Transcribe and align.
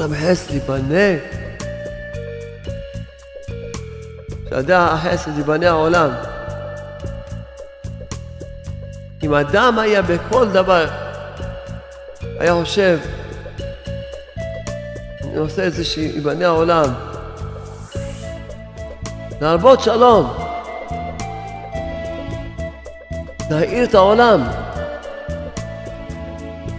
עולם 0.00 0.14
חסד 0.14 0.54
ייבנה. 0.54 1.18
שידע 4.48 4.84
החסד 4.84 5.38
ייבנה 5.38 5.68
העולם. 5.68 6.10
אם 9.22 9.34
אדם 9.34 9.78
היה 9.78 10.02
בכל 10.02 10.48
דבר, 10.48 10.86
היה 12.38 12.54
חושב, 12.54 12.98
אני 15.24 15.36
עושה 15.36 15.66
את 15.66 15.72
זה 15.72 15.84
שיבנה 15.84 16.46
העולם. 16.46 16.94
להרבות 19.40 19.80
שלום. 19.80 20.32
להאיר 23.50 23.84
את 23.84 23.94
העולם. 23.94 24.40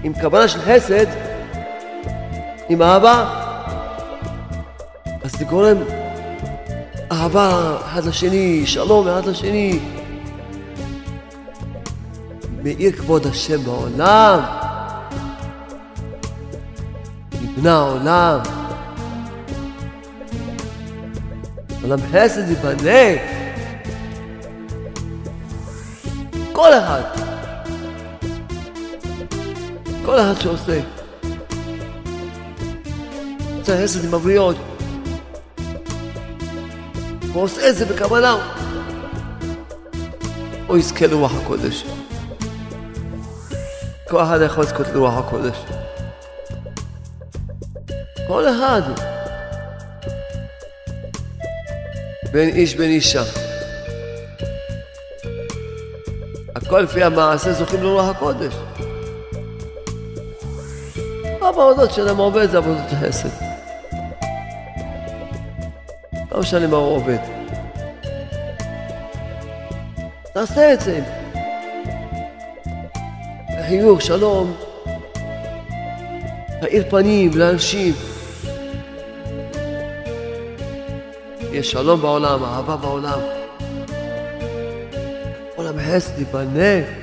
עם 0.04 0.14
כוונה 0.22 0.48
של 0.48 0.60
חסד, 0.62 1.31
עם 2.72 2.82
אהבה, 2.82 3.26
אז 5.24 5.32
זה 5.32 5.46
גורם 5.46 5.78
אהבה 7.12 7.78
אחד 7.86 8.06
לשני, 8.06 8.64
שלום 8.66 9.08
אחד 9.08 9.26
לשני. 9.26 9.80
מאיר 12.64 12.92
כבוד 12.92 13.28
השם 13.28 13.64
בעולם, 13.64 14.40
נבנה 17.42 17.74
העולם, 17.74 18.40
עולם 21.82 22.00
חסד 22.12 22.50
ייבנה. 22.50 23.22
כל 26.52 26.74
אחד, 26.74 27.02
כל 30.06 30.20
אחד 30.20 30.42
שעושה, 30.42 30.80
עושה 33.72 33.84
חסד 33.84 34.06
עם 34.06 34.14
הבריות, 34.14 34.56
הוא 37.34 37.44
עושה 37.44 37.70
את 37.70 37.76
זה 37.76 37.86
בכוונה, 37.86 38.36
הוא 40.68 40.78
יזכה 40.78 41.08
לרוח 41.08 41.32
הקודש. 41.42 41.84
כל 44.10 44.24
אחד 44.24 44.40
יכול 44.46 44.64
לזכות 44.64 44.88
לרוח 44.88 45.14
הקודש. 45.18 45.58
כל 48.28 48.46
אחד. 48.50 48.82
בין 52.32 52.50
איש 52.50 52.76
בין 52.76 52.90
אישה. 52.90 53.24
הכל 56.56 56.80
לפי 56.80 57.04
המעשה 57.04 57.54
זוכים 57.54 57.84
לרוח 57.84 58.10
הקודש. 58.10 58.54
העבודות 61.42 61.92
של 61.92 62.10
עובד 62.10 62.52
זה 62.52 62.58
עבודות 62.58 62.92
חסד. 63.02 63.51
לא 66.42 66.46
משנה 66.46 66.68
מה 66.68 66.78
הוא 66.78 66.96
עובד. 66.96 67.18
תעשה 70.34 70.74
את 70.74 70.82
זה. 70.82 71.00
חיוך, 73.68 74.02
שלום, 74.02 74.54
תאיר 76.62 76.90
פנים 76.90 77.32
לאנשים. 77.36 77.94
יש 81.52 81.72
שלום 81.72 82.02
בעולם, 82.02 82.44
אהבה 82.44 82.76
בעולם. 82.76 83.20
עולם 85.56 85.76
חסד 85.80 86.20
ייבנה. 86.20 87.01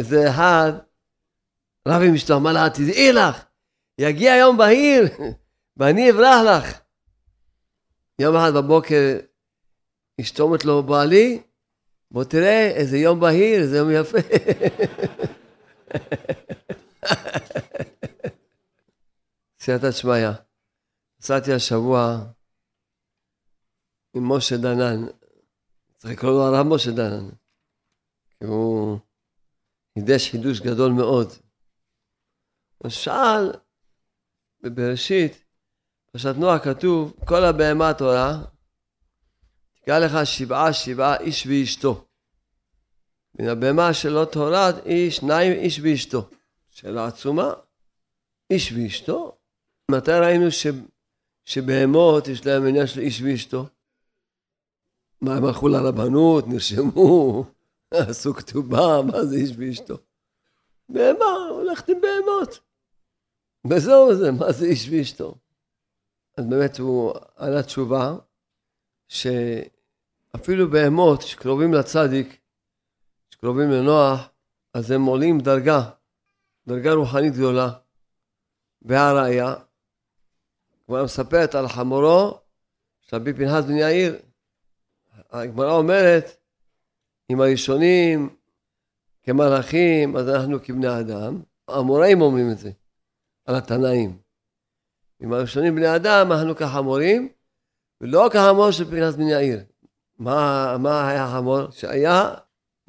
איזה 0.00 0.30
אחד 0.30 0.72
רב 1.88 2.02
עם 2.02 2.14
אשתו, 2.14 2.36
אמר 2.36 2.52
לה, 2.52 2.70
תדעי 2.70 3.12
לך, 3.12 3.44
יגיע 3.98 4.36
יום 4.36 4.56
בהיר, 4.56 5.08
ואני 5.76 6.10
אברח 6.10 6.36
לך. 6.46 6.80
יום 8.18 8.36
אחד 8.36 8.50
בבוקר 8.54 9.18
אשתו 10.20 10.42
אומרת 10.42 10.64
לו, 10.64 10.82
בעלי, 10.82 11.42
בוא 12.10 12.24
תראה 12.24 12.70
איזה 12.70 12.98
יום 12.98 13.20
בהיר, 13.20 13.60
איזה 13.62 13.76
יום 13.76 13.90
יפה. 13.90 14.18
סייעתא 19.60 19.90
שמיא, 19.90 20.28
נסעתי 21.20 21.52
השבוע 21.52 22.24
עם 24.14 24.32
משה 24.32 24.56
דנן, 24.56 25.06
צריך 25.96 26.12
לקרוא 26.12 26.30
לו 26.30 26.42
הרב 26.42 26.66
משה 26.66 26.90
דנן, 26.90 27.28
כי 28.38 28.44
הוא 28.44 28.98
חידש 29.98 30.30
חידוש 30.30 30.60
גדול 30.60 30.92
מאוד. 30.92 31.28
שאל, 32.88 33.52
בבראשית, 34.60 35.44
פרשת 36.12 36.34
נוח 36.36 36.64
כתוב, 36.64 37.14
כל 37.24 37.44
הבהמה 37.44 37.90
התורה, 37.90 38.42
תקרא 39.74 39.98
לך 39.98 40.26
שבעה 40.26 40.72
שבעה 40.72 41.16
איש 41.16 41.46
ואשתו. 41.46 42.04
מן 43.38 43.48
הבהמה 43.48 43.94
שלא 43.94 44.24
תורד 44.32 44.74
איש, 44.86 45.16
שניים 45.16 45.52
איש 45.52 45.80
ואשתו. 45.82 46.28
שאלה 46.70 47.06
עצומה, 47.06 47.52
איש 48.50 48.72
ואשתו? 48.72 49.36
מתי 49.90 50.10
ראינו 50.10 50.50
ש... 50.50 50.66
שבהמות 51.44 52.28
יש 52.28 52.46
להם 52.46 52.66
עניין 52.66 52.86
של 52.86 53.00
איש 53.00 53.22
ואשתו? 53.22 53.66
מה, 55.20 55.36
הם 55.36 55.44
הלכו 55.44 55.68
לרבנות, 55.68 56.48
נרשמו, 56.48 57.44
עשו 57.94 58.34
כתובה, 58.34 59.00
מה 59.12 59.24
זה 59.24 59.36
איש 59.36 59.52
ואשתו? 59.56 59.96
בהמה, 60.88 61.48
הולכת 61.50 61.88
עם 61.88 62.00
בהמות. 62.00 62.60
וזהו 63.70 64.14
זה, 64.14 64.32
מה 64.32 64.52
זה 64.52 64.66
איש 64.66 64.88
ואשתו? 64.90 65.34
אז 66.36 66.46
באמת 66.46 66.78
הוא 66.78 67.14
ענה 67.38 67.62
תשובה, 67.62 68.16
שאפילו 69.08 70.70
בהמות 70.70 71.22
שקרובים 71.22 71.74
לצדיק, 71.74 72.40
שקרובים 73.30 73.70
לנוח, 73.70 74.28
אז 74.74 74.90
הם 74.90 75.04
עולים 75.04 75.40
דרגה, 75.40 75.90
דרגה 76.66 76.92
רוחנית 76.92 77.32
גדולה. 77.34 77.70
והראיה, 78.82 79.54
הגמרא 80.84 81.04
מספרת 81.04 81.54
על 81.54 81.68
חמורו 81.68 82.40
של 83.00 83.16
רבי 83.16 83.32
פנחס 83.32 83.64
בן 83.64 83.76
יאיר. 83.76 84.18
הגמרא 85.30 85.72
אומרת, 85.72 86.39
אם 87.30 87.40
הראשונים 87.40 88.28
כמלאכים, 89.22 90.16
אז 90.16 90.28
אנחנו 90.28 90.62
כבני 90.62 91.00
אדם. 91.00 91.42
המוראים 91.68 92.20
אומרים 92.20 92.50
את 92.50 92.58
זה. 92.58 92.70
על 93.46 93.54
התנאים. 93.54 94.18
אם 95.22 95.32
הראשונים 95.32 95.74
בני 95.74 95.96
אדם, 95.96 96.32
אנחנו 96.32 96.56
כחמורים, 96.56 97.28
ולא 98.00 98.28
כחמור 98.32 98.70
של 98.70 98.84
פנחס 98.90 99.14
בן 99.14 99.28
יאיר. 99.28 99.60
מה, 100.18 100.76
מה 100.78 101.08
היה 101.08 101.24
החמור? 101.24 101.70
שהיה, 101.70 102.34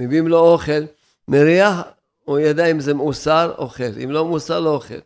מביאים 0.01 0.27
לו 0.27 0.39
אוכל, 0.39 0.81
מריח, 1.27 1.81
הוא 2.23 2.39
ידע 2.39 2.65
אם 2.65 2.79
זה 2.79 2.93
מאוסר, 2.93 3.55
אוכל. 3.57 3.99
אם 4.03 4.11
לא 4.11 4.25
מאוסר, 4.25 4.59
לא 4.59 4.69
אוכל. 4.75 4.99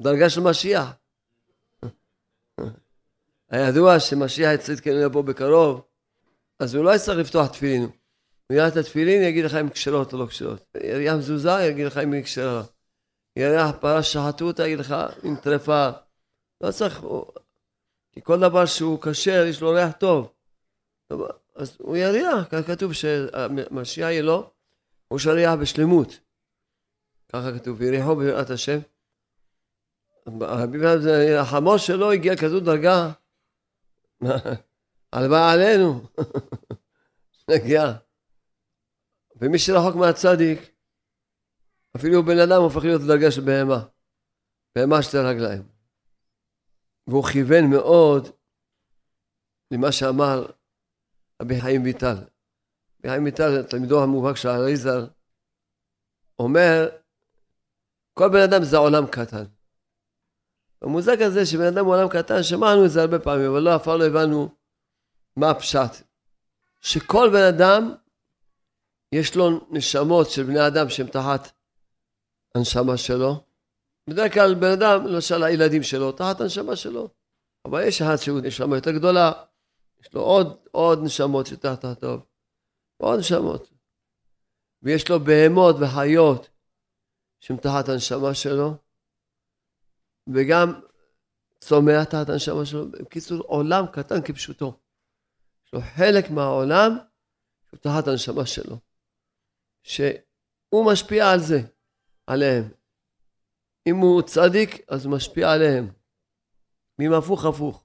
דרגה 0.00 0.30
של 0.30 0.40
משיח. 0.40 0.92
היה 3.50 3.68
ידוע 3.68 4.00
שמשיח 4.00 4.50
יצריד 4.54 4.80
כן 4.80 4.96
לבוא 4.96 5.22
בקרוב, 5.22 5.80
אז 6.58 6.74
הוא 6.74 6.84
לא 6.84 6.94
יצטרך 6.94 7.16
לפתוח 7.16 7.46
תפילין. 7.46 7.88
הוא 8.52 8.68
את 8.68 8.76
התפילין, 8.76 9.22
יגיד 9.22 9.44
לך 9.44 9.54
אם 9.54 9.68
כשרות 9.68 10.12
או 10.12 10.18
לא 10.18 10.26
כשרות. 10.26 10.76
יריח 10.84 11.14
מזוזה, 11.14 11.50
יגיד 11.50 11.86
לך 11.86 11.96
אם 11.96 12.12
היא 12.12 12.24
כשרה. 12.24 12.62
ירח 13.36 13.76
פרה 13.80 14.02
שחטו 14.02 14.44
אותה, 14.44 14.66
יגיד 14.66 14.78
לך, 14.78 14.94
עם 15.22 15.36
טרפה. 15.36 15.88
לא 16.60 16.72
צריך, 16.72 17.04
כי 18.12 18.20
כל 18.22 18.40
דבר 18.40 18.66
שהוא 18.66 19.02
כשר, 19.02 19.44
יש 19.46 19.60
לו 19.60 19.70
ריח 19.70 19.92
טוב. 19.92 20.32
אז 21.54 21.76
הוא 21.78 21.96
יריח, 21.96 22.48
כך 22.50 22.66
כתוב 22.66 22.92
שמשיח 22.92 24.08
יהיה 24.08 24.22
לו, 24.22 24.50
הוא 25.08 25.18
שריח 25.18 25.54
בשלמות. 25.60 26.20
ככה 27.32 27.58
כתוב, 27.58 27.82
יריחו 27.82 28.16
ביראת 28.16 28.50
השם. 28.50 28.78
החמור 31.38 31.76
שלו 31.76 32.12
הגיע 32.12 32.36
כזו 32.36 32.60
דרגה, 32.60 33.12
הלוואי 35.12 35.52
עלינו, 35.52 36.00
נגיע. 37.50 38.07
ומי 39.40 39.58
שרחוק 39.58 39.96
מהצדיק, 39.96 40.70
אפילו 41.96 42.22
בן 42.22 42.38
אדם 42.38 42.62
הופך 42.62 42.84
להיות 42.84 43.02
לדרגה 43.02 43.30
של 43.30 43.40
בהמה. 43.40 43.84
בהמה 44.76 45.02
שתי 45.02 45.16
רגליים. 45.18 45.62
והוא 47.06 47.24
כיוון 47.24 47.70
מאוד 47.70 48.28
למה 49.70 49.92
שאמר 49.92 50.46
רבי 51.42 51.60
חיים 51.60 51.82
ויטל. 51.82 52.16
רבי 52.98 53.08
חיים 53.08 53.24
ויטל, 53.24 53.62
תלמידו 53.62 54.02
המובהק 54.02 54.36
של 54.36 54.48
אריזל, 54.48 55.06
אומר, 56.38 56.88
כל 58.14 58.28
בן 58.28 58.42
אדם 58.42 58.64
זה 58.64 58.76
עולם 58.76 59.06
קטן. 59.06 59.44
המושג 60.82 61.22
הזה 61.22 61.46
שבן 61.46 61.66
אדם 61.66 61.84
הוא 61.84 61.94
עולם 61.94 62.08
קטן, 62.08 62.42
שמענו 62.42 62.84
את 62.84 62.90
זה 62.90 63.00
הרבה 63.00 63.18
פעמים, 63.18 63.50
אבל 63.50 63.60
לא, 63.60 63.76
אף 63.76 63.84
פעם 63.84 63.98
לא 63.98 64.04
הבנו 64.04 64.48
מה 65.36 65.50
הפשט. 65.50 66.04
שכל 66.80 67.28
בן 67.32 67.54
אדם, 67.54 67.94
יש 69.12 69.36
לו 69.36 69.66
נשמות 69.70 70.30
של 70.30 70.42
בני 70.42 70.66
אדם 70.66 70.88
שהם 70.88 71.06
תחת 71.06 71.52
הנשמה 72.54 72.96
שלו. 72.96 73.44
בדרך 74.10 74.34
כלל 74.34 74.54
בן 74.54 74.70
אדם, 74.70 75.06
למשל 75.06 75.42
הילדים 75.42 75.82
שלו, 75.82 76.12
תחת 76.12 76.40
הנשמה 76.40 76.76
שלו. 76.76 77.08
אבל 77.64 77.82
יש 77.86 78.02
אחד 78.02 78.16
שהוא 78.16 78.40
נשמה 78.40 78.76
יותר 78.76 78.90
גדולה, 78.90 79.32
יש 80.00 80.14
לו 80.14 80.20
עוד, 80.20 80.56
עוד 80.70 80.98
נשמות 81.02 81.46
שתחת 81.46 81.84
הטוב. 81.84 82.20
עוד 82.96 83.18
נשמות. 83.18 83.70
ויש 84.82 85.08
לו 85.08 85.20
בהמות 85.20 85.76
וחיות 85.80 86.48
שהם 87.40 87.56
תחת 87.56 87.88
הנשמה 87.88 88.34
שלו. 88.34 88.74
וגם 90.26 90.80
צומח 91.60 92.04
תחת 92.04 92.28
הנשמה 92.28 92.66
שלו. 92.66 92.90
בקיצור, 92.90 93.38
עולם 93.38 93.86
קטן 93.92 94.22
כפשוטו. 94.22 94.78
יש 95.66 95.72
לו 95.72 95.80
חלק 95.96 96.30
מהעולם 96.30 96.98
שהוא 97.68 97.80
תחת 97.80 98.08
הנשמה 98.08 98.46
שלו. 98.46 98.87
שהוא 99.88 100.92
משפיע 100.92 101.30
על 101.30 101.40
זה, 101.40 101.60
עליהם. 102.26 102.64
אם 103.86 103.96
הוא 103.96 104.22
צדיק, 104.22 104.80
אז 104.88 105.06
משפיע 105.06 105.52
עליהם. 105.52 105.88
ואם 106.98 107.12
הפוך, 107.12 107.44
הפוך. 107.44 107.84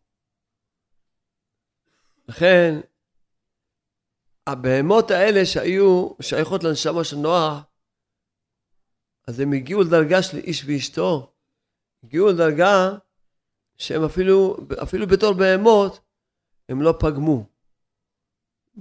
לכן, 2.27 2.79
הבהמות 4.47 5.11
האלה 5.11 5.45
שהיו 5.45 6.09
שייכות 6.21 6.63
לנשמה 6.63 7.03
של 7.03 7.15
נוח, 7.15 7.63
אז 9.27 9.39
הם 9.39 9.53
הגיעו 9.53 9.81
לדרגה 9.81 10.23
של 10.23 10.37
איש 10.37 10.63
ואשתו, 10.65 11.33
הגיעו 12.03 12.27
לדרגה 12.27 12.89
שהם 13.77 14.03
אפילו, 14.03 14.57
אפילו 14.83 15.07
בתור 15.07 15.33
בהמות, 15.33 15.99
הם 16.69 16.81
לא 16.81 16.93
פגמו. 16.99 17.52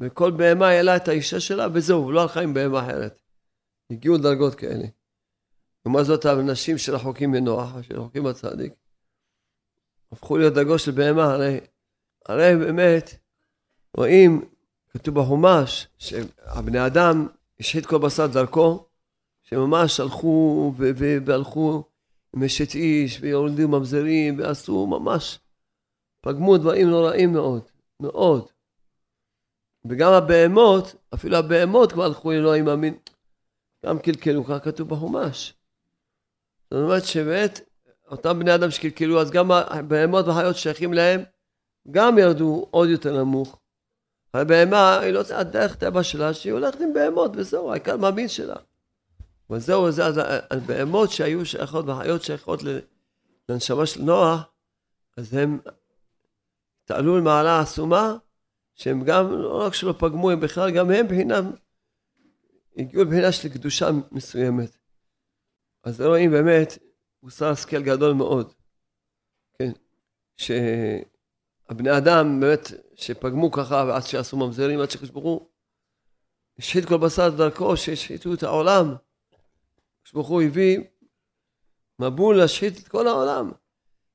וכל 0.00 0.30
בהמה 0.30 0.68
העלה 0.68 0.96
את 0.96 1.08
האישה 1.08 1.40
שלה 1.40 1.66
וזהו, 1.72 2.12
לא 2.12 2.22
הלכה 2.22 2.40
עם 2.40 2.54
בהמה 2.54 2.80
אחרת. 2.80 3.20
הגיעו 3.90 4.14
לדרגות 4.14 4.54
כאלה. 4.54 4.86
לעומת 5.84 6.04
זאת 6.04 6.24
האנשים 6.24 6.78
שרחוקים 6.78 7.30
מנוח, 7.30 7.82
שרחוקים 7.82 8.22
מהצדיק, 8.22 8.72
הפכו 10.12 10.38
להיות 10.38 10.54
דרגות 10.54 10.80
של 10.80 10.90
בהמה, 10.90 11.32
הרי, 11.32 11.60
הרי 12.26 12.56
באמת 12.56 13.14
רואים, 13.96 14.44
כתוב 14.90 15.14
בחומש, 15.14 15.88
שהבני 15.98 16.86
אדם 16.86 17.26
השחית 17.60 17.86
כל 17.86 17.98
בשר 17.98 18.26
דרכו, 18.26 18.86
שממש 19.42 20.00
הלכו 20.00 20.72
והלכו 21.24 21.84
עם 22.36 22.44
אשת 22.44 22.74
איש, 22.74 23.18
ויורדים 23.20 23.70
ממזרים, 23.70 24.38
ועשו 24.38 24.86
ממש, 24.86 25.38
פגמו 26.20 26.58
דברים 26.58 26.88
נוראים 26.88 27.32
מאוד, 27.32 27.62
מאוד. 28.00 28.48
וגם 29.84 30.12
הבהמות, 30.12 30.94
אפילו 31.14 31.36
הבהמות 31.36 31.92
כבר 31.92 32.04
הלכו 32.04 32.32
אלוהים 32.32 32.68
אמין, 32.68 32.98
גם 33.86 33.98
קלקלו, 33.98 34.44
כך 34.44 34.64
כתוב 34.64 34.88
בחומש. 34.88 35.54
זאת 36.70 36.82
אומרת 36.82 37.04
שבאמת, 37.04 37.60
אותם 38.10 38.38
בני 38.38 38.54
אדם 38.54 38.70
שקלקלו, 38.70 39.20
אז 39.20 39.30
גם 39.30 39.50
הבהמות 39.52 40.26
והחיות 40.26 40.56
שייכים 40.56 40.92
להם, 40.92 41.22
גם 41.90 42.18
ירדו 42.18 42.66
עוד 42.70 42.88
יותר 42.88 43.16
נמוך. 43.16 43.58
הבהמה, 44.34 44.98
היא 44.98 45.12
לא 45.12 45.22
הדרך 45.34 45.74
טבע 45.74 46.02
שלה, 46.02 46.34
שהיא 46.34 46.52
הולכת 46.52 46.80
עם 46.80 46.92
בהמות 46.92 47.30
וזהו, 47.34 47.72
העיקר 47.72 47.96
מאמין 47.96 48.28
שלה. 48.28 48.56
וזהו, 49.50 49.90
זה, 49.90 50.06
אז 50.06 50.20
הבהמות 50.50 51.10
שהיו 51.10 51.46
שייכות 51.46 51.84
והחיות 51.86 52.22
שייכות 52.22 52.60
לנשמה 53.48 53.86
של 53.86 54.02
נוח, 54.02 54.40
אז 55.16 55.34
הם 55.34 55.58
תעלו 56.84 57.18
למעלה 57.18 57.60
עצומה, 57.60 58.16
שהם 58.74 59.04
גם, 59.04 59.32
לא 59.32 59.66
רק 59.66 59.74
שלא 59.74 59.94
פגמו, 59.98 60.30
הם 60.30 60.40
בכלל, 60.40 60.70
גם 60.70 60.90
הם 60.90 61.06
בחינם, 61.06 61.50
הגיעו 62.76 63.04
לבחינה 63.04 63.32
של 63.32 63.48
קדושה 63.48 63.90
מסוימת. 64.12 64.78
אז 65.84 66.00
רואים 66.00 66.30
באמת 66.30 66.78
מוסר 67.22 67.50
השכל 67.50 67.82
גדול 67.82 68.12
מאוד, 68.12 68.52
כן, 69.58 69.72
שהבני 70.36 71.98
אדם 71.98 72.40
באמת 72.40 72.70
שפגמו 72.94 73.50
ככה 73.50 73.84
ועד 73.88 74.02
שעשו 74.02 74.36
ממזרים, 74.36 74.80
עד 74.80 74.90
שחשבו, 74.90 75.48
השחית 76.58 76.84
כל 76.84 76.96
בשר 76.96 77.30
דרכו, 77.30 77.76
שהשחיתו 77.76 78.34
את 78.34 78.42
העולם. 78.42 78.94
הקדוש 80.06 80.28
הוא 80.28 80.42
הביא 80.42 80.78
מבול 81.98 82.38
להשחית 82.38 82.78
את 82.78 82.88
כל 82.88 83.06
העולם. 83.06 83.50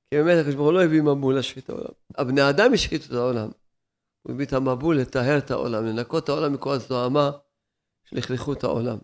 כי 0.09 0.15
באמת 0.15 0.37
הקדוש 0.39 0.55
ברוך 0.55 0.67
הוא 0.67 0.73
לא 0.73 0.83
הביא 0.83 1.01
מבול 1.01 1.35
להשחית 1.35 1.63
את 1.63 1.69
העולם. 1.69 1.91
הבני 2.17 2.49
אדם 2.49 2.73
השחיתו 2.73 3.05
את 3.05 3.11
העולם. 3.11 3.49
הוא 4.27 4.33
הביא 4.33 4.45
את 4.45 4.53
המבול 4.53 4.99
לטהר 4.99 5.37
את 5.37 5.51
העולם, 5.51 5.85
לנקות 5.85 6.23
את 6.23 6.29
העולם 6.29 6.53
מכל 6.53 6.73
הזוהמה 6.73 7.31
שלכלכו 8.03 8.53
את 8.53 8.63
העולם. 8.63 8.97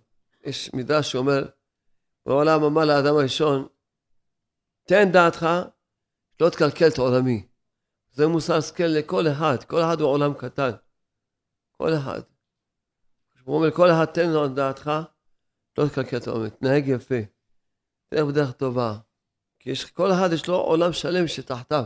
יש 0.44 0.74
מדרש 0.74 1.12
שאומר, 1.12 1.46
בעולם 2.26 2.64
אמר 2.64 2.86
לאדם 2.86 3.16
הראשון, 3.16 3.68
תן 4.88 5.12
דעתך, 5.12 5.48
לא 6.40 6.50
תקלקל 6.50 6.88
את 6.88 6.98
עולמי. 6.98 7.48
זה 8.12 8.28
מוסר 8.28 8.56
השכל 8.56 8.84
לכל 8.84 9.28
אחד, 9.28 9.64
כל 9.64 9.82
אחד 9.82 10.02
הוא 10.02 10.10
עולם 10.10 10.34
קטן. 10.34 10.72
כל 11.72 11.94
אחד. 11.94 12.22
הוא 13.44 13.56
אומר, 13.56 13.72
כל 13.72 13.92
אחד 13.92 14.06
תן 14.06 14.30
לו 14.30 14.48
דעתך, 14.48 14.92
לא 15.78 15.88
תקלקל 15.88 16.18
את 16.18 16.28
העולם, 16.28 16.50
תנהג 16.50 16.88
יפה. 16.88 17.20
תלך 18.10 18.24
בדרך 18.24 18.52
טובה. 18.52 18.98
כי 19.60 19.70
יש, 19.70 19.86
כל 19.86 20.12
אחד 20.12 20.30
יש 20.34 20.48
לו 20.48 20.56
עולם 20.56 20.94
שלם 20.94 21.28
שתחתיו. 21.28 21.84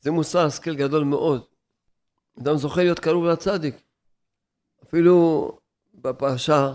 זה 0.00 0.10
מוסר 0.10 0.46
השכל 0.46 0.74
גדול 0.74 1.04
מאוד. 1.04 1.51
אדם 2.40 2.56
זוכה 2.56 2.82
להיות 2.82 2.98
קרוב 2.98 3.24
לצדיק. 3.24 3.74
אפילו 4.84 5.48
בפרשה, 5.94 6.74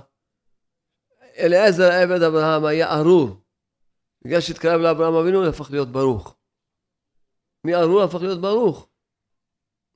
אליעזר 1.38 1.92
עבד 1.92 2.21
אברהם 2.21 2.65
היה 2.65 2.94
ארור. 3.00 3.42
בגלל 4.21 4.42
שהתקרב 4.42 4.81
לאברהם 4.81 5.13
אבינו, 5.13 5.38
הוא 5.38 5.48
הפך 5.48 5.71
להיות 5.71 5.92
ברוך. 5.92 6.36
מארור 7.64 8.04
הפך 8.04 8.21
להיות 8.21 8.42
ברוך. 8.42 8.90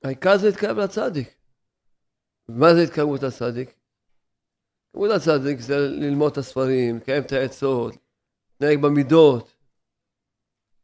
העיקר 0.04 0.38
זה 0.38 0.46
להתקרב 0.46 0.78
לצדיק. 0.78 1.34
מה 2.48 2.74
זה 2.74 2.82
התקרבות 2.82 3.22
לצדיק? 3.22 3.74
התקרבות 4.88 5.10
לצדיק 5.10 5.60
זה 5.60 5.78
ללמוד 5.78 6.32
את 6.32 6.38
הספרים, 6.38 6.96
לקיים 6.96 7.22
את 7.22 7.32
העצות, 7.32 7.94
להתנהג 8.60 8.82
במידות. 8.82 9.56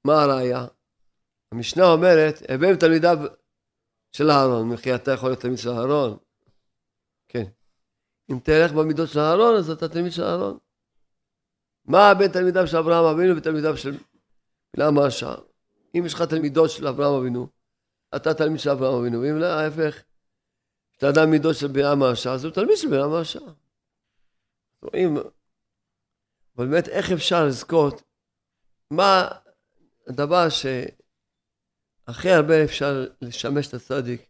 מה 0.04 0.23
הראיה? 0.23 0.66
המשנה 1.52 1.85
אומרת, 1.92 2.35
הבאנו 2.49 2.76
תלמידיו 2.76 3.18
של 4.12 4.31
אהרון, 4.31 4.73
וכי 4.73 4.95
אתה 4.95 5.12
יכול 5.12 5.29
להיות 5.29 5.41
תלמיד 5.41 5.59
של 5.59 5.69
אהרון. 5.69 6.17
כן. 7.29 7.45
אם 8.31 8.38
תלך 8.43 8.73
במידות 8.73 9.09
של 9.09 9.19
אהרון, 9.19 9.57
אז 9.57 9.71
אתה 9.71 9.88
תלמיד 9.88 10.12
של 10.12 10.23
אהרון. 10.23 10.59
מה 11.85 12.15
בין 12.19 12.33
תלמידיו 12.33 12.67
של 12.67 12.77
אברהם 12.77 13.05
אבינו 13.05 13.37
ותלמידיו 13.37 13.77
של 13.77 13.97
בלעם 14.77 14.99
הרשע? 14.99 15.35
אם 15.95 16.03
יש 16.07 16.15
לך 16.15 16.23
תלמידות 16.23 16.71
של 16.71 16.87
אברהם 16.87 17.15
אבינו, 17.15 17.49
אתה 18.17 18.35
תלמיד 18.35 18.61
של 18.61 18.71
אברהם 18.71 19.00
אבינו, 19.00 19.21
ואם 19.21 19.38
לא, 19.38 19.47
ההפך, 19.47 20.03
כשאתה 20.93 21.09
אדם 21.11 21.31
מידות 21.31 21.57
של 21.57 21.67
בלעם 21.67 22.03
הרשע, 22.03 22.33
אז 22.33 22.45
הוא 22.45 22.53
תלמיד 22.53 22.77
של 22.77 22.88
בלעם 22.88 23.12
הרשע. 23.12 23.41
רואים, 24.83 25.17
אבל 26.57 26.67
באמת, 26.67 26.88
איך 26.88 27.12
אפשר 27.12 27.47
לזכות? 27.47 28.03
מה 28.91 29.29
הדבר 30.07 30.47
שהכי 32.09 32.31
הרבה 32.31 32.65
אפשר 32.65 33.07
לשמש 33.21 33.69
את 33.69 33.75
הצדיק, 33.75 34.27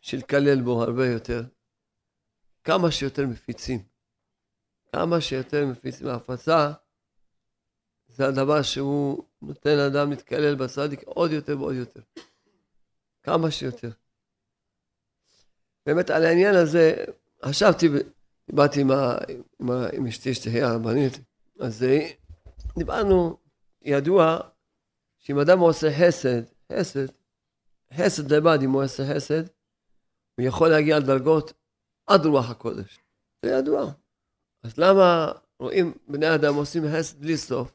שלקלל 0.00 0.62
בו 0.62 0.82
הרבה 0.82 1.06
יותר? 1.06 1.42
כמה 2.64 2.90
שיותר 2.90 3.26
מפיצים. 3.26 3.82
כמה 4.92 5.20
שיותר 5.20 5.66
מפיצים. 5.66 6.06
ההפצה 6.06 6.72
זה 8.08 8.26
הדבר 8.28 8.62
שהוא 8.62 9.24
נותן 9.42 9.76
לאדם 9.76 10.10
להתקלל 10.10 10.54
בצדיק 10.54 11.02
עוד 11.02 11.30
יותר 11.32 11.60
ועוד 11.60 11.74
יותר. 11.74 12.00
כמה 13.22 13.50
שיותר. 13.50 13.90
באמת 15.86 16.10
על 16.10 16.24
העניין 16.24 16.54
הזה, 16.54 17.04
חשבתי, 17.44 17.88
דיברתי 18.50 18.80
עם, 18.80 18.90
עם, 19.60 19.70
עם 19.92 20.06
אשתי 20.06 20.34
שתהיה 20.34 20.68
הרבנית, 20.68 21.12
אז 21.60 21.82
אה, 21.82 22.08
דיברנו, 22.78 23.36
ידוע 23.82 24.38
שאם 25.18 25.38
אדם 25.38 25.58
עושה 25.58 25.88
חסד, 25.98 26.55
חסד, 26.72 27.06
חסד 27.94 28.32
לבד, 28.32 28.58
אם 28.64 28.70
הוא 28.70 28.84
עושה 28.84 29.02
חסד, 29.14 29.42
הוא 30.34 30.46
יכול 30.46 30.68
להגיע 30.68 30.98
לדרגות 30.98 31.52
עד 32.06 32.26
רוח 32.26 32.50
הקודש. 32.50 32.98
זה 33.44 33.50
ידוע. 33.50 33.92
אז 34.62 34.78
למה 34.78 35.32
רואים 35.58 35.94
בני 36.08 36.34
אדם 36.34 36.54
עושים 36.54 36.82
חסד 36.92 37.20
בלי 37.20 37.36
סוף, 37.36 37.72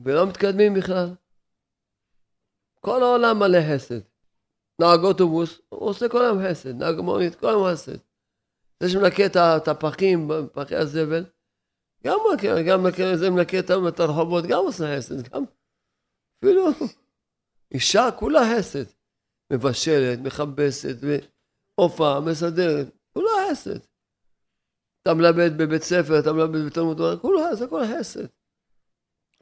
ולא 0.00 0.26
מתקדמים 0.26 0.74
בכלל? 0.74 1.14
כל 2.80 3.02
העולם 3.02 3.38
מלא 3.38 3.58
חסד. 3.74 4.00
נהג 4.80 5.00
אוטובוס, 5.04 5.60
הוא 5.68 5.88
עושה 5.88 6.08
כל 6.08 6.24
היום 6.24 6.38
חסד, 6.50 6.74
נהג 6.74 7.00
מונית, 7.00 7.34
כל 7.34 7.48
היום 7.48 7.72
חסד. 7.72 7.96
זה 8.80 8.88
שמנקה 8.88 9.26
את 9.56 9.68
הפחים, 9.68 10.28
פחי 10.52 10.76
הזבל, 10.76 11.24
גם 12.04 12.18
מנקה, 12.30 12.62
גם 12.62 12.82
מנקה, 13.34 13.58
את 13.88 14.00
הרחובות, 14.00 14.44
גם 14.44 14.58
עושה 14.58 14.96
חסד, 14.96 15.28
גם 15.28 15.44
אפילו 16.38 16.66
אישה 17.72 18.08
כולה 18.18 18.40
חסד. 18.56 18.84
מבשלת, 19.52 20.18
מכבסת, 20.18 20.96
עופה, 21.74 22.20
מסדרת, 22.20 22.86
כולה 23.12 23.30
חסד. 23.50 23.78
אתה 25.02 25.14
מלמד 25.14 25.52
בבית 25.58 25.82
ספר, 25.82 26.18
אתה 26.18 26.32
מלמד 26.32 26.66
בתלמוד 26.66 26.96
תורה, 26.96 27.16
כולה, 27.16 27.54
זה 27.54 27.66
כל 27.66 27.82
חסד. 27.86 28.24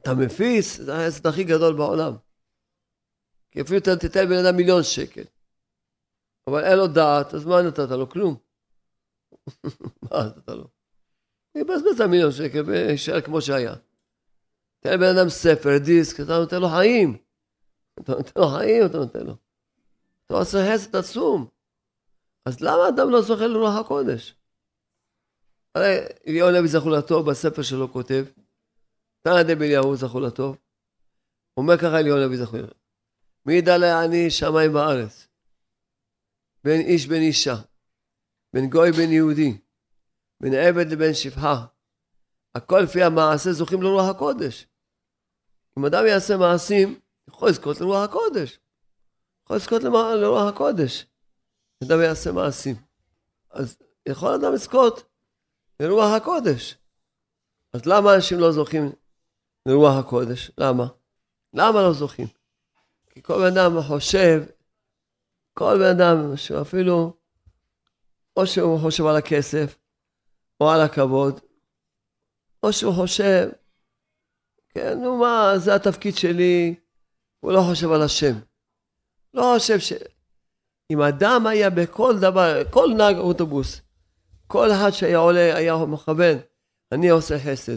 אתה 0.00 0.14
מפיץ, 0.14 0.76
זה 0.76 0.94
החסד 0.94 1.26
הכי 1.26 1.44
גדול 1.44 1.76
בעולם. 1.76 2.16
כי 3.50 3.60
אפילו 3.60 3.78
אתה 3.78 3.96
תיתן 3.96 4.24
לבן 4.24 4.44
אדם 4.44 4.56
מיליון 4.56 4.82
שקל. 4.82 5.24
אבל 6.46 6.64
אין 6.64 6.78
לו 6.78 6.86
דעת, 6.86 7.34
אז 7.34 7.44
מה 7.44 7.62
נתת 7.62 7.90
לו? 7.90 8.10
כלום. 8.10 8.36
מה 10.02 10.24
נתת 10.26 10.48
לו? 10.48 10.68
יבזבז 11.54 11.94
את 11.94 12.00
המיליון 12.00 12.32
שקל 12.32 12.62
ויישאר 12.66 13.20
כמו 13.20 13.42
שהיה. 13.42 13.74
תן 14.80 14.92
לבן 14.92 15.16
אדם 15.16 15.28
ספר, 15.28 15.78
דיסק, 15.84 16.20
אתה 16.20 16.38
נותן 16.38 16.60
לו 16.60 16.68
חיים. 16.68 17.23
אתה 18.00 18.12
נותן 18.12 18.40
לו 18.40 18.48
חיים, 18.48 18.86
אתה 18.86 18.98
נותן 18.98 19.26
לו. 19.26 19.36
אתה 20.26 20.34
עושה 20.34 20.58
חסד 20.72 20.96
עצום. 20.96 21.46
אז 22.46 22.60
למה 22.60 22.88
אדם 22.88 23.10
לא 23.10 23.22
זוכה 23.22 23.46
לרוח 23.46 23.74
הקודש? 23.80 24.34
הרי 25.74 25.98
אליהו 26.26 26.66
זכו 26.66 26.90
לטוב 26.90 27.30
בספר 27.30 27.62
שלו 27.62 27.92
כותב, 27.92 28.24
תנא 29.22 29.42
דבליהו 29.42 29.96
זכו 29.96 30.20
לטוב, 30.20 30.56
אומר 31.56 31.78
ככה 31.78 31.98
אליהו 31.98 32.26
נביא 32.26 32.38
זכו 32.44 32.56
לטוב, 32.56 32.78
מי 33.46 33.54
ידע 33.54 33.78
לעני 33.78 34.30
שמיים 34.30 34.74
וארץ, 34.74 35.28
בין 36.64 36.80
איש 36.80 37.06
בין 37.06 37.22
אישה, 37.22 37.54
בין 38.52 38.70
גוי 38.70 38.92
בין 38.92 39.12
יהודי, 39.12 39.58
בין 40.40 40.54
עבד 40.54 40.92
לבין 40.92 41.14
שפחה, 41.14 41.66
הכל 42.54 42.80
לפי 42.84 43.02
המעשה 43.02 43.52
זוכים 43.52 43.82
לרוח 43.82 44.10
הקודש. 44.10 44.66
אם 45.78 45.84
אדם 45.84 46.06
יעשה 46.06 46.36
מעשים, 46.36 47.00
יכול 47.28 47.48
לזכות 47.48 47.80
לרוח 47.80 48.04
הקודש. 48.04 48.58
יכול 49.44 49.56
לזכות 49.56 49.82
לרוח 49.82 50.52
הקודש. 50.54 51.06
אדם 51.84 52.00
יעשה 52.00 52.32
מעשים. 52.32 52.76
אז 53.50 53.76
יכול 54.06 54.34
אדם 54.34 54.52
לזכות 54.52 55.04
לרוח 55.80 56.12
הקודש. 56.16 56.76
אז 57.72 57.86
למה 57.86 58.14
אנשים 58.14 58.38
לא 58.38 58.52
זוכים 58.52 58.92
לרוח 59.66 59.94
הקודש? 59.98 60.50
למה? 60.58 60.86
למה 61.54 61.82
לא 61.82 61.92
זוכים? 61.92 62.26
כי 63.10 63.22
כל 63.22 63.34
בן 63.38 63.58
אדם 63.58 63.82
חושב, 63.82 64.42
כל 65.54 65.78
בן 65.78 66.00
אדם 66.00 66.36
שאפילו, 66.36 67.16
או 68.36 68.46
שהוא 68.46 68.80
חושב 68.80 69.06
על 69.06 69.16
הכסף, 69.16 69.78
או 70.60 70.70
על 70.70 70.80
הכבוד, 70.80 71.40
או 72.62 72.72
שהוא 72.72 72.94
חושב, 72.94 73.48
כן, 74.68 74.98
נו 75.02 75.16
מה, 75.16 75.52
זה 75.58 75.74
התפקיד 75.74 76.16
שלי, 76.16 76.74
הוא 77.44 77.52
לא 77.52 77.60
חושב 77.70 77.92
על 77.92 78.02
השם. 78.02 78.34
לא 79.34 79.54
חושב 79.54 79.78
ש... 79.78 79.92
אם 80.90 81.00
אדם 81.00 81.46
היה 81.46 81.70
בכל 81.70 82.14
דבר, 82.20 82.62
כל 82.70 82.88
נהג 82.96 83.16
אוטובוס, 83.16 83.80
כל 84.46 84.68
אחד 84.72 84.90
שהיה 84.90 85.18
עולה 85.18 85.56
היה 85.56 85.76
מכוון, 85.76 86.38
אני 86.92 87.08
עושה 87.08 87.34
חסד. 87.38 87.76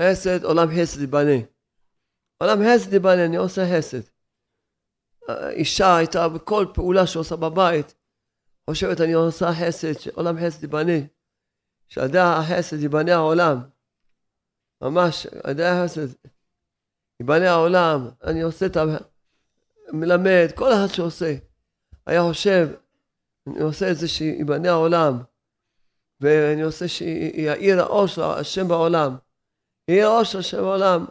חסד, 0.00 0.44
עולם 0.44 0.68
חסד 0.76 1.00
ייבנה. 1.00 1.38
עולם 2.42 2.58
חסד 2.58 2.92
ייבנה, 2.92 3.24
אני 3.24 3.36
עושה 3.36 3.62
חסד. 3.76 4.00
אישה 5.50 5.96
הייתה 5.96 6.28
בכל 6.28 6.66
פעולה 6.74 7.06
שעושה 7.06 7.36
בבית, 7.36 7.94
חושבת 8.70 9.00
אני 9.00 9.12
עושה 9.12 9.46
חסד, 9.60 9.98
שעולם 9.98 10.36
חסד 10.46 10.62
ייבנה. 10.62 10.98
שעל 11.88 12.08
ידי 12.08 12.18
החסד 12.18 12.82
ייבנה 12.82 13.14
העולם. 13.14 13.58
ממש, 14.82 15.26
על 15.26 15.50
ידי 15.50 15.64
החסד 15.64 16.08
ייבנה 17.20 17.50
העולם. 17.50 18.08
אני 18.24 18.42
עושה 18.42 18.66
את 18.66 18.76
ה... 18.76 18.84
מלמד, 19.92 20.46
כל 20.54 20.72
אחד 20.72 20.86
שעושה. 20.94 21.34
היה 22.06 22.22
חושב, 22.22 22.68
אני 23.46 23.62
עושה 23.62 23.90
את 23.90 23.96
זה 23.96 24.08
שיבנה 24.08 24.70
העולם, 24.70 25.18
ואני 26.20 26.62
עושה 26.62 26.88
שיאיר 26.88 27.80
האור 27.80 28.06
של 28.06 28.22
השם 28.22 28.68
בעולם. 28.68 29.16
יהיה 29.88 30.06
האור 30.06 30.24
של 30.24 30.38
השם 30.38 30.56
בעולם. 30.56 31.06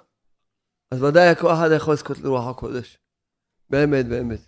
אז 0.91 1.03
ודאי 1.03 1.35
כל 1.35 1.53
אחד 1.53 1.69
יכול 1.75 1.93
לזכות 1.93 2.17
לרוח 2.19 2.47
הקודש. 2.47 2.97
באמת, 3.69 4.07
באמת. 4.07 4.39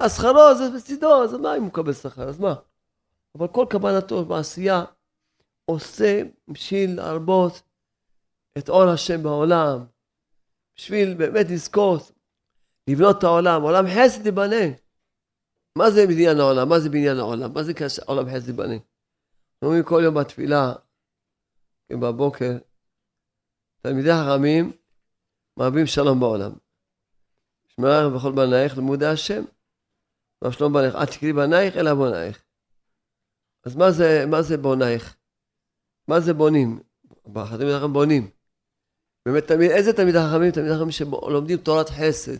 אז 0.00 0.16
שכרו 0.16 0.54
זה 0.58 0.76
בצדו, 0.76 1.24
אז 1.24 1.34
מה 1.34 1.56
אם 1.56 1.60
הוא 1.60 1.68
מקבל 1.68 1.92
שכר? 1.92 2.28
אז 2.28 2.40
מה? 2.40 2.54
אבל 3.38 3.48
כל 3.48 3.66
כוונתו 3.70 4.24
בעשייה 4.24 4.84
עושה 5.64 6.22
בשביל 6.48 6.96
להרבות 6.96 7.62
את 8.58 8.68
אור 8.68 8.82
השם 8.82 9.22
בעולם, 9.22 9.84
בשביל 10.76 11.14
באמת 11.14 11.46
לזכות, 11.50 12.12
לבנות 12.90 13.18
את 13.18 13.24
העולם, 13.24 13.62
עולם 13.62 13.84
חסד 13.86 14.26
ייבנה. 14.26 14.66
מה 15.78 15.90
זה 15.90 16.06
בניין 16.06 16.40
העולם? 16.40 16.68
מה 16.68 16.80
זה 16.80 16.88
בניין 16.88 17.18
העולם? 17.18 17.52
מה 17.54 17.62
זה 17.62 17.72
עולם 18.06 18.24
חסד 18.26 18.48
ייבנה? 18.48 18.74
אומרים 19.62 19.82
כל 19.84 20.00
יום 20.04 20.14
בתפילה, 20.14 20.72
בבוקר, 21.90 22.58
תלמידי 23.82 24.10
חכמים 24.10 24.72
מרבים 25.56 25.86
שלום 25.86 26.20
בעולם. 26.20 26.52
שמע 27.68 28.08
בכל 28.16 28.32
בנייך 28.32 28.76
לימודי 28.76 29.06
השם. 29.06 29.44
מה 30.42 30.52
שלום 30.52 30.72
בנייך? 30.72 30.94
אל 30.94 31.06
תקראי 31.06 31.32
בנייך 31.32 31.76
אלא 31.76 31.94
בונייך. 31.94 32.42
אז 33.64 33.76
מה 33.76 33.90
זה, 33.90 34.24
מה 34.30 34.42
זה 34.42 34.56
בונייך? 34.56 35.16
מה 36.08 36.20
זה 36.20 36.34
בונים? 36.34 36.80
תלמידי 37.26 37.64
חכמים 37.64 37.92
בונים. 37.92 38.30
באמת, 39.26 39.46
תמיד, 39.46 39.70
איזה 39.70 39.92
תלמידי 39.92 40.18
חכמים? 40.18 40.50
תלמידי 40.50 40.74
חכמים 40.74 40.90
שלומדים 40.90 41.58
תורת 41.58 41.88
חסד. 41.90 42.38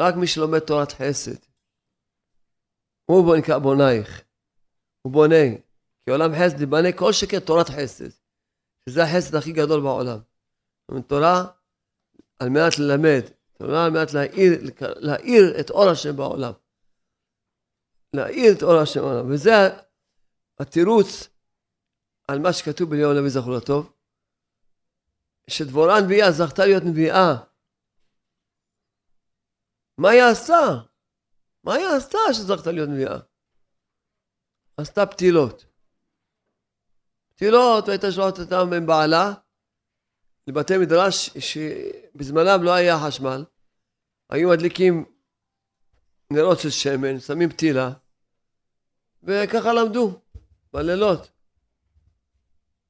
רק 0.00 0.14
מי 0.14 0.26
שלומד 0.26 0.58
תורת 0.58 0.92
חסד. 0.92 1.36
הוא 3.04 3.36
נקרא 3.36 3.58
בונייך. 3.58 4.22
הוא 5.02 5.12
בונה. 5.12 5.44
כי 6.04 6.10
עולם 6.10 6.30
חסד 6.34 6.60
ייבנה 6.60 6.92
כל 6.92 7.12
שכן 7.12 7.40
תורת 7.40 7.68
חסד. 7.68 8.10
שזה 8.88 9.04
החסד 9.04 9.34
הכי 9.34 9.52
גדול 9.52 9.80
בעולם. 9.80 10.18
תורה 11.06 11.44
על 12.38 12.48
מנת 12.48 12.78
ללמד, 12.78 13.20
תורה 13.58 13.84
על 13.84 13.90
מנת 13.90 14.14
להאיר, 14.14 14.52
להאיר 14.80 15.60
את 15.60 15.70
אור 15.70 15.88
השם 15.88 16.16
בעולם. 16.16 16.52
להאיר 18.14 18.52
את 18.52 18.62
אור 18.62 18.78
השם 18.78 19.00
בעולם. 19.00 19.32
וזה 19.32 19.50
התירוץ 20.58 21.28
על 22.28 22.38
מה 22.38 22.52
שכתוב 22.52 22.90
בליאור 22.90 23.14
נביא 23.14 23.28
זכור 23.28 23.52
לטוב, 23.52 23.92
שדבורה 25.50 26.00
נביאה 26.00 26.32
זכתה 26.32 26.66
להיות 26.66 26.82
נביאה. 26.86 27.36
מה 29.98 30.10
היא 30.10 30.22
עשתה? 30.22 30.78
מה 31.64 31.74
היא 31.74 31.86
עשתה 31.86 32.18
שזכתה 32.32 32.72
להיות 32.72 32.88
נביאה? 32.88 33.18
עשתה 34.76 35.06
פתילות. 35.06 35.64
פתילות, 37.28 37.88
והייתה 37.88 38.12
שולחת 38.12 38.38
אותם 38.38 38.72
עם 38.76 38.86
בעלה 38.86 39.32
לבתי 40.46 40.78
מדרש 40.78 41.30
שבזמנם 41.38 42.62
לא 42.62 42.74
היה 42.74 42.98
חשמל. 43.06 43.44
היו 44.30 44.48
מדליקים 44.48 45.04
נרות 46.30 46.60
של 46.60 46.70
שמן, 46.70 47.20
שמים 47.20 47.50
פתילה, 47.50 47.90
וככה 49.22 49.72
למדו 49.72 50.20
בלילות. 50.72 51.30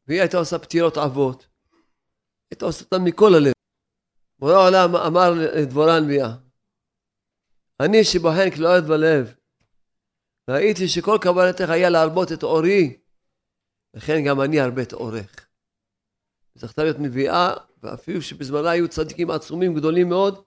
והיא 0.07 0.21
הייתה 0.21 0.37
עושה 0.37 0.59
פתילות 0.59 0.97
עבות. 0.97 1.50
הייתה 2.51 2.65
עושה 2.65 2.85
אותן 2.85 3.05
מכל 3.05 3.35
הלב. 3.35 3.53
בורא 4.39 4.53
העולם 4.53 4.97
אמר 4.97 5.31
לדבורה 5.31 5.97
הנביאה, 5.97 6.35
אני 7.81 8.05
שבוחן 8.05 8.51
כלויות 8.51 8.85
בלב, 8.85 9.35
ראיתי 10.51 10.89
שכל 10.89 11.19
כוונתך 11.23 11.71
היה 11.71 11.91
להרבות 11.91 12.33
את 12.33 12.43
אורי, 12.43 12.99
לכן 13.95 14.25
גם 14.27 14.41
אני 14.41 14.61
ארבה 14.61 14.83
את 14.83 14.93
אורך. 14.93 15.47
זכתה 16.55 16.83
להיות 16.83 16.99
נביאה, 16.99 17.55
ואפילו 17.83 18.23
שבזמנה 18.23 18.71
היו 18.71 18.89
צדיקים 18.89 19.31
עצומים 19.31 19.75
גדולים 19.75 20.09
מאוד, 20.09 20.43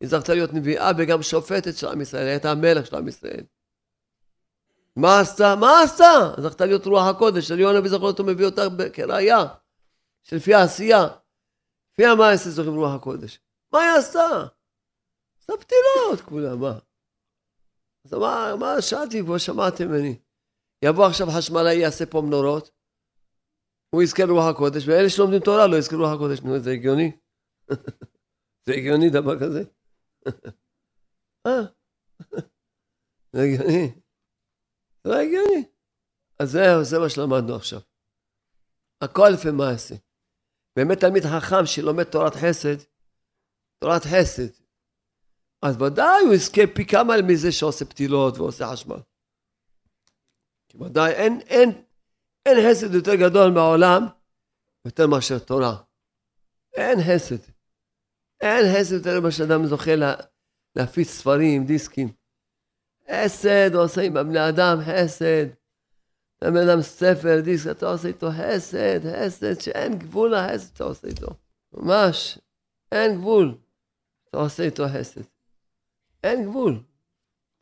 היא 0.00 0.08
זכתה 0.08 0.34
להיות 0.34 0.52
נביאה 0.52 0.90
וגם 0.98 1.22
שופטת 1.22 1.76
של 1.76 1.88
עם 1.88 2.00
ישראל, 2.00 2.26
הייתה 2.26 2.50
המלך 2.50 2.86
של 2.86 2.96
עם 2.96 3.08
ישראל. 3.08 3.44
מה 4.96 5.20
עשתה? 5.20 5.54
מה 5.56 5.82
עשתה? 5.82 6.34
זכתה 6.40 6.66
להיות 6.66 6.86
רוח 6.86 7.06
הקודש, 7.06 7.48
של 7.48 7.60
יונה 7.60 7.80
וזכור 7.84 8.06
אותו 8.06 8.24
מביא 8.24 8.46
אותה 8.46 8.62
כראיה, 8.92 9.44
שלפי 10.22 10.54
העשייה, 10.54 11.08
לפי 11.98 12.06
המעשה 12.06 12.50
זוכים 12.50 12.74
רוח 12.74 12.94
הקודש. 12.94 13.40
מה 13.72 13.78
היא 13.80 13.98
עשתה? 13.98 14.46
עשתה 15.38 15.52
פתילות 15.60 16.20
כולם, 16.28 16.60
מה? 16.60 16.78
אז 18.04 18.12
מה, 18.12 18.56
מה 18.60 18.82
שאלתי, 18.82 19.22
כבר 19.22 19.38
שמעתם 19.38 19.88
ממני. 19.88 20.18
יבוא 20.84 21.06
עכשיו 21.06 21.26
חשמלאי, 21.38 21.74
יעשה 21.74 22.06
פה 22.06 22.20
מנורות, 22.20 22.70
הוא 23.90 24.02
יזכה 24.02 24.24
לרוח 24.24 24.44
הקודש, 24.54 24.88
ואלה 24.88 25.10
שלומדים 25.10 25.40
תורה 25.40 25.66
לא 25.66 25.76
יזכו 25.76 25.96
לרוח 25.96 26.14
הקודש. 26.14 26.40
נו, 26.40 26.58
זה 26.58 26.70
הגיוני? 26.70 27.16
זה 28.66 28.72
הגיוני 28.72 29.10
דבר 29.10 29.40
כזה? 29.40 29.62
אה? 31.46 31.62
זה 33.32 33.42
הגיוני? 33.42 33.92
זה 35.04 35.10
לא 35.10 35.14
הגיוני. 35.14 35.64
אז 36.38 36.50
זהו, 36.50 36.84
זה 36.84 36.98
מה 36.98 37.08
שלמדנו 37.08 37.56
עכשיו. 37.56 37.80
הכל 39.00 39.28
לפי 39.34 39.50
מעשה. 39.50 39.94
באמת 40.76 41.00
תלמיד 41.00 41.22
חכם 41.24 41.66
שלומד 41.66 42.04
תורת 42.04 42.34
חסד, 42.34 42.76
תורת 43.78 44.02
חסד, 44.04 44.48
אז 45.62 45.82
ודאי 45.82 46.24
הוא 46.24 46.34
יזכה 46.34 46.62
פי 46.74 46.86
כמה 46.86 47.14
מזה 47.22 47.52
שעושה 47.52 47.84
פתילות 47.84 48.38
ועושה 48.38 48.66
חשמל. 48.72 49.00
כי 50.68 50.76
ודאי 50.76 51.12
אין, 51.12 51.40
אין, 51.40 51.82
אין 52.46 52.56
חסד 52.70 52.94
יותר 52.94 53.14
גדול 53.14 53.52
מהעולם 53.52 54.06
יותר 54.84 55.06
מאשר 55.06 55.38
תורה. 55.38 55.76
אין 56.74 56.98
חסד. 57.00 57.52
אין 58.40 58.64
חסד 58.74 58.94
יותר 58.94 59.20
ממה 59.20 59.30
שאדם 59.30 59.66
זוכה 59.66 59.96
לה, 59.96 60.14
להפיץ 60.76 61.08
ספרים, 61.08 61.66
דיסקים. 61.66 62.12
חסד 63.10 63.74
עושה 63.74 64.00
עם 64.00 64.16
הבני 64.16 64.48
אדם 64.48 64.78
חסד. 64.86 65.46
אתה 66.38 66.50
בן 66.50 66.68
אדם 66.68 66.82
ספר, 66.82 67.40
דיסק, 67.44 67.70
אתה 67.70 67.86
עושה 67.86 68.08
איתו 68.08 68.28
חסד, 68.30 69.00
חסד 69.12 69.60
שאין 69.60 69.98
גבול 69.98 70.34
לחסד 70.34 70.74
שאתה 70.74 70.84
עושה 70.84 71.08
איתו. 71.08 71.26
ממש, 71.72 72.38
אין 72.92 73.18
גבול. 73.18 73.54
אתה 74.28 74.38
עושה 74.38 74.62
איתו 74.62 74.84
חסד. 74.94 75.20
אין 76.24 76.44
גבול. 76.44 76.82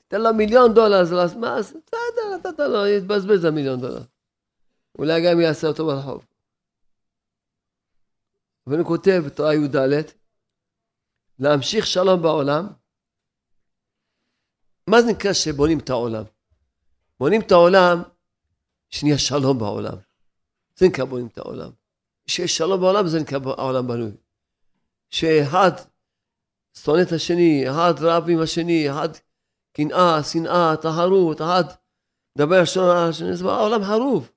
תן 0.08 0.20
לו 0.20 0.34
מיליון 0.34 0.74
דולר, 0.74 1.00
אז 1.00 1.12
לא, 1.12 1.40
מה, 1.40 1.56
בסדר, 1.58 2.36
נתת 2.36 2.58
לו, 2.58 2.86
יתבזבז 2.86 3.44
המיליון 3.44 3.80
דולר. 3.80 4.02
אולי 4.98 5.24
גם 5.24 5.40
יעשה 5.40 5.66
אותו 5.66 5.86
ברחוב. 5.86 6.26
ואני 8.66 8.84
כותב 8.84 9.22
בתורה 9.26 9.54
י"ד, 9.54 9.76
להמשיך 11.38 11.86
שלום 11.86 12.22
בעולם. 12.22 12.66
מה 14.86 15.02
זה 15.02 15.12
נקרא 15.12 15.32
שבונים 15.32 15.78
את 15.78 15.90
העולם? 15.90 16.24
בונים 17.20 17.40
את 17.40 17.52
העולם, 17.52 18.02
שנהיה 18.96 19.18
שלום 19.18 19.58
בעולם. 19.58 19.96
זה 20.76 20.86
נקרא 20.86 21.04
בונים 21.04 21.26
את 21.26 21.38
העולם. 21.38 21.70
כשיש 22.26 22.56
שלום 22.56 22.80
בעולם, 22.80 23.06
זה 23.06 23.20
נקרא 23.20 23.38
העולם 23.58 23.86
בנוי. 23.86 24.10
שאחד 25.10 25.70
שונא 26.78 27.02
את 27.02 27.12
השני, 27.12 27.70
אחד 27.70 27.94
רב 28.00 28.28
עם 28.28 28.40
השני, 28.40 28.90
אחד 28.90 29.08
קנאה, 29.72 30.22
שנאה, 30.22 30.76
טהרות, 30.76 31.40
אחד 31.40 31.64
מדבר 32.36 32.62
לשון 32.62 32.90
על 32.90 33.08
השני, 33.10 33.36
זה 33.36 33.44
העולם 33.44 33.84
חרוב. 33.84 34.30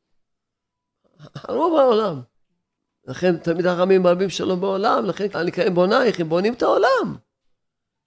חרוב 1.38 1.80
העולם. 1.80 2.22
לכן 3.08 3.38
תמיד 3.38 3.66
החכמים 3.66 4.04
מרבים 4.04 4.30
שלום 4.30 4.62
בעולם, 4.62 5.06
לכן 5.06 5.28
הנקראים 5.34 5.74
בונייך, 5.74 6.20
הם 6.20 6.30
בונים 6.30 6.54
את 6.54 6.62
העולם. 6.62 7.16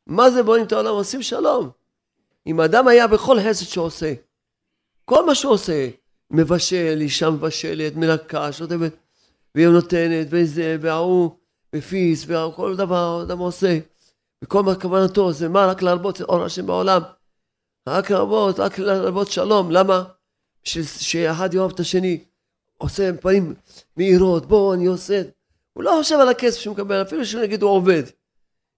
מה 0.06 0.30
זה 0.30 0.42
בונים 0.42 0.66
את 0.66 0.72
העולם? 0.72 0.90
עושים 0.90 1.22
שלום. 1.22 1.70
אם 2.46 2.60
אדם 2.60 2.88
היה 2.88 3.06
בכל 3.06 3.36
חסד 3.40 3.64
שעושה, 3.64 4.14
כל 5.04 5.26
מה 5.26 5.34
שהוא 5.34 5.52
עושה, 5.52 5.90
מבשל, 6.32 6.98
אישה 7.00 7.30
מבשלת, 7.30 7.96
מנקה, 7.96 8.52
שוטפת, 8.52 8.92
והיא 9.54 9.68
נותנת, 9.68 10.26
וזה, 10.30 10.76
וההוא, 10.80 11.30
ופיס, 11.76 12.26
וכל 12.28 12.76
דבר 12.76 13.22
אדם 13.22 13.38
עושה. 13.38 13.78
וכל 14.44 14.62
מה 14.62 14.74
כוונתו 14.74 15.32
זה 15.32 15.48
מה? 15.48 15.66
רק 15.66 15.82
להרבות 15.82 16.16
את 16.16 16.20
אור 16.20 16.44
השם 16.44 16.66
בעולם. 16.66 17.02
רק 17.88 18.10
להרבות, 18.10 18.60
רק 18.60 18.78
להרבות 18.78 19.30
שלום. 19.30 19.70
למה? 19.70 20.04
שאחד 20.64 21.54
יאהב 21.54 21.70
את 21.70 21.80
השני. 21.80 22.24
עושה 22.78 23.10
פנים 23.20 23.54
מהירות, 23.96 24.46
בוא, 24.46 24.74
אני 24.74 24.86
עושה. 24.86 25.22
הוא 25.72 25.84
לא 25.84 25.98
חושב 26.02 26.18
על 26.20 26.28
הכסף 26.28 26.60
שהוא 26.60 26.74
מקבל, 26.74 27.02
אפילו 27.02 27.26
שנגיד 27.26 27.62
הוא 27.62 27.70
עובד. 27.70 28.02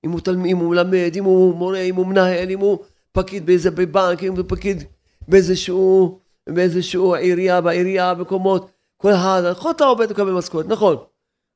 אם 0.05 0.11
הוא 0.11 0.21
תלמיד, 0.21 0.51
אם 0.51 0.57
הוא 0.57 0.71
מלמד, 0.71 1.13
אם 1.17 1.25
הוא 1.25 1.55
מורה, 1.55 1.81
אם 1.81 1.95
הוא 1.95 2.07
מנהל, 2.07 2.51
אם 2.51 2.59
הוא 2.59 2.79
פקיד 3.13 3.47
באיזה 3.47 3.71
בבנק, 3.71 4.23
אם 4.23 4.37
הוא 4.37 4.45
פקיד 4.49 4.83
באיזשהו, 5.29 6.19
באיזשהו 6.49 7.15
עירייה, 7.15 7.61
בעירייה, 7.61 8.15
במקומות, 8.15 8.71
כל 8.97 9.13
אחד, 9.13 9.43
נכון 9.51 9.71
אתה 9.71 9.85
עובד 9.85 10.11
ומקבל 10.11 10.33
משכורת, 10.33 10.67
נכון. 10.67 10.97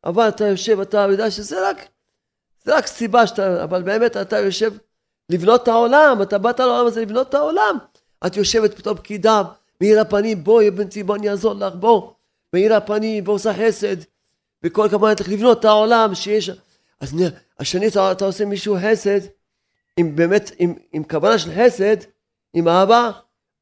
אבל 0.05 0.29
אתה 0.29 0.47
יושב, 0.47 0.81
אתה 0.81 1.07
יודע 1.11 1.31
שזה 1.31 1.71
רק, 1.71 1.89
זה 2.65 2.77
רק 2.77 2.87
סיבה 2.87 3.27
שאתה, 3.27 3.65
אבל 3.65 3.83
באמת 3.83 4.17
אתה 4.17 4.39
יושב 4.39 4.73
לבנות 5.31 5.63
את 5.63 5.69
העולם, 5.69 6.19
אתה 6.23 6.39
באת 6.39 6.61
לעולם 6.61 6.87
הזה 6.87 7.03
לבנות 7.03 7.29
את 7.29 7.35
העולם. 7.35 7.79
את 8.27 8.37
יושבת 8.37 8.75
פתאום 8.75 8.97
פקידה, 8.97 9.43
מאיר 9.81 10.01
הפנים, 10.01 10.45
בואי 10.45 10.71
בנתי, 10.71 11.03
בוא 11.03 11.17
אני 11.17 11.31
אעזור 11.31 11.55
לך, 11.55 11.75
בוא. 11.75 12.13
מאיר 12.53 12.75
הפנים 12.75 13.25
ועושה 13.27 13.55
חסד, 13.55 13.97
וכל 14.63 14.89
כמובן 14.91 15.15
צריך 15.15 15.29
לבנות 15.29 15.61
את 15.61 15.65
העולם 15.65 16.15
שיש... 16.15 16.51
אז 17.01 17.15
השני 17.59 17.89
אתה, 17.89 18.13
אתה 18.13 18.25
עושה 18.25 18.45
מישהו 18.45 18.77
חסד, 18.83 19.21
עם 19.97 20.17
באמת, 20.17 20.51
עם, 20.59 20.75
עם 20.93 21.05
כוונה 21.05 21.39
של 21.39 21.51
חסד, 21.57 21.97
עם 22.55 22.69
אהבה, 22.69 23.11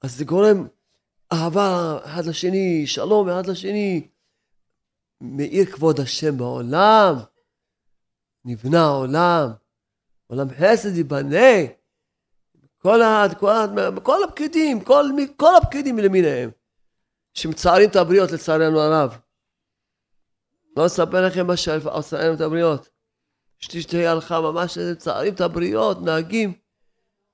אז 0.03 0.17
זה 0.17 0.25
גורם 0.25 0.67
אהבה 1.33 1.99
אחד 2.05 2.27
לשני, 2.27 2.87
שלום 2.87 3.29
אחד 3.29 3.47
לשני. 3.47 4.09
מאיר 5.21 5.67
כבוד 5.67 6.01
השם 6.01 6.39
בעולם, 6.39 7.15
נבנה 8.45 8.85
העולם, 8.85 9.49
עולם 10.27 10.47
חסד 10.51 10.97
ייבנה. 10.97 11.57
כל, 12.79 13.03
אחד, 13.03 13.29
כל, 13.41 13.55
כל 14.03 14.25
הפקידים, 14.25 14.85
כל, 14.85 15.05
כל 15.37 15.57
הפקידים 15.57 15.99
למיניהם. 15.99 16.51
שמצערים 17.35 17.91
את 17.91 17.97
הבריות 17.97 18.31
לצערנו 18.31 18.81
הרב. 18.81 19.19
לא 20.77 20.87
אספר 20.87 21.27
לכם 21.27 21.47
מה 21.47 21.57
שעושה 21.57 22.19
לנו 22.19 22.35
את 22.35 22.41
הבריות. 22.41 22.89
אשתי 23.63 23.83
שתי 23.83 24.07
הלכה 24.07 24.41
ממש 24.41 24.79
מצערים 24.79 25.35
את 25.35 25.41
הבריות, 25.41 26.03
נהגים 26.03 26.53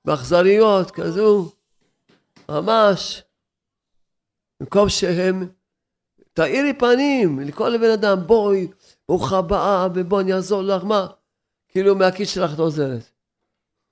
באכזריות 0.05 0.91
כזו, 0.91 1.51
ממש. 2.49 3.23
במקום 4.59 4.89
שהם, 4.89 5.49
תאירי 6.33 6.73
פנים 6.73 7.39
לכל 7.39 7.77
בן 7.77 7.91
אדם, 7.91 8.27
בואי, 8.27 8.67
ברוכה 9.07 9.37
הבאה, 9.37 9.87
ובוא 9.95 10.21
אני 10.21 10.33
אעזור 10.33 10.61
לך, 10.61 10.83
מה? 10.83 11.07
כאילו 11.67 11.95
מהכיס 11.95 12.29
שלך 12.29 12.53
את 12.53 12.59
עוזרת. 12.59 13.03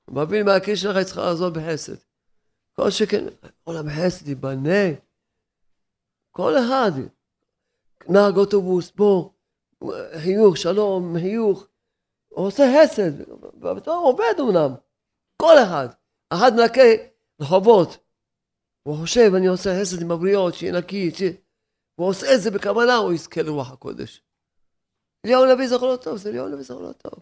מבין 0.07 0.45
מהכיס 0.45 0.79
שלך 0.79 0.95
היא 0.95 1.05
צריכה 1.05 1.21
לעזור 1.21 1.49
בחסד. 1.49 1.95
כל 2.75 2.89
שכן, 2.89 3.25
עולם 3.63 3.89
חסד 3.89 4.27
ייבנה. 4.27 4.89
כל 6.31 6.57
אחד, 6.57 6.91
נהג 8.09 8.37
אוטובוס, 8.37 8.91
בוא, 8.95 9.29
חיוך, 10.21 10.57
שלום, 10.57 11.15
חיוך, 11.19 11.67
עושה 12.29 12.63
חסד, 12.83 13.11
בתור 13.59 13.95
עובד 13.95 14.33
אמנם, 14.39 14.73
כל 15.37 15.55
אחד, 15.63 15.87
אחד 16.29 16.51
מנקה 16.55 16.81
רחובות, 17.39 17.97
הוא 18.83 18.97
חושב, 18.97 19.31
אני 19.35 19.47
עושה 19.47 19.69
חסד 19.81 20.01
עם 20.01 20.11
הבריות, 20.11 20.53
שיהיה 20.53 20.73
נקי, 20.73 21.11
שיהיה... 21.11 21.33
הוא 21.95 22.07
עושה 22.07 22.35
את 22.35 22.41
זה 22.41 22.51
בכוונה, 22.51 22.95
הוא 22.95 23.13
יזכה 23.13 23.41
לרוח 23.41 23.71
הקודש. 23.71 24.23
אליהו 25.25 25.43
הנביא 25.43 25.67
זכר 25.67 25.85
לו 25.85 25.97
טוב, 25.97 26.17
זה 26.17 26.29
אליהו 26.29 26.47
הנביא 26.47 26.63
זכר 26.63 26.79
לו 26.79 26.93
טוב. 26.93 27.19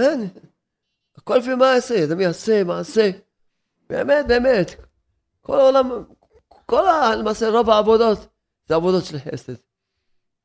אין, 0.00 0.28
הכל 1.16 1.36
לפי 1.36 1.54
מה 1.54 1.66
יעשה, 1.66 2.04
אדם 2.04 2.20
יעשה, 2.20 2.64
מעשה. 2.64 3.10
באמת, 3.88 4.26
באמת, 4.28 4.70
כל 5.40 5.60
העולם, 5.60 5.90
כל 6.66 6.86
ה... 6.86 7.16
למעשה 7.16 7.48
רוב 7.48 7.70
העבודות 7.70 8.18
זה 8.68 8.74
עבודות 8.74 9.04
של 9.04 9.18
חסד. 9.18 9.54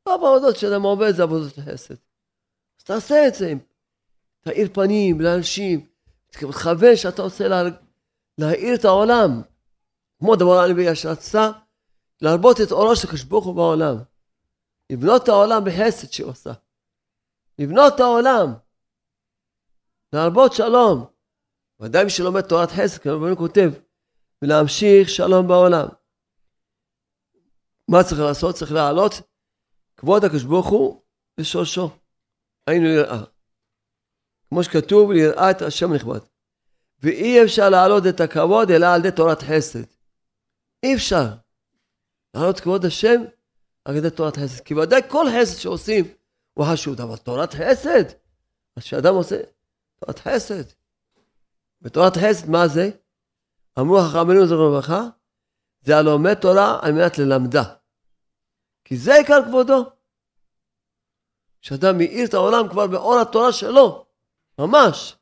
רוב 0.07 0.23
העבודות 0.23 0.57
שאדם 0.57 0.81
עובד 0.81 1.11
זה 1.15 1.23
עבודות 1.23 1.55
של 1.55 1.61
חסד. 1.61 1.95
אז 2.79 2.83
תעשה 2.83 3.27
את 3.27 3.35
זה, 3.35 3.53
תאיר 4.41 4.69
פנים 4.73 5.21
לאנשים, 5.21 5.87
תכוון 6.27 6.95
שאתה 6.95 7.21
רוצה 7.21 7.47
לה... 7.47 7.63
להאיר 8.37 8.75
את 8.75 8.85
העולם. 8.85 9.41
כמו 10.19 10.35
דבר 10.35 10.59
הנביא 10.59 10.93
שרצה 10.93 11.51
להרבות 12.21 12.61
את 12.61 12.71
אורו 12.71 12.95
של 12.95 13.07
הוא 13.45 13.55
בעולם. 13.55 13.95
לבנות 14.91 15.23
את 15.23 15.27
העולם 15.27 15.61
בחסד 15.65 16.11
שהוא 16.11 16.29
עושה. 16.29 16.51
לבנות 17.59 17.93
את 17.95 17.99
העולם. 17.99 18.53
להרבות 20.13 20.53
שלום. 20.53 21.05
ודאי 21.79 22.03
מי 22.03 22.09
שלומד 22.09 22.41
תורת 22.41 22.69
חסד, 22.71 22.97
כמו 22.97 23.37
כותב, 23.37 23.71
ולהמשיך 24.41 25.09
שלום 25.09 25.47
בעולם. 25.47 25.87
מה 27.87 28.03
צריך 28.03 28.21
לעשות? 28.21 28.55
צריך 28.55 28.71
להעלות 28.71 29.13
כבוד 29.97 30.23
הקדוש 30.25 30.43
ברוך 30.43 30.67
הוא 30.67 31.01
לשורשו. 31.37 31.89
היינו 32.67 32.87
יראה. 32.87 33.23
כמו 34.49 34.63
שכתוב, 34.63 35.11
ליראה 35.11 35.51
את 35.51 35.61
השם 35.61 35.93
נכבד. 35.93 36.19
ואי 36.99 37.43
אפשר 37.43 37.69
להעלות 37.69 38.03
את 38.09 38.19
הכבוד 38.21 38.71
אלא 38.71 38.85
על 38.85 38.99
ידי 38.99 39.15
תורת 39.15 39.41
חסד. 39.41 39.96
אי 40.83 40.95
אפשר 40.95 41.25
להעלות 42.33 42.59
כבוד 42.59 42.85
השם 42.85 43.21
על 43.85 43.95
ידי 43.95 44.09
תורת 44.09 44.37
חסד. 44.37 44.63
כי 44.63 44.73
ודאי 44.73 45.01
כל 45.09 45.25
חסד 45.39 45.59
שעושים 45.59 46.05
הוא 46.53 46.65
חשוב, 46.71 47.01
אבל 47.01 47.17
תורת 47.17 47.53
חסד, 47.53 48.03
אז 48.75 48.83
כשאדם 48.83 49.15
עושה 49.15 49.37
תורת 49.99 50.19
חסד. 50.19 50.63
ותורת 51.81 52.13
חסד, 52.17 52.49
מה 52.49 52.67
זה? 52.67 52.89
אמרו 53.79 53.99
חכמינו 54.01 54.45
זכרו 54.47 54.69
לברכה, 54.69 55.01
זה 55.81 55.97
הלומד 55.97 56.33
תורה 56.33 56.79
על 56.81 56.91
מנת 56.91 57.17
ללמדה. 57.17 57.63
כי 58.85 58.97
זה 58.97 59.15
עיקר 59.15 59.45
כבודו. 59.45 59.85
שאדם 61.61 61.97
מאיר 61.97 62.27
את 62.27 62.33
העולם 62.33 62.69
כבר 62.69 62.87
באור 62.87 63.19
התורה 63.19 63.51
שלו, 63.51 64.05
ממש. 64.59 65.15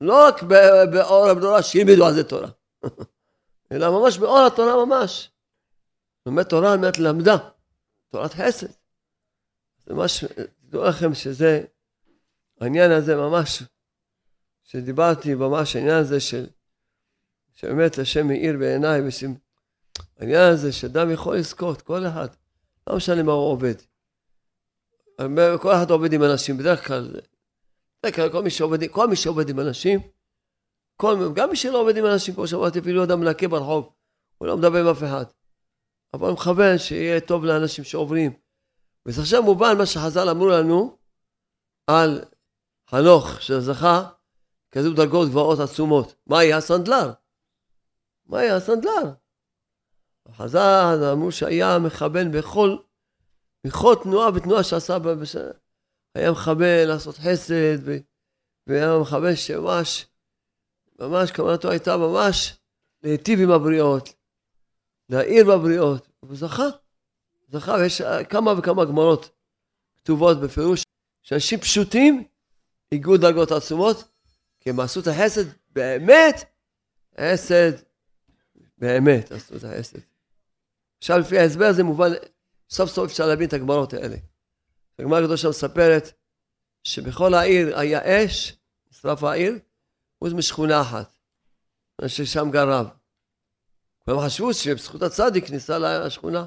לא 0.00 0.28
רק 0.28 0.42
באור 0.92 1.26
התורה 1.30 1.62
שילמדו 1.62 2.06
על 2.06 2.14
זה 2.14 2.24
תורה, 2.24 2.48
אלא 3.72 4.00
ממש 4.00 4.18
באור 4.18 4.46
התורה 4.46 4.84
ממש. 4.84 5.30
לומד 6.26 6.42
תורה 6.42 6.72
על 6.72 6.78
מנת 6.78 6.98
ללמדה, 6.98 7.36
תורת 8.08 8.34
חסד. 8.34 8.66
זה 9.86 9.94
ממש, 9.94 10.24
תדעו 10.66 10.84
לכם 10.84 11.14
שזה, 11.14 11.64
העניין 12.60 12.90
הזה 12.90 13.16
ממש, 13.16 13.62
שדיברתי 14.64 15.34
ממש, 15.34 15.76
העניין 15.76 15.96
הזה 15.96 16.20
של, 16.20 16.46
שבאמת 17.54 17.98
השם 17.98 18.26
מאיר 18.26 18.58
בעיניי, 18.58 19.00
העניין 20.18 20.52
הזה 20.52 20.72
שאדם 20.72 21.10
יכול 21.10 21.36
לזכות, 21.36 21.82
כל 21.82 22.06
אחד, 22.06 22.28
לא 22.86 22.96
משנה 22.96 23.22
מה 23.22 23.32
הוא 23.32 23.52
עובד. 23.52 23.74
כל 25.60 25.72
אחד 25.72 25.90
עובד 25.90 26.12
עם 26.12 26.22
אנשים, 26.22 26.56
בדרך 26.56 26.86
כלל, 26.86 27.20
בדרך 28.02 28.16
כלל 28.16 28.32
כל 28.32 28.42
מי 28.42 28.50
שעובד, 28.50 28.90
כל 28.90 29.08
מי 29.08 29.16
שעובד 29.16 29.48
עם 29.48 29.60
אנשים, 29.60 30.00
כל, 30.96 31.32
גם 31.34 31.50
מי 31.50 31.56
שלא 31.56 31.80
עובד 31.80 31.96
עם 31.96 32.06
אנשים, 32.06 32.34
כמו 32.34 32.46
שאמרתי, 32.46 32.78
אפילו 32.78 33.04
אדם 33.04 33.20
מנקה 33.20 33.48
ברחוב, 33.48 33.92
הוא 34.38 34.48
לא 34.48 34.56
מדבר 34.56 34.80
עם 34.80 34.86
אף 34.86 35.02
אחד. 35.02 35.24
אבל 36.14 36.30
מכוון 36.30 36.78
שיהיה 36.78 37.20
טוב 37.20 37.44
לאנשים 37.44 37.84
שעוברים. 37.84 38.32
וזה 39.06 39.20
עכשיו 39.20 39.42
מובן 39.42 39.78
מה 39.78 39.86
שחז"ל 39.86 40.28
אמרו 40.28 40.48
לנו 40.48 40.98
על 41.86 42.24
חנוך 42.90 43.42
שזכה 43.42 44.08
כזו 44.70 44.94
דרגות 44.94 45.28
גבוהות 45.28 45.58
עצומות. 45.58 46.14
מה 46.26 46.38
היה 46.38 46.56
הסנדלר? 46.56 47.12
מה 48.26 48.38
היה 48.38 48.56
הסנדלר? 48.56 49.12
חז"ל 50.32 50.98
אמרו 51.12 51.32
שהיה 51.32 51.78
מכוון 51.78 52.32
בכל, 52.32 52.76
בכל 53.66 53.94
תנועה 54.02 54.28
ותנועה 54.34 54.62
שעשה, 54.62 54.96
היה 56.14 56.30
מכוון 56.32 56.88
לעשות 56.88 57.16
חסד, 57.16 57.78
והיה 58.66 58.98
מכוון 58.98 59.36
שממש, 59.36 60.06
ממש 60.98 61.30
כוונתו 61.30 61.70
הייתה 61.70 61.96
ממש 61.96 62.56
להיטיב 63.02 63.40
עם 63.40 63.50
הבריות, 63.50 64.14
להאיר 65.08 65.44
בבריות, 65.44 66.08
הוא 66.20 66.36
זכה, 66.36 66.66
זכה, 67.48 67.72
ויש 67.72 68.02
כמה 68.28 68.54
וכמה 68.58 68.84
גמרות 68.84 69.30
כתובות 69.96 70.40
בפירוש, 70.40 70.82
שאנשים 71.22 71.60
פשוטים 71.60 72.24
הגיעו 72.92 73.16
דרגות 73.16 73.52
עצומות, 73.52 74.04
כי 74.60 74.70
הם 74.70 74.80
עשו 74.80 75.00
את 75.00 75.06
החסד 75.06 75.44
באמת, 75.70 76.44
חסד 77.20 77.72
באמת 78.78 79.32
עשו 79.32 79.56
את 79.56 79.64
החסד. 79.64 79.98
עכשיו 80.98 81.18
לפי 81.18 81.38
ההסבר 81.38 81.64
הזה 81.64 81.82
מובן, 81.82 82.10
סוף 82.70 82.90
סוף 82.90 83.10
אפשר 83.10 83.26
להבין 83.26 83.48
את 83.48 83.52
הגמרות 83.52 83.94
האלה. 83.94 84.16
הגמרא 84.98 85.20
הקדושה 85.20 85.48
מספרת 85.48 86.12
שבכל 86.84 87.34
העיר 87.34 87.78
היה 87.78 88.24
אש, 88.24 88.56
נשרף 88.90 89.24
העיר, 89.24 89.58
חוץ 90.18 90.32
משכונה 90.32 90.80
אחת, 90.80 91.14
ששם 92.06 92.50
גר 92.50 92.68
רב. 92.68 92.86
והם 94.06 94.26
חשבו 94.26 94.54
שבזכות 94.54 95.02
הצדיק 95.02 95.50
ניסה 95.50 95.78
לשכונה. 95.78 96.46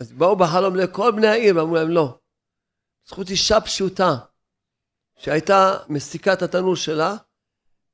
אז 0.00 0.12
באו 0.12 0.36
בחלום 0.36 0.76
לכל 0.76 1.12
בני 1.12 1.26
העיר 1.26 1.56
ואמרו 1.56 1.74
להם 1.74 1.90
לא. 1.90 2.18
זכות 3.06 3.30
אישה 3.30 3.60
פשוטה 3.60 4.16
שהייתה 5.16 5.76
מסיקה 5.88 6.32
את 6.32 6.42
התנור 6.42 6.76
שלה 6.76 7.16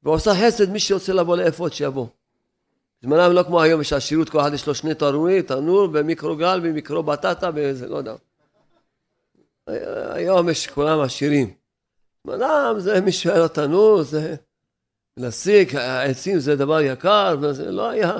ועושה 0.02 0.30
חסד 0.40 0.70
מי 0.70 0.80
שרוצה 0.80 1.12
לבוא 1.12 1.36
לאפות 1.36 1.72
שיבוא. 1.72 2.06
זמנם 3.02 3.32
לא 3.32 3.42
כמו 3.42 3.62
היום 3.62 3.80
יש 3.80 3.92
עשירות 3.92 4.30
כל 4.30 4.40
אחד 4.40 4.54
יש 4.54 4.66
לו 4.66 4.74
שני 4.74 4.94
תנורים, 4.94 5.42
תנור 5.42 5.88
ומיקרוגל 5.92 6.60
ומיקרו 6.62 7.02
בטטה 7.02 7.50
וזה 7.54 7.88
לא 7.88 7.96
יודע. 7.96 8.14
היום 10.14 10.48
יש 10.48 10.66
כולם 10.66 11.00
עשירים. 11.00 11.61
זמנם 12.26 12.74
זה 12.78 13.00
מי 13.00 13.12
שהיה 13.12 13.38
לו 13.38 13.48
תנור 13.48 14.02
זה 14.02 14.36
להסיק 15.16 15.74
העצים 15.74 16.38
זה 16.38 16.56
דבר 16.56 16.80
יקר, 16.80 17.36
וזה 17.42 17.70
לא 17.70 17.90
היה. 17.90 18.12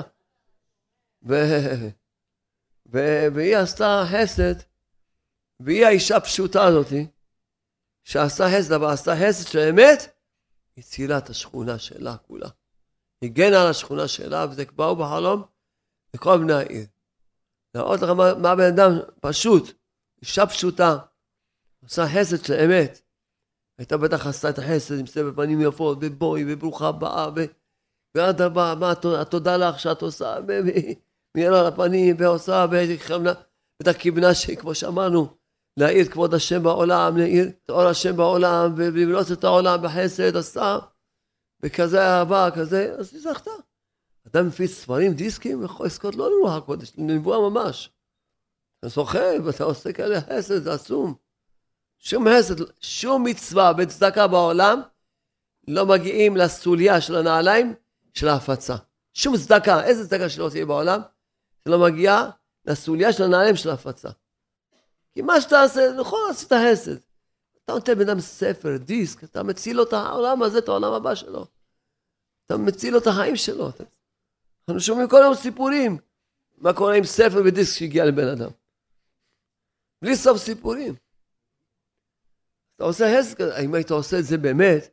ו... 1.27 1.33
ו... 2.93 2.97
והיא 3.33 3.57
עשתה 3.57 4.03
חסד, 4.11 4.55
והיא 5.59 5.85
האישה 5.85 6.17
הפשוטה 6.17 6.63
הזאתי, 6.63 7.07
שעשתה 8.03 8.43
חסד, 8.57 8.71
אבל 8.71 8.87
עשתה 8.87 9.11
חסד 9.21 9.47
של 9.47 9.59
אמת, 9.59 10.17
הצילה 10.77 11.17
את 11.17 11.29
השכונה 11.29 11.79
שלה 11.79 12.17
כולה. 12.17 12.49
הגנה 13.23 13.61
על 13.61 13.67
השכונה 13.69 14.07
שלה, 14.07 14.45
וזה 14.49 14.63
באו 14.75 14.95
בחלום 14.95 15.43
לכל 16.13 16.37
בני 16.37 16.53
העיר. 16.53 16.85
להראות 17.75 18.01
לך 18.01 18.09
מה, 18.09 18.33
מה 18.33 18.55
בן 18.55 18.73
אדם 18.73 18.91
פשוט, 19.21 19.71
אישה 20.21 20.47
פשוטה, 20.47 20.97
עושה 21.83 22.01
חסד 22.13 22.45
של 22.45 22.53
אמת. 22.53 23.01
הייתה 23.77 23.97
בטח 23.97 24.27
עשתה 24.27 24.49
את 24.49 24.59
החסד 24.59 24.99
עם 24.99 25.05
סבב 25.05 25.35
פנים 25.35 25.61
יפות, 25.61 25.97
ובואי, 26.01 26.43
וברוכה 26.47 26.87
הבאה, 26.87 27.29
ו... 27.35 27.45
ועד 28.15 28.41
הבאה, 28.41 28.75
מה 28.75 28.93
התודה 29.21 29.57
לך 29.57 29.79
שאת 29.79 30.01
עושה, 30.01 30.35
ומאיר 30.47 31.55
על 31.55 31.65
הפנים, 31.65 32.15
ועושה, 32.19 32.65
ואת 32.71 33.87
הכוונה 33.87 34.33
שכמו 34.33 34.75
שאמרנו, 34.75 35.27
להאיר 35.77 36.05
כבוד 36.05 36.33
השם 36.33 36.63
בעולם, 36.63 37.17
להאיר 37.17 37.49
את 37.65 37.69
אור 37.69 37.81
השם 37.81 38.17
בעולם, 38.17 38.73
ולבנות 38.77 39.31
את 39.31 39.43
העולם 39.43 39.81
בחסד, 39.83 40.37
עשה, 40.37 40.79
וכזה 41.63 42.01
אהבה, 42.01 42.49
כזה, 42.55 42.95
אז 42.99 43.13
היא 43.13 43.21
זכתה. 43.21 43.51
אדם 44.27 44.47
מפיץ 44.47 44.71
ספרים, 44.71 45.13
דיסקים, 45.13 45.63
יכול 45.63 45.85
לזכות 45.85 46.15
לא 46.15 46.29
לרוח 46.29 46.53
הקודש, 46.53 46.93
לנבואה 46.97 47.49
ממש. 47.49 47.89
אתה 48.79 48.89
סוחב, 48.89 49.47
אתה 49.55 49.63
עושה 49.63 49.93
כאלה 49.93 50.21
חסד, 50.21 50.63
זה 50.63 50.73
עצום. 50.73 51.22
שום 52.03 52.25
חסד, 52.29 52.55
שום 52.79 53.23
מצווה 53.23 53.71
וצדקה 53.77 54.27
בעולם 54.27 54.81
לא 55.67 55.85
מגיעים 55.85 56.37
לסוליה 56.37 57.01
של 57.01 57.15
הנעליים 57.15 57.73
של 58.13 58.27
ההפצה. 58.27 58.75
שום 59.13 59.37
צדקה, 59.37 59.83
איזה 59.83 60.07
צדקה 60.07 60.29
שלא 60.29 60.49
תהיה 60.49 60.65
בעולם, 60.65 61.01
שלא 61.63 61.79
מגיעה 61.79 62.29
לסוליה 62.65 63.13
של 63.13 63.23
הנעליים 63.23 63.55
של 63.55 63.69
ההפצה. 63.69 64.09
כי 65.13 65.21
מה 65.21 65.41
שאתה 65.41 65.61
עושה, 65.61 65.91
נכון, 65.99 66.19
עשית 66.29 66.53
חסד. 66.53 66.95
אתה 67.65 67.73
נותן 67.73 67.95
בן 67.95 68.09
אדם 68.09 68.19
ספר, 68.19 68.77
דיסק, 68.77 69.23
אתה 69.23 69.43
מציל 69.43 69.77
לו 69.77 69.83
את 69.83 69.93
העולם 69.93 70.43
הזה, 70.43 70.57
את 70.57 70.67
העולם 70.67 70.93
הבא 70.93 71.15
שלו. 71.15 71.45
אתה 72.45 72.57
מציל 72.57 72.93
לו 72.93 72.99
את 72.99 73.07
החיים 73.07 73.35
שלו. 73.35 73.71
אנחנו 74.67 74.81
שומעים 74.81 75.09
כל 75.09 75.21
היום 75.21 75.35
סיפורים. 75.35 75.97
מה 76.57 76.73
קורה 76.73 76.95
עם 76.95 77.03
ספר 77.03 77.41
ודיסק 77.45 77.77
שהגיע 77.77 78.05
לבן 78.05 78.27
אדם. 78.27 78.49
בלי 80.01 80.15
סוף 80.15 80.37
סיפורים. 80.37 80.95
אתה 82.83 82.89
עושה 82.89 83.35
כזה, 83.37 83.57
אם 83.57 83.73
היית 83.73 83.91
עושה 83.91 84.19
את 84.19 84.25
זה 84.25 84.37
באמת, 84.37 84.89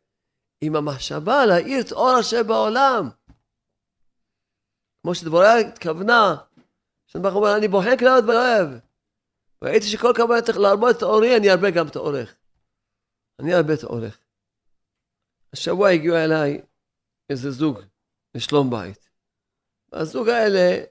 עם 0.60 0.76
המחשבה 0.76 1.46
להאיר 1.46 1.80
את 1.80 1.92
אור 1.92 2.10
השם 2.10 2.46
בעולם. 2.46 3.08
כמו 5.02 5.14
שדבורה 5.14 5.58
התכוונה, 5.58 6.36
שברוך 7.06 7.34
אומר, 7.34 7.56
אני 7.56 7.68
בוחק 7.68 8.02
לעוד 8.02 8.28
ואוהב. 8.28 8.68
ראיתי 9.64 9.86
שכל 9.86 10.12
כמה 10.16 10.42
צריך 10.42 10.58
להרבות 10.58 10.96
את 10.96 11.02
אורי, 11.02 11.36
אני 11.36 11.50
ארבה 11.50 11.70
גם 11.70 11.88
את 11.88 11.96
אורך. 11.96 12.34
אני 13.38 13.54
ארבה 13.54 13.74
את 13.74 13.84
אורך. 13.84 14.18
השבוע 15.52 15.88
הגיעו 15.88 16.16
אליי 16.16 16.60
איזה 17.30 17.50
זוג 17.50 17.80
לשלום 18.34 18.70
בית. 18.70 19.10
והזוג 19.92 20.28
האלה 20.28 20.84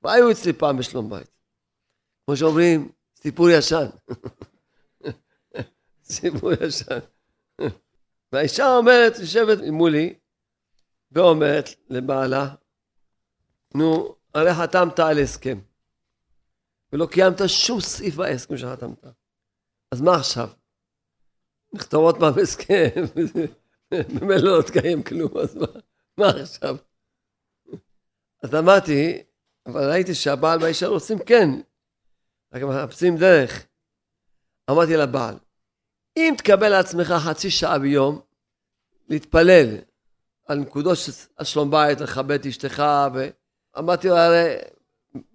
כבר 0.00 0.10
היו 0.10 0.30
אצלי 0.30 0.52
פעם 0.52 0.76
בשלום 0.76 1.10
בית. 1.10 1.30
כמו 2.26 2.36
שאומרים, 2.36 2.92
סיפור 3.16 3.50
ישן. 3.50 3.86
סיפור 6.10 6.52
ישן. 6.52 6.98
והאישה 8.32 8.76
אומרת, 8.76 9.18
יושבת 9.18 9.58
מולי, 9.72 10.14
ואומרת 11.12 11.68
לבעלה, 11.90 12.54
נו, 13.74 14.14
הרי 14.34 14.54
חתמת 14.54 14.98
על 14.98 15.18
הסכם, 15.18 15.58
ולא 16.92 17.06
קיימת 17.06 17.36
שום 17.46 17.80
סעיף 17.80 18.14
בהסכם 18.14 18.56
שחתמת. 18.56 19.04
אז 19.90 20.00
מה 20.00 20.14
עכשיו? 20.16 20.48
נכתוב 21.72 22.04
עוד 22.04 22.16
פעם 22.18 22.34
הסכם, 22.42 22.88
ממילא 24.20 24.58
לא 24.58 24.62
תקיים 24.62 25.02
כלום, 25.02 25.38
אז 25.38 25.56
מה, 25.56 25.66
מה 26.18 26.28
עכשיו? 26.28 26.76
אז 28.42 28.54
אמרתי, 28.54 29.22
אבל 29.66 29.90
ראיתי 29.90 30.14
שהבעל 30.14 30.62
והאישה 30.62 30.86
רוצים 30.86 31.18
כן, 31.18 31.48
רק 32.52 32.62
מחפשים 32.62 33.16
דרך. 33.16 33.66
אמרתי 34.70 34.96
לבעל, 34.96 35.34
אם 36.28 36.34
תקבל 36.38 36.68
לעצמך 36.68 37.06
חצי 37.06 37.50
שעה 37.50 37.78
ביום 37.78 38.20
להתפלל 39.08 39.76
על 40.46 40.58
נקודות 40.58 40.98
של 40.98 41.12
שלום 41.42 41.70
בית, 41.70 42.00
לכבד 42.00 42.40
את 42.40 42.46
אשתך, 42.46 42.82
ואמרתי 43.14 44.08
לו, 44.08 44.16
הרי 44.16 44.56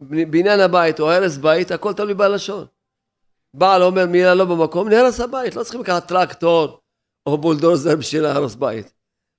בעניין 0.02 0.60
הבית 0.60 1.00
או 1.00 1.12
הרס 1.12 1.38
בית, 1.38 1.72
הכל 1.72 1.94
תלוי 1.94 2.14
בלשון. 2.14 2.66
בעל 3.54 3.84
אומר 3.84 4.06
מילה 4.06 4.36
לא 4.36 4.46
במקום, 4.46 4.90
נהרס 4.90 5.20
הבית, 5.20 5.56
לא 5.56 5.64
צריכים 5.64 5.82
לקחת 5.82 6.08
טרקטור 6.08 6.80
או 7.26 7.38
בולדוזר 7.38 7.96
בשביל 7.96 8.24
להרוס 8.24 8.56
בית. 8.56 8.94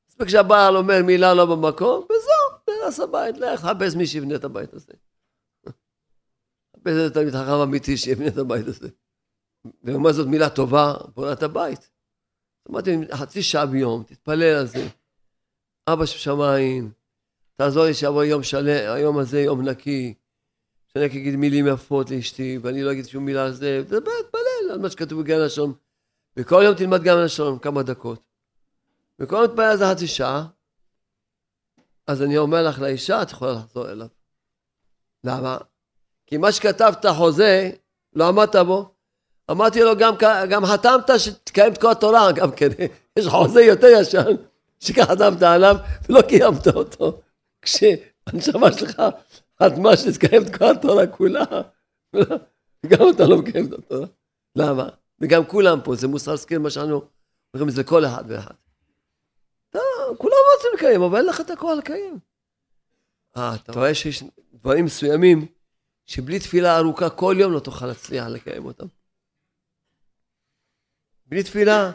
מספיק 0.08 0.28
שהבעל 0.28 0.76
אומר 0.76 1.02
מילה 1.02 1.34
לא 1.34 1.46
במקום, 1.46 2.04
וזהו, 2.04 2.76
נהרס 2.80 3.00
הבית, 3.00 3.38
לך 3.38 3.60
תחפש 3.60 3.94
מי 3.96 4.06
שיבנה 4.06 4.34
את 4.34 4.44
הבית 4.44 4.74
הזה. 4.74 4.92
חפש 6.76 7.06
את 7.06 7.12
תלמיד 7.14 7.34
חכם 7.34 7.60
אמיתי 7.62 7.96
שיבנה 7.96 8.28
את 8.28 8.38
הבית 8.38 8.66
הזה. 8.66 8.88
ומה 9.84 10.12
זאת 10.12 10.26
מילה 10.26 10.50
טובה, 10.50 10.94
בונת 11.14 11.42
הבית. 11.42 11.90
אמרתי, 12.70 12.96
חצי 13.14 13.42
שעה 13.42 13.66
ביום, 13.66 14.02
תתפלל 14.02 14.42
על 14.42 14.66
זה. 14.66 14.88
אבא 15.88 16.06
שבשמיים, 16.06 16.90
תעזור 17.56 17.84
לי 17.84 17.94
שיבוא 17.94 18.24
יום 18.24 18.42
שלם, 18.42 18.92
היום 18.94 19.18
הזה 19.18 19.40
יום 19.40 19.68
נקי, 19.68 20.14
שאני 20.88 21.04
רק 21.04 21.10
אגיד 21.10 21.36
מילים 21.36 21.66
יפות 21.66 22.10
לאשתי, 22.10 22.58
ואני 22.62 22.82
לא 22.82 22.92
אגיד 22.92 23.06
שום 23.06 23.24
מילה 23.24 23.44
על 23.44 23.52
זה, 23.52 23.82
תדבר, 23.86 24.10
תפלל 24.28 24.70
על 24.72 24.78
מה 24.78 24.90
שכתוב 24.90 25.22
בגן 25.22 25.40
השלום. 25.40 25.74
וכל 26.36 26.62
יום 26.64 26.74
תלמד 26.74 27.02
גם 27.02 27.18
השלום, 27.18 27.58
כמה 27.58 27.82
דקות. 27.82 28.22
וכל 29.18 29.36
יום 29.36 29.46
תפלל 29.46 29.64
על 29.64 29.76
זה 29.76 29.84
חצי 29.90 30.06
שעה, 30.06 30.46
אז 32.06 32.22
אני 32.22 32.38
אומר 32.38 32.68
לך 32.68 32.78
לאישה, 32.78 33.22
את 33.22 33.30
יכולה 33.30 33.52
לחזור 33.52 33.90
אליו. 33.90 34.08
למה? 35.24 35.58
כי 36.26 36.36
מה 36.36 36.52
שכתבת 36.52 37.06
חוזה, 37.06 37.70
לא 38.12 38.28
עמדת 38.28 38.56
בו. 38.56 38.95
אמרתי 39.50 39.80
לו, 39.80 39.96
גם, 39.96 40.14
גם 40.48 40.66
חתמת 40.66 41.10
שתקיים 41.18 41.72
את 41.72 41.78
כל 41.78 41.90
התורה, 41.90 42.32
גם 42.32 42.50
כן, 42.52 42.68
יש 43.18 43.26
חוזה 43.26 43.62
יותר 43.62 43.86
ישן, 43.86 44.34
שכך 44.80 45.04
חתמת 45.04 45.42
עליו 45.42 45.76
ולא 46.08 46.22
קיימת 46.22 46.66
אותו. 46.66 47.20
כשהנשמה 47.62 48.72
שלך 48.72 49.02
חתמה 49.62 49.96
שתקיים 49.96 50.42
את 50.42 50.56
כל 50.56 50.70
התורה 50.70 51.06
כולה, 51.06 51.44
גם 52.90 53.10
אתה 53.14 53.26
לא 53.26 53.36
מקיים 53.36 53.66
את 53.66 53.72
התורה. 53.72 54.06
למה? 54.56 54.88
וגם 55.20 55.44
כולם 55.44 55.80
פה, 55.84 55.94
זה 55.94 56.08
מוסר 56.08 56.36
סקל 56.36 56.58
מה 56.58 56.70
שאנו 56.70 57.02
אומרים, 57.54 57.70
זה 57.70 57.84
כל 57.84 58.04
אחד 58.04 58.24
ואחד. 58.28 58.54
כולם 60.18 60.36
רוצים 60.56 60.70
לקיים, 60.74 61.02
אבל 61.02 61.18
אין 61.18 61.26
לך 61.26 61.40
את 61.40 61.50
הכוח 61.50 61.78
לקיים. 61.78 62.18
אה, 63.36 63.54
אתה 63.54 63.72
רואה 63.72 63.94
שיש 63.94 64.24
דברים 64.54 64.84
מסוימים 64.84 65.46
שבלי 66.06 66.38
תפילה 66.38 66.78
ארוכה 66.78 67.10
כל 67.10 67.36
יום 67.38 67.52
לא 67.52 67.60
תוכל 67.60 67.86
להצליח 67.86 68.26
לקיים 68.26 68.64
אותם. 68.64 68.86
בלי 71.26 71.42
תפילה, 71.42 71.92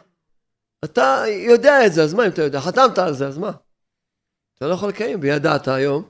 אתה 0.86 1.24
יודע 1.28 1.86
את 1.86 1.94
זה, 1.94 2.04
אז 2.04 2.14
מה 2.14 2.26
אם 2.26 2.32
אתה 2.32 2.42
יודע? 2.42 2.60
חתמת 2.60 2.98
על 2.98 3.14
זה, 3.14 3.28
אז 3.28 3.38
מה? 3.38 3.52
אתה 4.58 4.68
לא 4.68 4.74
יכול 4.74 4.90
לקיים, 4.90 5.20
וידעת 5.22 5.68
היום, 5.68 6.10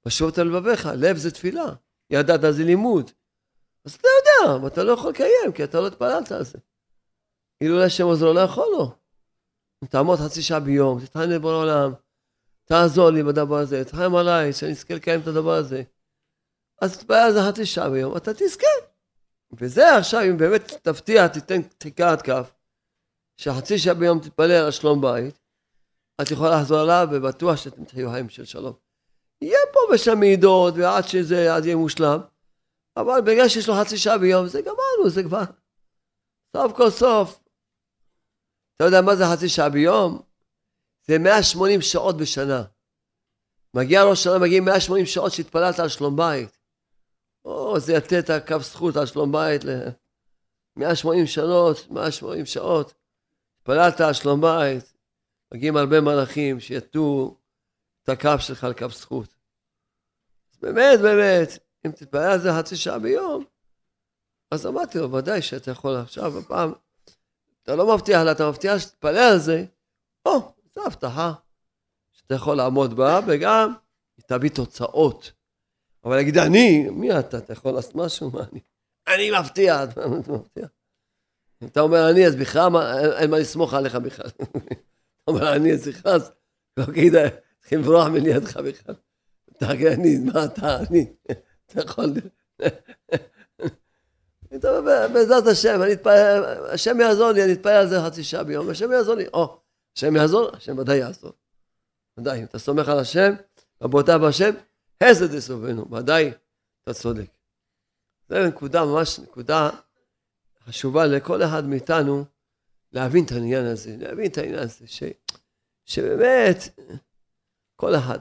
פשוט 0.00 0.38
על 0.38 0.46
לבביך, 0.46 0.88
לב 0.96 1.16
זה 1.16 1.30
תפילה, 1.30 1.66
ידעת 2.10 2.40
זה 2.50 2.64
לימוד. 2.64 3.10
אז 3.84 3.94
אתה 3.94 4.08
יודע, 4.08 4.54
אבל 4.54 4.68
אתה 4.68 4.84
לא 4.84 4.92
יכול 4.92 5.10
לקיים, 5.10 5.52
כי 5.54 5.64
אתה 5.64 5.80
לא 5.80 5.86
התפללת 5.86 6.32
על 6.32 6.44
זה. 6.44 6.58
אילו 7.60 7.82
השם 7.82 8.04
עוזרו 8.04 8.32
לא 8.32 8.40
יכול 8.40 8.66
לו. 8.72 8.96
תעמוד 9.88 10.18
חצי 10.18 10.42
שעה 10.42 10.60
ביום, 10.60 11.00
תתחנן 11.00 11.30
לבורא 11.30 11.54
עולם, 11.54 11.92
תעזור 12.64 13.10
לי 13.10 13.22
בדבר 13.22 13.56
הזה, 13.58 13.84
תחיים 13.84 14.14
עליי, 14.14 14.52
שאני 14.52 14.70
אזכה 14.70 14.94
לקיים 14.94 15.20
את 15.20 15.26
הדבר 15.26 15.54
הזה. 15.54 15.82
אז 16.82 16.98
תתפלל 16.98 17.16
על 17.16 17.32
זה 17.32 17.38
חצי 17.48 17.66
שעה 17.66 17.90
ביום, 17.90 18.16
אתה 18.16 18.34
תזכה. 18.34 18.93
וזה 19.58 19.96
עכשיו, 19.96 20.20
אם 20.30 20.36
באמת 20.36 20.72
תבטיח, 20.82 21.26
תיתן 21.26 22.04
עד 22.04 22.22
כף, 22.22 22.52
שחצי 23.36 23.78
שעה 23.78 23.94
ביום 23.94 24.18
תתפלל 24.18 24.64
על 24.64 24.70
שלום 24.70 25.00
בית, 25.00 25.38
את 26.22 26.30
יכולה 26.30 26.60
לחזור 26.60 26.78
עליו, 26.78 27.08
ובטוח 27.12 27.56
שאתם 27.56 27.84
תחיו 27.84 28.10
חיים 28.10 28.28
של 28.28 28.44
שלום. 28.44 28.72
יהיה 29.42 29.58
פה 29.72 29.80
ושם 29.94 30.18
מעידות, 30.20 30.74
ועד 30.76 31.08
שזה, 31.08 31.54
עד 31.54 31.64
יהיה 31.64 31.76
מושלם, 31.76 32.20
אבל 32.96 33.20
בגלל 33.20 33.48
שיש 33.48 33.68
לו 33.68 33.74
חצי 33.80 33.98
שעה 33.98 34.18
ביום, 34.18 34.46
זה 34.46 34.60
גמרנו, 34.62 35.10
זה 35.10 35.22
כבר... 35.22 35.42
סוף 36.56 36.72
כל 36.76 36.90
סוף. 36.90 37.40
אתה 38.76 38.84
יודע 38.84 39.00
מה 39.00 39.16
זה 39.16 39.24
חצי 39.32 39.48
שעה 39.48 39.68
ביום? 39.68 40.22
זה 41.06 41.18
180 41.18 41.80
שעות 41.82 42.16
בשנה. 42.16 42.62
מגיע 43.74 44.04
ראש 44.04 44.24
שנה, 44.24 44.38
מגיעים 44.38 44.64
180 44.64 45.06
שעות 45.06 45.32
שהתפללת 45.32 45.78
על 45.78 45.88
שלום 45.88 46.16
בית. 46.16 46.58
או, 47.44 47.80
זה 47.80 47.92
יתת 47.92 48.46
קו 48.46 48.60
זכות 48.60 48.96
על 48.96 49.06
שלום 49.06 49.32
בית 49.32 49.64
ל-180 49.64 51.26
שנות, 51.26 51.90
180 51.90 52.46
שעות. 52.46 52.94
התפללת 53.58 54.00
על 54.00 54.12
שלום 54.12 54.40
בית, 54.40 54.94
מגיעים 55.54 55.76
הרבה 55.76 56.00
מלאכים 56.00 56.60
שיתו 56.60 57.36
את 58.02 58.08
הקו 58.08 58.38
שלך 58.38 58.64
לקו 58.64 58.88
זכות. 58.88 59.34
אז 60.52 60.58
באמת, 60.58 61.00
באמת, 61.00 61.58
אם 61.86 61.90
תתפלל 61.90 62.30
על 62.32 62.38
זה 62.38 62.50
חצי 62.58 62.76
שעה 62.76 62.98
ביום, 62.98 63.44
אז 64.50 64.66
אמרתי 64.66 64.98
לו, 64.98 65.12
ודאי 65.12 65.42
שאתה 65.42 65.70
יכול 65.70 65.96
עכשיו, 65.96 66.38
הפעם, 66.38 66.72
אתה 67.62 67.76
לא 67.76 67.94
מבטיח 67.94 68.22
לה, 68.22 68.32
אתה 68.32 68.48
מבטיח 68.48 68.78
שתתפלל 68.78 69.32
על 69.32 69.38
זה, 69.38 69.64
או, 70.26 70.52
זו 70.74 70.86
הבטחה 70.86 71.32
שאתה 72.12 72.34
יכול 72.34 72.56
לעמוד 72.56 72.96
בה, 72.96 73.20
וגם 73.26 73.74
היא 74.16 74.24
תביא 74.28 74.50
תוצאות. 74.50 75.32
אבל 76.04 76.16
להגיד, 76.16 76.38
אני, 76.38 76.88
מי 76.90 77.18
אתה? 77.18 77.38
אתה 77.38 77.52
יכול 77.52 77.72
לעשות 77.72 77.94
משהו? 77.94 78.30
מה 78.30 78.40
אני? 78.52 78.60
אני 79.08 79.40
מבטיח, 79.40 79.82
אתה 79.82 80.08
מבטיח. 80.08 80.68
אם 81.62 81.68
אתה 81.68 81.80
אומר 81.80 82.10
אני, 82.10 82.26
אז 82.26 82.36
בכלל 82.36 82.76
אין 83.18 83.30
מה 83.30 83.38
לסמוך 83.38 83.74
עליך 83.74 83.94
בכלל. 83.94 84.26
אתה 84.38 85.30
אומר 85.30 85.56
אני, 85.56 85.72
אז 85.72 85.88
בכלל, 85.88 86.20
לא 86.76 86.84
כדאי, 86.84 87.28
צריכים 87.60 87.80
לברוח 87.80 88.06
מלידך 88.06 88.56
בכלל. 88.56 88.94
אתה 89.56 89.70
אני, 89.70 90.18
מה 90.18 90.44
אתה, 90.44 90.78
אני? 90.90 91.12
אתה 91.66 91.80
יכול... 91.80 92.12
בעזרת 95.12 95.46
השם, 95.46 95.82
אני 95.82 95.92
אתפלל, 95.92 96.44
השם 96.72 97.00
יעזור 97.00 97.30
לי, 97.30 97.44
אני 97.44 97.52
אתפלל 97.52 97.72
על 97.72 97.88
זה 97.88 98.00
חצי 98.06 98.24
שעה 98.24 98.44
ביום, 98.44 98.70
השם 98.70 98.92
יעזור 98.92 99.14
לי. 99.14 99.24
או, 99.34 99.58
השם 99.96 100.16
יעזור, 100.16 100.50
השם 100.56 100.78
ודאי 100.78 100.96
יעזור. 100.96 101.32
ודאי, 102.18 102.40
אם 102.40 102.44
אתה 102.44 102.58
סומך 102.58 102.88
על 102.88 102.98
השם, 102.98 103.34
רבותיו 103.82 104.20
בהשם, 104.20 104.50
חסד 105.04 105.34
יסובנו, 105.34 105.94
ודאי, 105.94 106.32
אתה 106.82 106.94
צודק. 106.94 107.30
זו 108.28 108.46
נקודה, 108.48 108.84
ממש 108.84 109.18
נקודה 109.18 109.70
חשובה 110.64 111.06
לכל 111.06 111.42
אחד 111.42 111.64
מאיתנו, 111.64 112.24
להבין 112.92 113.24
את 113.24 113.32
העניין 113.32 113.64
הזה, 113.64 113.96
להבין 113.98 114.30
את 114.30 114.38
העניין 114.38 114.58
הזה, 114.58 114.86
ש, 114.86 115.02
שבאמת, 115.84 116.56
כל 117.76 117.96
אחד, 117.96 118.18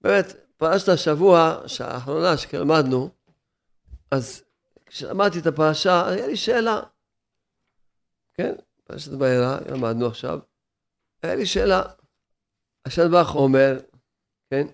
באמת, 0.00 0.26
פרשת 0.56 0.88
השבוע, 0.88 1.60
האחרונה 1.80 2.36
שלמדנו, 2.36 3.10
אז 4.10 4.42
כשלמדתי 4.86 5.38
את 5.38 5.46
הפרשה, 5.46 6.08
היה 6.08 6.26
לי 6.26 6.36
שאלה, 6.36 6.80
כן, 8.34 8.54
פרשת 8.84 9.12
בעירה, 9.12 9.58
למדנו 9.70 10.06
עכשיו, 10.06 10.38
היה 11.22 11.34
לי 11.34 11.46
שאלה, 11.46 11.82
השם 12.84 13.10
ברוך 13.10 13.34
אומר, 13.34 13.80
כן, 14.50 14.66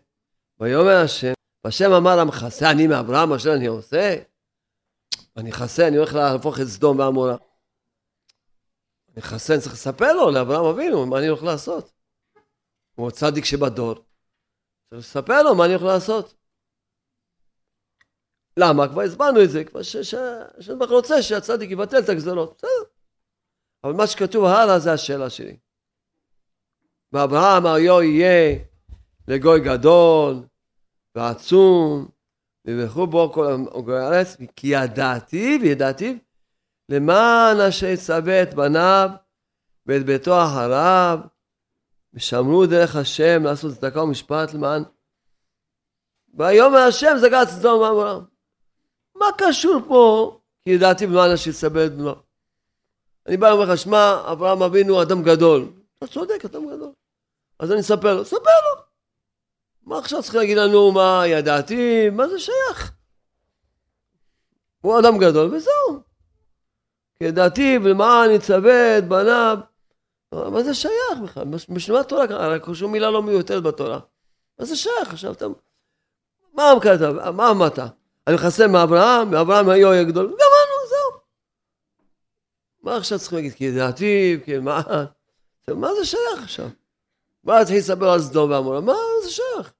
ויאמר 0.61 0.97
השם, 1.05 1.33
והשם 1.65 1.93
אמר 1.93 2.19
המכסה 2.19 2.71
אני 2.71 2.87
מאברהם 2.87 3.33
אשר 3.33 3.55
אני 3.55 3.67
עושה? 3.67 4.17
אני 5.37 5.53
חסה, 5.53 5.89
אני 5.89 5.97
הולך 5.97 6.15
להפוך 6.15 6.61
את 6.61 6.67
סדום 6.67 6.99
ועמורה. 6.99 7.37
אני 9.15 9.23
חסה, 9.23 9.55
אני 9.55 9.63
צריך 9.63 9.75
לספר 9.75 10.13
לו, 10.13 10.31
לאברהם 10.31 10.65
אבינו, 10.65 11.07
מה 11.07 11.19
אני 11.19 11.27
הולך 11.27 11.43
לעשות. 11.43 11.93
הוא 12.95 13.11
צדיק 13.11 13.45
שבדור. 13.45 13.95
צריך 14.91 15.01
לספר 15.01 15.43
לו 15.43 15.55
מה 15.55 15.65
אני 15.65 15.75
הולך 15.75 15.85
לעשות. 15.85 16.35
למה? 18.57 18.89
כבר 18.89 19.03
הסברנו 19.03 19.45
את 19.45 19.51
זה, 19.51 19.65
כבר 19.65 19.83
שהשם 19.83 20.83
רוצה 20.89 21.23
שהצדיק 21.23 21.71
יבטל 21.71 21.99
את 21.99 22.09
הגזרות, 22.09 22.55
בסדר. 22.59 22.91
אבל 23.85 23.93
מה 23.93 24.07
שכתוב 24.07 24.45
הלאה 24.45 24.79
זה 24.79 24.93
השאלה 24.93 25.31
שלי. 25.31 25.57
ואברהם 27.13 27.67
היו 27.67 28.03
יהיה 28.03 28.59
לגוי 29.29 29.61
גדול 29.61 30.35
ועצום, 31.15 32.09
וברכו 32.67 33.07
בו 33.07 33.33
כל 33.33 33.57
גוי 33.85 33.99
הארץ, 33.99 34.37
כי 34.57 34.67
ידעתי 34.67 35.59
וידעתי 35.63 36.19
למען 36.89 37.61
אשר 37.61 37.87
יצווה 37.87 38.43
את 38.43 38.55
בניו 38.55 39.09
ואת 39.87 40.07
ביתו 40.07 40.43
אחריו, 40.43 41.19
ושמרו 42.15 42.67
דרך 42.67 42.97
השם 42.97 43.45
לעשות 43.45 43.75
צדקה 43.75 44.03
ומשפט 44.03 44.55
למען 44.55 44.83
ויאמר 46.35 46.79
השם 46.79 47.17
זגת 47.21 47.49
סדום 47.49 47.81
ועמורה. 47.81 48.19
מה 49.17 49.27
קשור 49.39 49.81
פה? 49.89 50.39
כי 50.65 50.71
ידעתי 50.71 51.07
למען 51.07 51.31
אשר 51.31 51.51
יצווה 51.51 51.87
את 51.87 51.93
בנו. 51.93 52.15
אני 53.27 53.37
בא 53.37 53.47
ואומר 53.47 53.73
לך, 53.73 53.79
שמע, 53.79 54.23
אברהם 54.33 54.63
אבינו 54.63 55.03
אדם 55.03 55.23
גדול. 55.23 55.73
אתה 55.99 56.07
צודק, 56.07 56.45
אדם 56.45 56.67
גדול. 56.67 56.93
אז 57.59 57.73
אני 57.73 57.81
אספר 57.81 58.15
לו, 58.15 58.25
ספר 58.25 58.37
לו. 58.39 58.88
מה 59.89 59.99
עכשיו 59.99 60.23
צריך 60.23 60.35
להגיד 60.35 60.59
לנו, 60.59 60.93
מה 60.93 61.23
ידעתי, 61.27 62.11
מה 62.11 62.29
זה 62.29 62.39
שייך? 62.39 62.93
הוא 64.81 64.99
אדם 64.99 65.19
גדול 65.19 65.55
וזהו. 65.55 66.01
ידעתי 67.21 67.79
ולמען 67.85 68.31
יצווה 68.31 68.99
את 68.99 69.09
בניו. 69.09 69.59
מה 70.33 70.63
זה 70.63 70.75
שייך 70.75 71.19
בכלל? 71.25 71.45
בשביל 71.45 71.97
מה 71.97 72.01
התורה? 72.01 72.25
רק 72.25 72.73
שום 72.73 72.93
מילה 72.93 73.11
לא 73.11 73.23
מיותרת 73.23 73.63
בתורה. 73.63 73.99
מה 74.59 74.65
זה 74.65 74.77
שייך 74.77 75.11
עכשיו? 75.11 75.33
אתה... 75.33 75.47
מה 76.55 76.73
כתב? 76.81 77.31
מה 77.31 77.51
אמרת? 77.51 77.79
אני 78.27 78.35
מכסה 78.37 78.67
מאברהם, 78.67 79.31
מאברהם 79.31 79.69
היו 79.69 79.91
היה 79.91 80.05
גדול. 80.05 80.27
גמרנו, 80.27 80.89
זהו. 80.89 81.21
מה 82.83 82.97
עכשיו 82.97 83.19
צריך 83.19 83.33
להגיד? 83.33 83.53
כי 83.55 83.65
ידעתי, 83.65 84.41
כי 84.45 84.59
מה? 84.59 84.81
מה 85.69 85.95
זה 85.95 86.05
שייך 86.05 86.43
עכשיו? 86.43 86.69
מה 87.45 87.59
להתחיל 87.59 87.79
לספר 87.79 88.11
על 88.11 88.21
סדום 88.21 88.51
ועמורה? 88.51 88.81
מה 88.81 88.95
זה 89.23 89.31
שייך? 89.31 89.73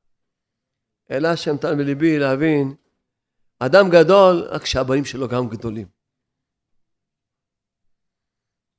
אלא 1.11 1.29
השם 1.29 1.55
נתן 1.55 1.79
בליבי 1.79 2.19
להבין, 2.19 2.75
אדם 3.59 3.91
גדול, 3.91 4.49
רק 4.51 4.67
שהבנים 4.67 5.05
שלו 5.05 5.29
גם 5.29 5.49
גדולים. 5.49 5.89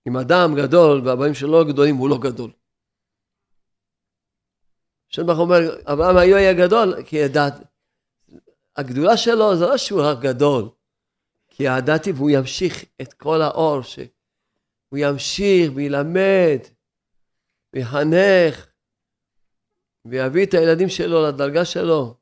אם 0.07 0.17
אדם 0.17 0.55
גדול 0.55 1.07
והבנים 1.07 1.33
שלו 1.33 1.65
גדולים, 1.65 1.95
הוא 1.95 2.09
לא 2.09 2.17
גדול. 2.21 2.51
השם 5.11 5.29
אומר, 5.29 5.59
אברהם 5.85 6.17
היו 6.17 6.37
היה 6.37 6.53
גדול, 6.53 7.03
כי 7.03 7.15
ידעת. 7.15 7.53
הגדולה 8.75 9.17
שלו 9.17 9.55
זה 9.57 9.65
לא 9.65 9.77
שהוא 9.77 10.01
רק 10.03 10.17
גדול, 10.19 10.69
כי 11.47 11.63
ידעתי 11.63 12.11
והוא 12.11 12.29
ימשיך 12.29 12.85
את 13.01 13.13
כל 13.13 13.41
האור, 13.41 13.81
שהוא 13.81 14.97
ימשיך 14.97 15.71
וילמד 15.75 16.59
ויחנך 17.73 18.67
ויביא 20.05 20.45
את 20.45 20.53
הילדים 20.53 20.89
שלו 20.89 21.27
לדרגה 21.27 21.65
שלו. 21.65 22.18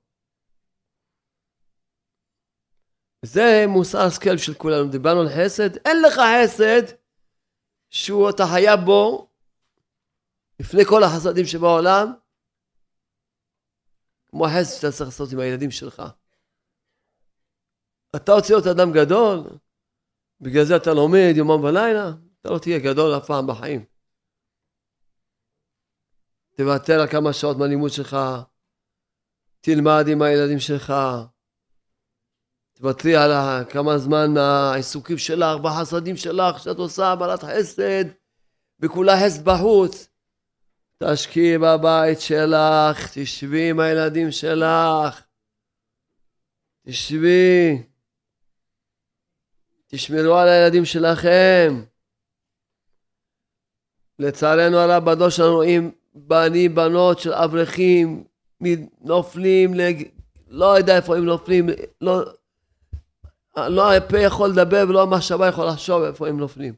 זה 3.28 3.66
מוסר 3.68 4.02
השכל 4.02 4.38
של 4.38 4.54
כולנו. 4.54 4.90
דיברנו 4.90 5.22
על 5.22 5.28
חסד, 5.30 5.78
אין 5.86 6.02
לך 6.02 6.14
חסד 6.14 6.82
שהוא 7.90 8.30
אתה 8.30 8.44
חייב 8.54 8.80
בו 8.86 9.30
לפני 10.60 10.86
כל 10.86 11.04
החסדים 11.04 11.46
שבעולם, 11.46 12.14
כמו 14.30 14.46
החסד 14.48 14.76
שאתה 14.76 14.92
צריך 14.92 15.10
לעשות 15.10 15.32
עם 15.32 15.40
הילדים 15.40 15.72
שלך. 15.72 16.04
אתה 18.16 18.32
רוצה 18.34 18.54
להיות 18.54 18.68
אדם 18.68 18.92
גדול, 18.94 19.44
בגלל 20.42 20.64
זה 20.66 20.76
אתה 20.76 20.94
לומד 20.94 21.34
יומם 21.36 21.64
ולילה, 21.64 22.12
אתה 22.42 22.50
לא 22.50 22.60
תהיה 22.60 22.80
גדול 22.80 23.18
אף 23.18 23.28
פעם 23.28 23.48
בחיים. 23.48 23.86
תוותר 26.56 27.02
על 27.02 27.08
כמה 27.08 27.34
שעות 27.34 27.58
מהלימוד 27.58 27.92
שלך, 27.92 28.18
תלמד 29.62 30.06
עם 30.12 30.22
הילדים 30.22 30.60
שלך, 30.60 30.94
תוותרי 32.78 33.16
על 33.16 33.32
כמה 33.70 33.98
זמן 33.98 34.34
מהעיסוקים 34.34 35.18
שלך, 35.18 35.60
בחסדים 35.64 36.18
שלך, 36.18 36.60
שאת 36.60 36.78
עושה 36.78 37.16
בעלת 37.16 37.44
חסד, 37.44 38.06
וכולה 38.80 39.14
חסד 39.26 39.46
בחוץ. 39.46 40.10
תשקיעי 41.04 41.58
בבית 41.58 42.20
שלך, 42.20 43.12
תשבי 43.14 43.70
עם 43.70 43.80
הילדים 43.80 44.32
שלך, 44.32 45.22
תשבי, 46.88 47.84
תשמרו 49.88 50.36
על 50.36 50.48
הילדים 50.48 50.86
שלכם. 50.86 51.84
לצערנו 54.20 54.78
הרב, 54.78 55.06
בדור 55.06 55.30
שלנו 55.30 55.54
רואים 55.56 55.92
בנים, 56.16 56.76
בנות 56.76 57.20
של 57.20 57.34
אברכים, 57.34 58.24
נופלים, 59.02 59.74
לג... 59.74 60.04
לא 60.48 60.78
יודע 60.78 60.96
איפה 60.96 61.18
הם 61.18 61.26
נופלים, 61.26 61.70
לא, 62.02 62.24
לא 63.58 63.94
הפה 63.94 64.18
יכול 64.20 64.50
לדבר 64.50 64.84
ולא 64.90 65.04
המחשבה 65.04 65.48
יכול 65.48 65.66
לחשוב 65.68 66.04
איפה 66.04 66.28
הם 66.28 66.40
נופלים. 66.40 66.76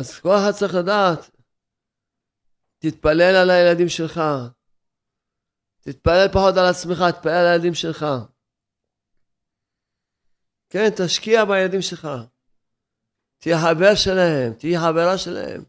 אז 0.00 0.20
כל 0.20 0.28
אחד 0.28 0.50
צריך 0.58 0.74
לדעת, 0.74 1.30
תתפלל 2.78 3.36
על 3.42 3.50
הילדים 3.50 3.88
שלך, 3.88 4.20
תתפלל 5.80 6.28
פחות 6.32 6.54
על 6.56 6.66
עצמך, 6.70 6.98
תתפלל 7.16 7.32
על 7.32 7.46
הילדים 7.46 7.74
שלך. 7.74 8.06
כן, 10.70 10.88
תשקיע 10.96 11.44
בילדים 11.44 11.82
שלך. 11.82 12.08
תהיה 13.38 13.56
חבר 13.58 13.94
שלהם, 13.94 14.52
תהיה 14.58 14.80
חברה 14.80 15.18
שלהם. 15.18 15.64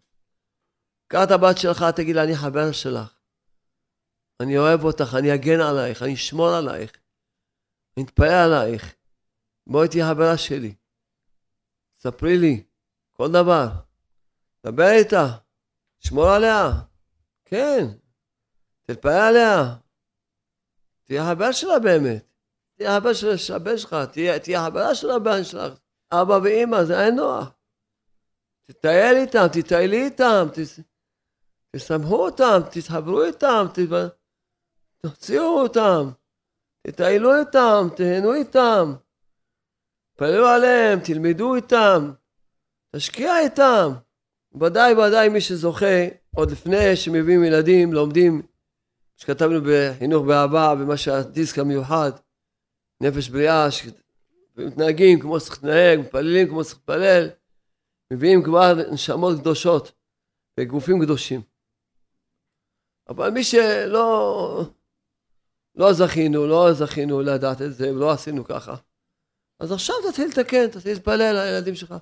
קח 1.08 1.20
את 1.24 1.32
הבת 1.32 1.58
שלך, 1.58 1.86
תגיד 1.96 2.16
לה, 2.16 2.24
אני 2.24 2.36
חבר 2.36 2.72
שלך. 2.72 3.20
אני 4.42 4.58
אוהב 4.58 4.84
אותך, 4.84 5.16
אני 5.20 5.36
אגן 5.36 5.60
עלייך, 5.70 6.04
אני 6.04 6.14
אשמור 6.14 6.50
עלייך. 6.50 6.92
אני 7.98 8.06
אתפלל 8.06 8.54
עלייך. 8.54 8.99
בואי 9.70 9.88
תהיה 9.88 10.10
חברה 10.10 10.38
שלי. 10.38 10.76
ספרי 11.98 12.38
לי 12.38 12.64
כל 13.12 13.32
דבר. 13.32 13.68
דבר 14.66 14.90
איתה, 14.90 15.28
שמור 16.00 16.30
עליה. 16.30 16.72
כן, 17.46 17.86
תתפלל 18.84 19.12
עליה. 19.12 19.76
תהיה 21.06 21.24
חבר 21.30 21.52
שלה 21.52 21.80
באמת. 21.80 22.26
תהיה 22.76 23.00
חבר 23.00 23.14
של 23.14 23.54
הבן 23.54 23.78
שלך, 23.78 23.96
תהיה, 24.12 24.40
תהיה 24.40 24.66
חברה 24.66 24.96
של 24.96 25.10
הבן 25.10 25.44
שלך. 25.44 25.74
אבא 26.12 26.40
ואימא, 26.44 26.84
זה 26.84 27.06
אין 27.06 27.16
נוח. 27.16 27.48
תטייל 28.66 29.18
איתם, 29.18 29.46
תטיילי 29.54 30.06
איתם, 30.06 30.48
תשמחו 31.76 32.26
אותם, 32.26 32.60
תתחברו 32.72 33.24
איתם, 33.24 33.66
תוציאו 34.98 35.62
אותם, 35.62 36.12
תטיילו 36.88 37.40
איתם, 37.40 37.88
תהנו 37.96 38.34
איתם. 38.34 38.94
תתפללו 40.20 40.48
עליהם, 40.48 41.00
תלמדו 41.00 41.56
איתם, 41.56 42.12
תשקיע 42.96 43.40
איתם. 43.40 43.92
ודאי 44.62 44.94
ודאי 44.94 45.30
מי 45.30 45.42
שזוכה, 45.42 46.08
עוד 46.36 46.52
לפני 46.52 46.96
שמביאים 46.96 47.44
ילדים, 47.44 47.94
לומדים, 47.94 48.42
שכתבנו 49.18 49.60
בחינוך 49.66 50.26
באהבה, 50.26 50.76
במה 50.76 50.98
שהדיסק 50.98 51.60
המיוחד, 51.60 52.12
נפש 53.02 53.30
בריאה, 53.30 53.68
שמתנהגים 53.72 55.20
כמו 55.20 55.40
שצריך 55.40 55.64
להתנהג, 55.64 56.00
מתפללים 56.00 56.48
כמו 56.48 56.64
שצריך 56.64 56.80
להתפלל, 56.80 57.30
מביאים 58.14 58.44
כבר 58.44 58.74
נשמות 58.92 59.40
קדושות 59.40 59.92
וגופים 60.60 61.02
קדושים. 61.02 61.42
אבל 63.10 63.30
מי 63.30 63.44
שלא 63.44 64.64
לא 65.76 65.94
זכינו, 65.94 66.48
לא 66.48 66.74
זכינו 66.74 67.22
לדעת 67.22 67.62
את 67.62 67.74
זה, 67.74 67.94
ולא 67.96 68.12
עשינו 68.12 68.44
ככה, 68.46 68.76
אז 69.60 69.72
עכשיו 69.72 69.96
תתחיל 70.10 70.28
לתקן, 70.28 70.68
תתחיל 70.72 70.94
להתפלל 70.94 71.22
על 71.22 71.38
הילדים 71.38 71.76
שלך. 71.76 71.94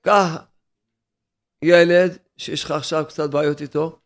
קח 0.00 0.46
ילד 1.62 2.18
שיש 2.36 2.64
לך 2.64 2.70
עכשיו 2.70 3.04
קצת 3.08 3.30
בעיות 3.30 3.60
איתו, 3.60 4.00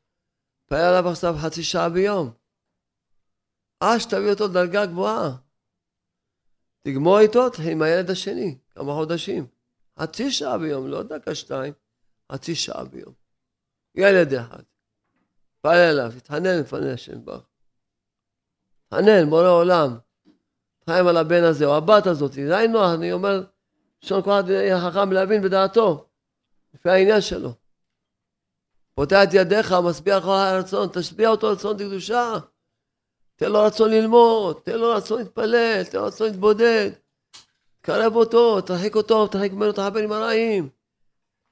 תפלל 0.66 0.78
עליו 0.78 1.10
עכשיו 1.10 1.34
חצי 1.42 1.62
שעה 1.62 1.88
ביום. 1.88 2.32
עד 3.80 3.98
שתביא 3.98 4.30
אותו 4.30 4.44
לדרגה 4.48 4.86
גבוהה. 4.86 5.36
תגמור 6.82 7.18
איתו, 7.18 7.50
תתחיל 7.50 7.72
עם 7.72 7.82
הילד 7.82 8.10
השני, 8.10 8.58
כמה 8.70 8.92
חודשים. 8.92 9.46
חצי 9.98 10.30
שעה 10.30 10.58
ביום, 10.58 10.88
לא 10.88 11.02
דקה 11.02 11.34
שתיים, 11.34 11.74
חצי 12.32 12.54
שעה 12.54 12.84
ביום. 12.84 13.14
ילד 13.94 14.34
אחד. 14.34 14.62
תפלל 15.58 16.00
אליו, 16.00 16.12
תתחנן 16.18 16.60
לפני 16.60 16.92
השם 16.92 17.24
ברוך. 17.24 17.46
תתחנן, 18.88 19.30
בורא 19.30 19.48
עולם. 19.48 19.98
חיים 20.90 21.06
על 21.06 21.16
הבן 21.16 21.44
הזה, 21.44 21.66
או 21.66 21.76
הבת 21.76 22.06
הזאת, 22.06 22.32
זה 22.32 22.56
היינו 22.56 22.72
נוח, 22.72 22.94
אני 22.94 23.12
אומר, 23.12 23.42
לשון 24.02 24.22
כל 24.22 24.30
אחד 24.30 24.44
יהיה 24.48 24.80
חכם 24.80 25.12
להבין 25.12 25.42
בדעתו, 25.42 26.06
לפי 26.74 26.90
העניין 26.90 27.20
שלו. 27.20 27.52
פותח 28.94 29.20
את 29.22 29.28
ידיך, 29.34 29.72
משביע 29.72 30.20
כל 30.20 30.30
הרצון, 30.30 30.88
תשביע 30.92 31.28
אותו 31.28 31.48
רצון 31.48 31.76
לקדושה. 31.76 32.34
תן 33.36 33.52
לו 33.52 33.62
רצון 33.62 33.90
ללמוד, 33.90 34.60
תן 34.64 34.78
לו 34.78 34.90
רצון 34.90 35.18
להתפלל, 35.18 35.84
תן 35.84 35.98
לו 35.98 36.04
רצון 36.04 36.26
להתבודד. 36.26 36.90
תקרב 37.80 38.16
אותו, 38.16 38.60
תרחיק 38.60 38.96
אותו, 38.96 39.26
תרחיק 39.26 39.52
ממנו 39.52 39.70
את 39.70 39.78
החברים 39.78 40.12
הרעים. 40.12 40.68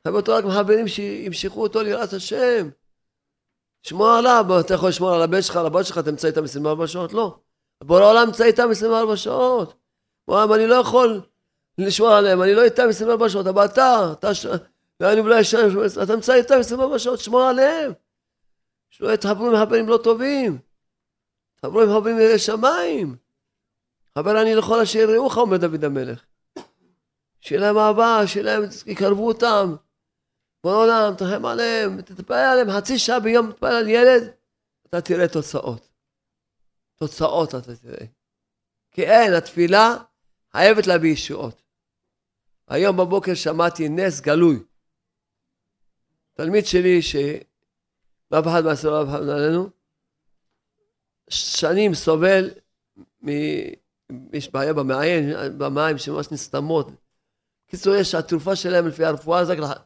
תרחיק 0.03 0.17
אותו 0.17 0.33
רק 0.33 0.45
מחברים 0.45 0.89
שימשכו 0.89 1.63
אותו 1.63 1.83
ליראת 1.83 2.13
השם. 2.13 2.71
שמור 3.83 4.09
עליו, 4.11 4.47
אתה 4.61 4.75
יכול 4.75 4.89
לשמור 4.89 5.11
על 5.11 5.23
הבן 5.23 5.43
שלך, 5.43 5.57
על 5.57 5.67
הבת 5.67 5.87
שלך, 5.87 5.99
תמצא 5.99 6.29
איתם 6.29 6.45
24 6.45 6.87
שעות? 6.87 7.13
לא. 7.13 7.39
בורא 7.85 8.03
העולם 8.03 8.27
נמצא 8.27 8.45
איתם 8.45 8.71
24 8.71 9.17
שעות. 9.17 9.75
וואם, 10.29 10.53
אני 10.53 10.67
לא 10.67 10.75
יכול 10.75 11.21
לשמור 11.79 12.11
עליהם, 12.11 12.43
אני 12.43 12.55
לא 12.55 12.63
איתם 12.63 12.89
24 12.89 13.29
שעות, 13.29 13.47
אבל 13.47 13.65
אתה, 13.65 14.13
אתה, 14.13 14.31
ואני 15.01 15.21
אולי 15.21 15.45
שם, 15.45 15.59
אתה 16.03 16.15
נמצא 16.15 16.35
איתם 16.35 16.55
24 16.61 16.99
שעות, 16.99 17.19
שמור 17.19 17.43
עליהם. 17.43 17.93
שלא 18.91 19.13
יתחברו 19.13 19.47
עם 19.47 19.57
חברים 19.57 19.89
לא 19.89 19.97
טובים. 19.97 20.59
תחברו 21.57 21.81
עם 21.81 21.89
חברים 21.89 22.19
ירא 22.21 22.39
שמיים. 22.39 23.17
חבר 24.19 24.43
אני 24.43 24.55
לכל 24.55 24.81
אשר 24.81 24.99
יראוך, 24.99 25.37
אומר 25.37 25.57
דוד 25.57 25.85
המלך. 25.85 26.25
שיהיה 27.41 27.61
להם 27.61 27.79
אהבה, 27.79 28.27
שיהיה 28.27 28.45
להם, 28.45 28.63
יקרבו 28.87 29.27
אותם. 29.27 29.77
בורא 30.65 30.77
עולם, 30.77 31.15
תרחם 31.15 31.47
עליהם, 31.47 32.01
תתפלל 32.01 32.37
עליהם, 32.37 32.71
חצי 32.71 32.99
שעה 32.99 33.21
ביום 33.21 33.53
תתפלל 33.53 33.73
על 33.73 33.89
ילד, 33.89 34.31
אתה 34.89 35.01
תראה 35.01 35.29
תוצאות. 35.29 35.88
תוצאות 36.99 37.55
אתה 37.55 37.77
תראה. 37.77 38.07
כי 38.91 39.05
אין, 39.05 39.35
התפילה 39.35 39.97
חייבת 40.53 40.87
להביא 40.87 41.13
ישועות. 41.13 41.63
היום 42.69 42.97
בבוקר 42.97 43.35
שמעתי 43.35 43.89
נס 43.89 44.21
גלוי. 44.21 44.63
תלמיד 46.35 46.67
שלי, 46.67 47.03
שאף 47.03 48.47
אחד 48.47 48.65
מהסדר 48.65 48.91
לא 48.91 49.09
אחד 49.09 49.29
עלינו, 49.29 49.71
שנים 51.31 51.95
סובל, 51.95 52.51
מ... 53.25 53.29
יש 54.33 54.53
בעיה 54.53 54.73
במעיים, 54.73 55.25
במים 55.59 55.99
שממש 55.99 56.33
נסתמות. 56.33 56.89
בקיצור, 57.67 57.95
יש, 57.95 58.15
התרופה 58.15 58.57
שלהם 58.57 58.89
לפי 58.89 59.05
הרפואה 59.05 59.45
זה 59.45 59.53
רק 59.53 59.79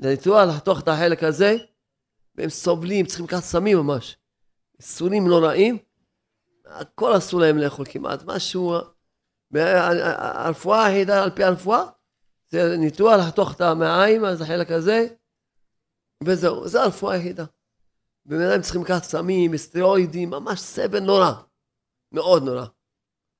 לניתוח, 0.00 0.48
לחתוך 0.48 0.80
את 0.80 0.88
החלק 0.88 1.22
הזה, 1.22 1.56
והם 2.34 2.48
סובלים, 2.48 3.06
צריכים 3.06 3.26
לקחת 3.26 3.42
סמים 3.42 3.78
ממש. 3.78 4.16
ייסורים 4.80 5.28
נוראים, 5.28 5.78
הכל 6.64 7.16
אסור 7.16 7.40
להם 7.40 7.58
לאכול 7.58 7.86
כמעט, 7.90 8.22
משהו, 8.26 8.74
הרפואה 9.54 10.84
היחידה 10.84 11.22
על 11.22 11.30
פי 11.30 11.44
הרפואה, 11.44 11.84
זה 12.48 12.76
ניתוח 12.76 13.12
לחתוך 13.18 13.54
את 13.54 13.60
המעיים, 13.60 14.24
אז 14.24 14.40
החלק 14.40 14.70
הזה, 14.70 15.06
וזהו, 16.24 16.68
זו 16.68 16.80
הרפואה 16.80 17.14
היחידה. 17.14 17.44
בן 18.26 18.40
אדם 18.40 18.62
צריכים 18.62 18.82
לקחת 18.82 19.02
סמים, 19.02 19.56
סטרואידים, 19.56 20.30
ממש 20.30 20.60
סבל 20.60 21.00
נורא, 21.00 21.32
מאוד 22.12 22.42
נורא. 22.42 22.66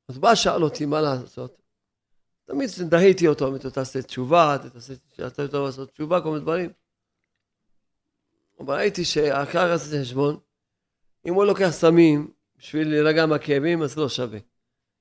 אז 0.09 0.19
בא 0.19 0.35
שאל 0.35 0.65
אותי 0.65 0.87
מה 0.87 1.01
לעשות. 1.01 1.63
תמיד 2.45 2.69
דהיתי 2.89 3.29
אותו, 3.29 3.49
אמרתי 3.49 3.71
תעשה 3.71 4.03
תשובה, 4.03 4.57
תעשה, 4.73 4.95
תעשה 5.17 5.43
יותר 5.43 5.63
לעשות 5.63 5.91
תשובה, 5.91 6.21
כל 6.21 6.29
מיני 6.29 6.41
דברים. 6.41 6.71
אבל 8.61 8.75
ראיתי 8.75 9.05
שהעיקר 9.05 9.73
עשיתי 9.73 10.01
חשבון, 10.01 10.39
אם 11.27 11.35
הוא 11.35 11.45
לוקח 11.45 11.71
סמים 11.71 12.34
בשביל 12.65 12.89
להירגע 12.89 13.27
מהכאבים, 13.27 13.83
אז 13.83 13.97
לא 13.97 14.09
שווה. 14.09 14.39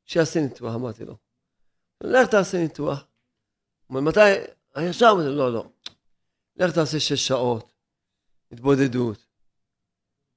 שיעשה 0.05 0.39
ניתוח, 0.39 0.76
אמרתי 0.76 1.05
לו. 1.05 1.18
לך 2.01 2.28
תעשה 2.28 2.57
ניתוח. 2.57 3.07
הוא 3.88 3.99
אומר, 3.99 4.09
מתי? 4.09 4.20
ישר 4.89 5.09
אמרתי 5.11 5.28
לו, 5.28 5.36
לא, 5.36 5.53
לא. 5.53 5.70
לך 6.55 6.74
תעשה 6.74 6.99
שש 6.99 7.28
שעות, 7.28 7.74
התבודדות. 8.51 9.26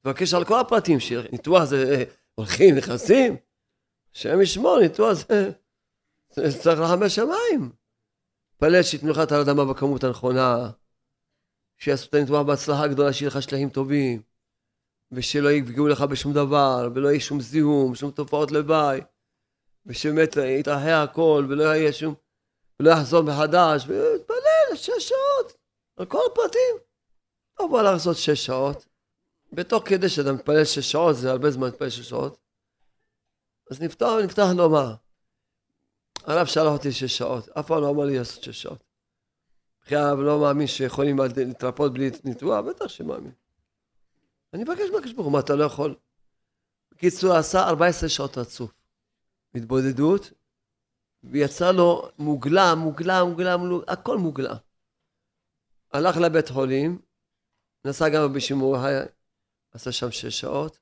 תבקש 0.02 0.34
על 0.34 0.44
כל 0.44 0.60
הפרטים, 0.60 0.98
ניתוח 1.32 1.64
זה 1.64 1.76
אה, 1.76 2.04
הולכים, 2.34 2.74
נכנסים. 2.76 3.36
השם 4.14 4.40
ישמור, 4.42 4.78
ניתוח 4.80 5.12
זה... 5.12 5.50
זה 6.30 6.58
צריך 6.62 6.80
לחמש 6.80 7.14
שמיים. 7.14 7.72
פלט 8.56 8.84
שייתנו 8.84 9.10
לך 9.10 9.18
את 9.22 9.32
האדמה 9.32 9.64
בכמות 9.64 10.04
הנכונה, 10.04 10.70
שיעשו 11.78 12.08
את 12.08 12.14
הניתוח 12.14 12.46
בהצלחה 12.46 12.88
גדולה, 12.88 13.12
שיהיה 13.12 13.28
לך 13.28 13.42
שלהם 13.42 13.68
טובים, 13.68 14.22
ושלא 15.12 15.48
יפגעו 15.48 15.88
לך 15.88 16.00
בשום 16.00 16.32
דבר, 16.32 16.88
ולא 16.94 17.08
יהיה 17.08 17.20
שום 17.20 17.40
זיהום, 17.40 17.94
שום 17.94 18.10
תופעות 18.10 18.50
לוואי, 18.50 19.00
ושבאמת 19.86 20.36
יתרחע 20.36 21.02
הכל, 21.02 21.46
ולא 21.48 21.62
יהיה 21.62 21.92
שום, 21.92 22.14
ולא 22.80 22.90
יחזור 22.90 23.22
מחדש, 23.22 23.82
ותפלל 23.82 24.74
שש 24.76 25.08
שעות, 25.08 25.56
על 25.96 26.06
כל 26.06 26.18
הפרטים. 26.32 26.76
לא 27.60 27.66
בא 27.66 27.82
לעשות 27.82 28.16
שש 28.16 28.46
שעות. 28.46 28.86
בתוך 29.52 29.82
כדי 29.88 30.08
שאתה 30.08 30.32
מתפלל 30.32 30.64
שש 30.64 30.92
שעות, 30.92 31.16
זה 31.16 31.30
הרבה 31.30 31.50
זמן 31.50 31.66
להתפלל 31.66 31.90
שש 31.90 32.08
שעות, 32.08 32.38
אז 33.70 33.80
נפתח, 33.80 34.06
נפתח 34.24 34.46
לומר. 34.56 34.94
הרב 36.24 36.46
שלח 36.46 36.72
אותי 36.72 36.92
שש 36.92 37.18
שעות, 37.18 37.48
אף 37.48 37.66
פעם 37.66 37.80
לא 37.82 37.90
אמר 37.90 38.04
לי 38.04 38.18
לעשות 38.18 38.42
שש 38.42 38.62
שעות. 38.62 38.84
בכלל 39.82 39.98
הרב 39.98 40.18
לא 40.18 40.40
מאמין 40.40 40.66
שיכולים 40.66 41.16
להתרפות 41.36 41.92
בלי 41.92 42.10
ניתוח, 42.24 42.64
בטח 42.64 42.88
שמאמין. 42.88 43.32
אני 44.54 44.62
מבקש 44.64 44.90
מהקדוש 44.92 45.12
ברוך 45.12 45.26
הוא, 45.26 45.32
מה 45.32 45.40
אתה 45.40 45.54
לא 45.54 45.64
יכול? 45.64 45.94
בקיצור, 46.92 47.32
עשה 47.32 47.68
14 47.68 48.08
שעות 48.08 48.38
רצוף. 48.38 48.72
התבודדות, 49.54 50.32
ויצא 51.24 51.72
לו 51.72 52.08
מוגלה, 52.18 52.74
מוגלה, 52.74 53.24
מוגלה, 53.24 53.56
מוגלה, 53.56 53.92
הכל 53.92 54.18
מוגלה. 54.18 54.54
הלך 55.92 56.16
לבית 56.16 56.48
חולים, 56.48 56.98
נסע 57.84 58.08
גם 58.08 58.32
בשימור 58.32 58.76
החי, 58.76 58.92
עשה 59.72 59.92
שם 59.92 60.10
שש 60.10 60.40
שעות. 60.40 60.78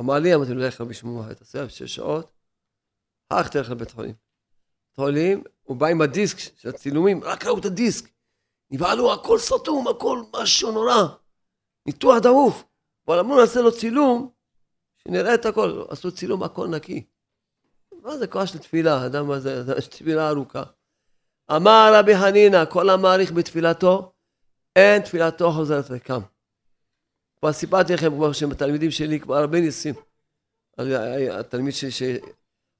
אמר 0.00 0.14
לי, 0.14 0.34
אמרתי 0.34 0.54
לו, 0.54 0.60
לך 0.60 0.80
בשימור 0.80 1.24
החי, 1.24 1.34
תעשה 1.34 1.68
שש 1.68 1.94
שעות. 1.94 2.32
אחר 3.28 3.42
כך 3.42 3.50
תלך 3.50 3.70
לבית 3.70 3.90
חולים. 3.90 4.14
חולים, 4.94 5.44
הוא 5.62 5.76
בא 5.76 5.86
עם 5.86 6.00
הדיסק 6.00 6.38
של 6.38 6.68
הצילומים, 6.68 7.24
רק 7.24 7.44
ראו 7.44 7.58
את 7.58 7.64
הדיסק. 7.64 8.10
נבהלו, 8.70 9.12
הכל 9.12 9.38
סתום, 9.38 9.88
הכל 9.88 10.22
משהו 10.36 10.72
נורא. 10.72 11.16
ניתוח 11.86 12.18
דחוף. 12.18 12.64
אבל 13.08 13.18
אמרו 13.18 13.40
נעשה 13.40 13.60
לו 13.60 13.72
צילום, 13.72 14.30
שנראה 14.96 15.34
את 15.34 15.46
הכל. 15.46 15.84
עשו 15.88 16.12
צילום, 16.12 16.42
הכל 16.42 16.68
נקי. 16.68 17.04
מה 18.02 18.18
זה 18.18 18.26
כוח 18.26 18.46
של 18.46 18.58
תפילה, 18.58 19.06
אדם 19.06 19.30
הזה, 19.30 19.80
תפילה 19.80 20.28
ארוכה. 20.28 20.62
אמר 21.56 21.92
רבי 21.94 22.18
חנינא, 22.18 22.64
כל 22.64 22.90
המעריך 22.90 23.32
בתפילתו, 23.32 24.12
אין 24.76 25.02
תפילתו 25.02 25.52
חוזרת 25.52 25.90
ריקם. 25.90 26.20
כבר 27.38 27.52
סיפרתי 27.52 27.94
לכם 27.94 28.16
כבר 28.16 28.32
שהתלמידים 28.32 28.90
שלי 28.90 29.20
כבר 29.20 29.36
הרבה 29.36 29.60
ניסים. 29.60 29.94
התלמיד 31.30 31.74
שלי 31.74 32.18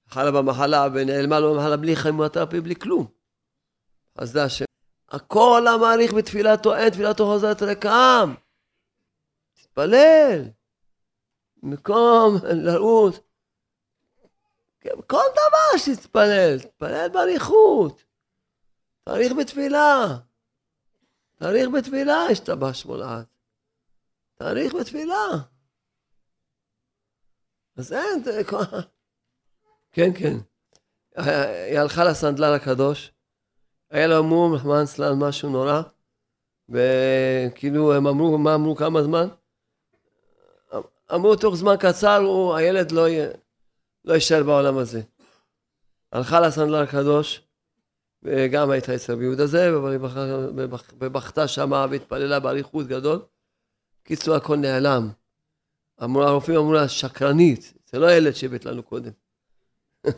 חלה 0.09 0.31
במחלה 0.31 0.89
ונעלמה 0.95 1.41
לו 1.41 1.55
במחלה 1.55 1.77
בלי 1.77 1.97
כימותרפיה, 1.97 2.61
בלי 2.61 2.77
כלום. 2.77 3.07
אז 4.16 4.31
זה 4.31 4.45
השם. 4.45 4.64
הכל 5.09 5.66
המעריך 5.68 6.12
בתפילתו, 6.12 6.75
אין 6.75 6.91
תפילתו 6.91 7.27
חוזרת 7.27 7.62
ריקם. 7.62 8.35
תתפלל. 9.75 10.51
במקום 11.62 12.37
לרוץ. 12.64 13.18
כל 14.83 15.22
דבר 15.33 15.79
שתתפלל, 15.79 16.59
תתפלל 16.59 17.09
באריכות. 17.12 18.05
תאריך 19.05 19.33
בתפילה. 19.41 20.18
תאריך 21.37 21.68
בתפילה, 21.68 22.27
השתבח 22.33 22.72
שמו 22.72 22.97
לעד. 22.97 23.25
תאריך 24.35 24.75
בתפילה. 24.75 25.27
אז 27.77 27.93
אין, 27.93 28.22
כן, 29.93 30.11
כן. 30.18 30.37
היא 31.68 31.79
הלכה 31.79 32.05
לסנדלר 32.05 32.53
הקדוש, 32.53 33.12
היה 33.91 34.07
לו 34.07 34.25
מום, 34.25 34.55
רחמן 34.55 34.87
סלן, 34.87 35.18
משהו 35.18 35.51
נורא, 35.51 35.83
וכאילו 36.68 37.95
הם 37.95 38.07
אמרו, 38.07 38.39
מה 38.39 38.55
אמרו, 38.55 38.77
כמה 38.77 39.03
זמן? 39.03 39.29
אמרו, 41.14 41.36
תוך 41.36 41.54
זמן 41.54 41.74
קצר, 41.78 42.16
הוא, 42.16 42.54
הילד 42.54 42.92
לא, 42.92 43.08
יהיה, 43.08 43.28
לא 44.04 44.14
יישאר 44.14 44.42
בעולם 44.42 44.78
הזה. 44.78 45.02
הלכה 46.12 46.40
לסנדלר 46.40 46.82
הקדוש, 46.82 47.42
וגם 48.22 48.70
הייתה 48.70 48.94
אצל 48.94 49.14
ביהודה 49.14 49.46
זה, 49.46 49.70
ובכתה 50.98 51.48
שמה 51.48 51.86
והתפללה 51.90 52.40
באריכות 52.40 52.86
גדול. 52.86 53.22
קיצור, 54.02 54.34
הכל 54.34 54.56
נעלם. 54.56 55.08
אמרו, 56.04 56.22
הרופאים 56.22 56.56
אמרו 56.56 56.72
לה, 56.72 56.88
שקרנית, 56.88 57.74
זה 57.86 57.98
לא 57.98 58.06
הילד 58.06 58.32
שהבאת 58.32 58.64
לנו 58.64 58.82
קודם. 58.82 59.10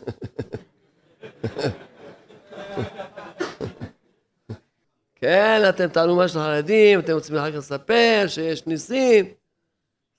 כן, 5.14 5.62
אתם 5.68 5.88
תענו 5.88 6.16
מה 6.16 6.28
של 6.28 6.38
החרדים, 6.38 6.98
אתם 6.98 7.12
רוצים 7.12 7.36
אחר 7.36 7.50
כך 7.50 7.58
לספר 7.58 8.24
שיש 8.28 8.66
ניסים. 8.66 9.26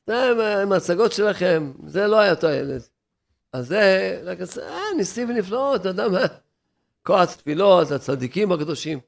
עם 0.09 0.71
ההצגות 0.71 1.11
שלכם, 1.11 1.71
זה 1.87 2.07
לא 2.07 2.19
היה 2.19 2.31
אותו 2.31 2.47
ילד. 2.47 2.81
אז 3.53 3.67
זה, 3.67 4.21
רק 4.23 4.37
אה, 4.61 4.79
ניסים 4.97 5.29
ונפלאות, 5.29 5.81
אתה 5.81 5.89
יודע 5.89 6.07
מה? 6.07 6.25
כוח 7.03 7.35
תפילות, 7.35 7.91
הצדיקים 7.91 8.51
הקדושים, 8.51 8.99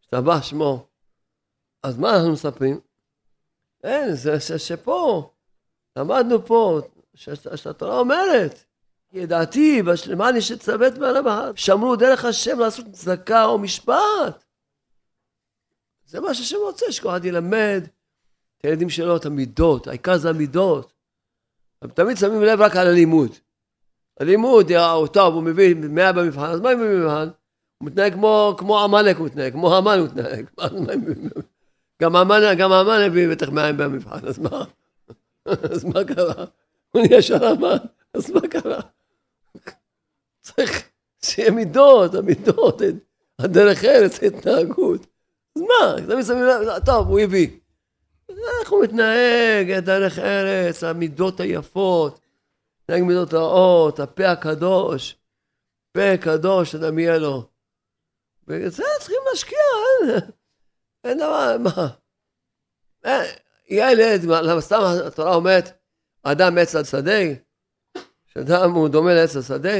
השתבח 0.00 0.42
שמו. 0.42 0.86
אז 1.82 1.98
מה 1.98 2.16
אנחנו 2.16 2.32
מספרים? 2.32 2.80
אין, 3.84 4.14
זה 4.14 4.58
שפה, 4.58 5.30
למדנו 5.96 6.46
פה, 6.46 6.80
שהתורה 7.14 7.98
אומרת, 7.98 8.64
ידעתי, 9.12 9.82
למען 10.06 10.36
יש 10.36 10.50
לצוות 10.50 10.98
מעליו, 10.98 11.52
שמרו 11.56 11.96
דרך 11.96 12.24
השם 12.24 12.58
לעשות 12.58 12.86
צדקה 12.92 13.44
או 13.44 13.58
משפט. 13.58 14.44
זה 16.06 16.20
מה 16.20 16.34
שהשם 16.34 16.56
רוצה, 16.56 16.92
שכל 16.92 17.08
אחד 17.08 17.24
ילמד 17.24 17.86
את 18.60 18.64
הילדים 18.64 18.90
שלו 18.90 19.16
את 19.16 19.26
המידות, 19.26 19.86
העיקר 19.86 20.18
זה 20.18 20.30
המידות. 20.30 20.92
הם 21.82 21.90
תמיד 21.90 22.16
שמים 22.16 22.42
לב 22.42 22.60
רק 22.60 22.76
על 22.76 22.86
הלימוד. 22.86 23.30
הלימוד, 24.20 24.72
הוא 24.72 25.06
טוב, 25.06 25.34
הוא 25.34 25.42
מביא 25.42 25.74
מאה 25.74 26.12
במבחן, 26.12 26.44
אז 26.44 26.60
מה 26.60 26.72
אם 26.72 26.78
במבחן? 26.78 27.28
הוא 27.78 27.86
מתנהג 27.86 28.12
כמו, 28.58 28.80
עמלק 28.84 29.16
הוא 29.16 29.26
מתנהג, 29.26 29.52
כמו 29.52 29.76
המן 29.76 29.98
הוא 29.98 30.06
מתנהג. 30.06 30.46
גם 32.02 32.16
המן, 32.16 32.40
גם 32.58 32.72
המן 32.72 33.00
הביא 33.06 33.28
בטח 33.28 33.48
מאה 33.48 33.72
במבחן, 33.72 34.26
אז 34.26 34.38
מה? 34.38 34.64
אז 35.72 35.84
מה 35.84 36.04
קרה? 36.04 36.44
הוא 36.90 37.02
נהיה 37.02 37.22
של 37.22 37.44
המן, 37.44 37.76
אז 38.14 38.30
מה 38.30 38.40
קרה? 38.40 38.80
צריך 40.46 40.88
שיהיה 41.22 41.50
מידות, 41.50 42.14
המידות, 42.14 42.82
הדרך 43.38 43.84
ארץ, 43.84 44.22
התנהגות. 44.22 45.06
אז 45.56 45.62
מה, 45.62 45.94
תמיד 46.08 46.24
שמים 46.24 46.42
לב, 46.42 46.78
טוב, 46.84 47.08
הוא 47.08 47.20
הביא. 47.20 47.59
איך 48.60 48.70
הוא 48.70 48.84
מתנהג, 48.84 49.78
דרך 49.78 50.18
ארץ, 50.18 50.84
המידות 50.84 51.40
היפות, 51.40 52.20
מתנהג 52.82 53.02
מידות 53.02 53.34
רעות, 53.34 54.00
הפה 54.00 54.30
הקדוש, 54.30 55.16
פה 55.92 56.16
קדוש, 56.20 56.74
אדם 56.74 56.98
יהיה 56.98 57.18
לו. 57.18 57.48
וזה 58.48 58.82
צריכים 58.98 59.18
להשקיע, 59.30 59.58
אין, 60.02 60.20
אין 61.04 61.18
דבר, 61.18 61.56
מה. 61.58 61.88
ילד, 63.68 64.24
למה 64.24 64.60
סתם 64.60 64.80
התורה 65.06 65.34
אומרת, 65.34 65.70
אדם 66.22 66.58
עץ 66.58 66.74
על 66.74 66.84
שדה, 66.84 67.20
שאדם 68.26 68.72
הוא 68.72 68.88
דומה 68.88 69.14
לעץ 69.14 69.36
השדה, 69.36 69.78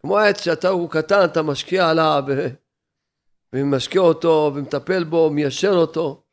כמו 0.00 0.18
עץ 0.18 0.40
שאתה 0.40 0.68
הוא 0.68 0.90
קטן, 0.90 1.24
אתה 1.24 1.42
משקיע 1.42 1.88
עליו, 1.90 2.22
ומשקיע 3.52 4.00
אותו, 4.00 4.52
ומטפל 4.54 5.04
בו, 5.04 5.30
מיישר 5.30 5.72
אותו. 5.72 6.23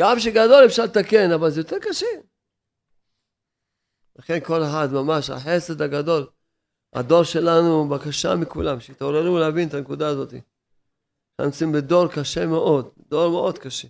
גם 0.00 0.18
שגדול 0.18 0.64
אפשר 0.66 0.84
לתקן, 0.84 1.30
אבל 1.34 1.50
זה 1.50 1.60
יותר 1.60 1.76
קשה. 1.78 2.06
לכן 4.16 4.38
כל 4.46 4.62
אחד, 4.64 4.88
ממש, 4.92 5.30
החסד 5.30 5.82
הגדול, 5.82 6.26
הדור 6.92 7.22
שלנו, 7.22 7.88
בקשה 7.88 8.34
מכולם, 8.36 8.80
שיתעוררו 8.80 9.38
להבין 9.38 9.68
את 9.68 9.74
הנקודה 9.74 10.08
הזאת. 10.08 10.32
אנחנו 10.32 11.44
נמצאים 11.44 11.72
בדור 11.72 12.06
קשה 12.14 12.46
מאוד, 12.46 12.90
דור 13.08 13.30
מאוד 13.30 13.58
קשה. 13.58 13.88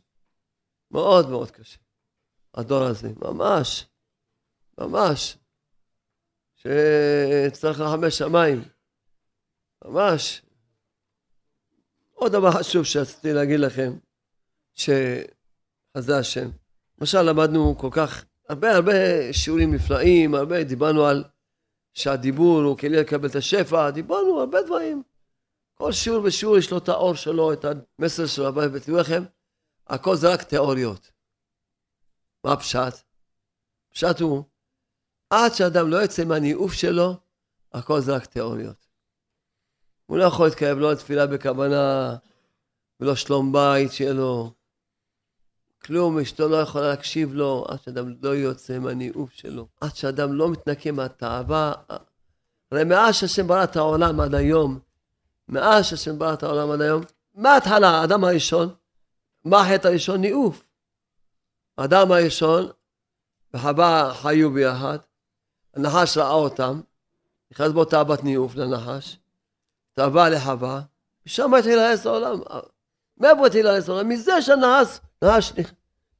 מאוד 0.90 1.30
מאוד 1.30 1.50
קשה. 1.50 1.78
הדור 2.54 2.82
הזה, 2.82 3.08
ממש, 3.16 3.86
ממש. 4.78 5.38
שצריך 6.56 7.80
לחמש 7.80 8.18
שמיים. 8.18 8.62
ממש. 9.84 10.42
עוד 12.12 12.32
דבר 12.32 12.50
חשוב 12.50 12.84
שרציתי 12.84 13.32
להגיד 13.32 13.60
לכם, 13.60 13.92
שחזה 15.92 16.18
השם. 16.18 16.50
למשל 16.98 17.22
למדנו 17.22 17.78
כל 17.78 17.88
כך 17.92 18.24
הרבה 18.48 18.74
הרבה 18.74 18.92
שיעורים 19.32 19.74
נפלאים, 19.74 20.34
הרבה 20.34 20.64
דיברנו 20.64 21.04
על 21.04 21.24
שהדיבור 21.94 22.62
הוא 22.62 22.78
כלי 22.78 22.96
לקבל 22.96 23.28
את 23.28 23.36
השפע, 23.36 23.90
דיברנו 23.90 24.40
הרבה 24.40 24.62
דברים. 24.62 25.02
כל 25.74 25.92
שיעור 25.92 26.24
ושיעור 26.24 26.58
יש 26.58 26.70
לו 26.70 26.78
את 26.78 26.88
האור 26.88 27.14
שלו, 27.14 27.52
את 27.52 27.64
המסר 27.98 28.26
שלו, 28.26 28.48
אבל 28.48 28.68
ותראו 28.72 28.96
לכם, 28.96 29.22
הכל 29.86 30.16
זה 30.16 30.32
רק 30.32 30.42
תיאוריות. 30.42 31.10
מה 32.44 32.52
הפשט? 32.52 32.94
הפשט 33.90 34.20
הוא, 34.20 34.44
עד 35.30 35.54
שאדם 35.54 35.90
לא 35.90 35.96
יוצא 35.96 36.24
מהניאוף 36.24 36.72
שלו, 36.72 37.14
הכל 37.72 38.00
זה 38.00 38.16
רק 38.16 38.26
תיאוריות. 38.26 38.86
הוא 40.06 40.18
לא 40.18 40.24
יכול 40.24 40.46
להתקרב 40.46 40.78
לא 40.78 40.92
לתפילה 40.92 41.26
בכוונה, 41.26 42.16
ולא 43.00 43.16
שלום 43.16 43.52
בית 43.52 43.92
שיהיה 43.92 44.12
לו. 44.12 44.57
כלום, 45.88 46.18
אשתו 46.18 46.48
לא 46.48 46.56
יכולה 46.56 46.88
להקשיב 46.88 47.34
לו, 47.34 47.64
עד 47.68 47.78
שאדם 47.82 48.14
לא 48.22 48.28
יוצא 48.28 48.78
מהניאוף 48.78 49.32
שלו. 49.32 49.68
עד 49.80 49.96
שאדם 49.96 50.32
לא 50.32 50.50
מתנקה 50.50 50.92
מהתאווה. 50.92 51.72
הרי 52.72 52.84
מאז 52.84 53.14
שהשם 53.14 53.46
ברא 53.46 53.64
את 53.64 53.76
העולם 53.76 54.20
עד 54.20 54.34
היום, 54.34 54.78
מאז 55.48 55.86
שהשם 55.86 56.18
ברא 56.18 56.34
את 56.34 56.42
העולם 56.42 56.70
עד 56.70 56.80
היום, 56.80 57.02
מההתחלה, 57.34 57.88
האדם 57.88 58.24
הראשון, 58.24 58.74
מה 59.44 59.60
החטא 59.60 59.88
הראשון? 59.88 60.20
ניאוף. 60.20 60.64
האדם 61.78 62.12
הראשון 62.12 62.68
וחווה 63.54 64.14
חיו 64.14 64.50
ביחד, 64.50 64.98
הנחש 65.74 66.16
ראה 66.16 66.30
אותם, 66.30 66.80
נכנס 67.50 67.72
בו 67.72 67.84
תאוות 67.84 68.24
ניאוף 68.24 68.54
לנחש, 68.56 69.18
תאווה 69.92 70.28
לחווה, 70.28 70.80
ושם 71.26 71.54
התחיל 71.54 71.76
להרס 71.76 72.06
העולם. 72.06 72.40
מאיפה 73.18 73.46
התחיל 73.46 73.66
להרס 73.66 73.88
העולם? 73.88 74.08
מזה 74.08 74.42
שהנחש, 74.42 75.00
נחש, 75.24 75.52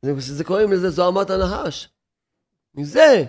זה, 0.02 0.12
זה 0.18 0.44
קוראים 0.44 0.72
לזה 0.72 0.90
זוהמת 0.90 1.30
הנחש. 1.30 1.88
מזה. 2.74 3.24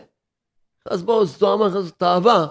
נכנס 0.79 1.01
בו 1.01 1.25
זוהמה, 1.25 1.67
נכנס 1.67 1.91
תאווה. 1.91 2.47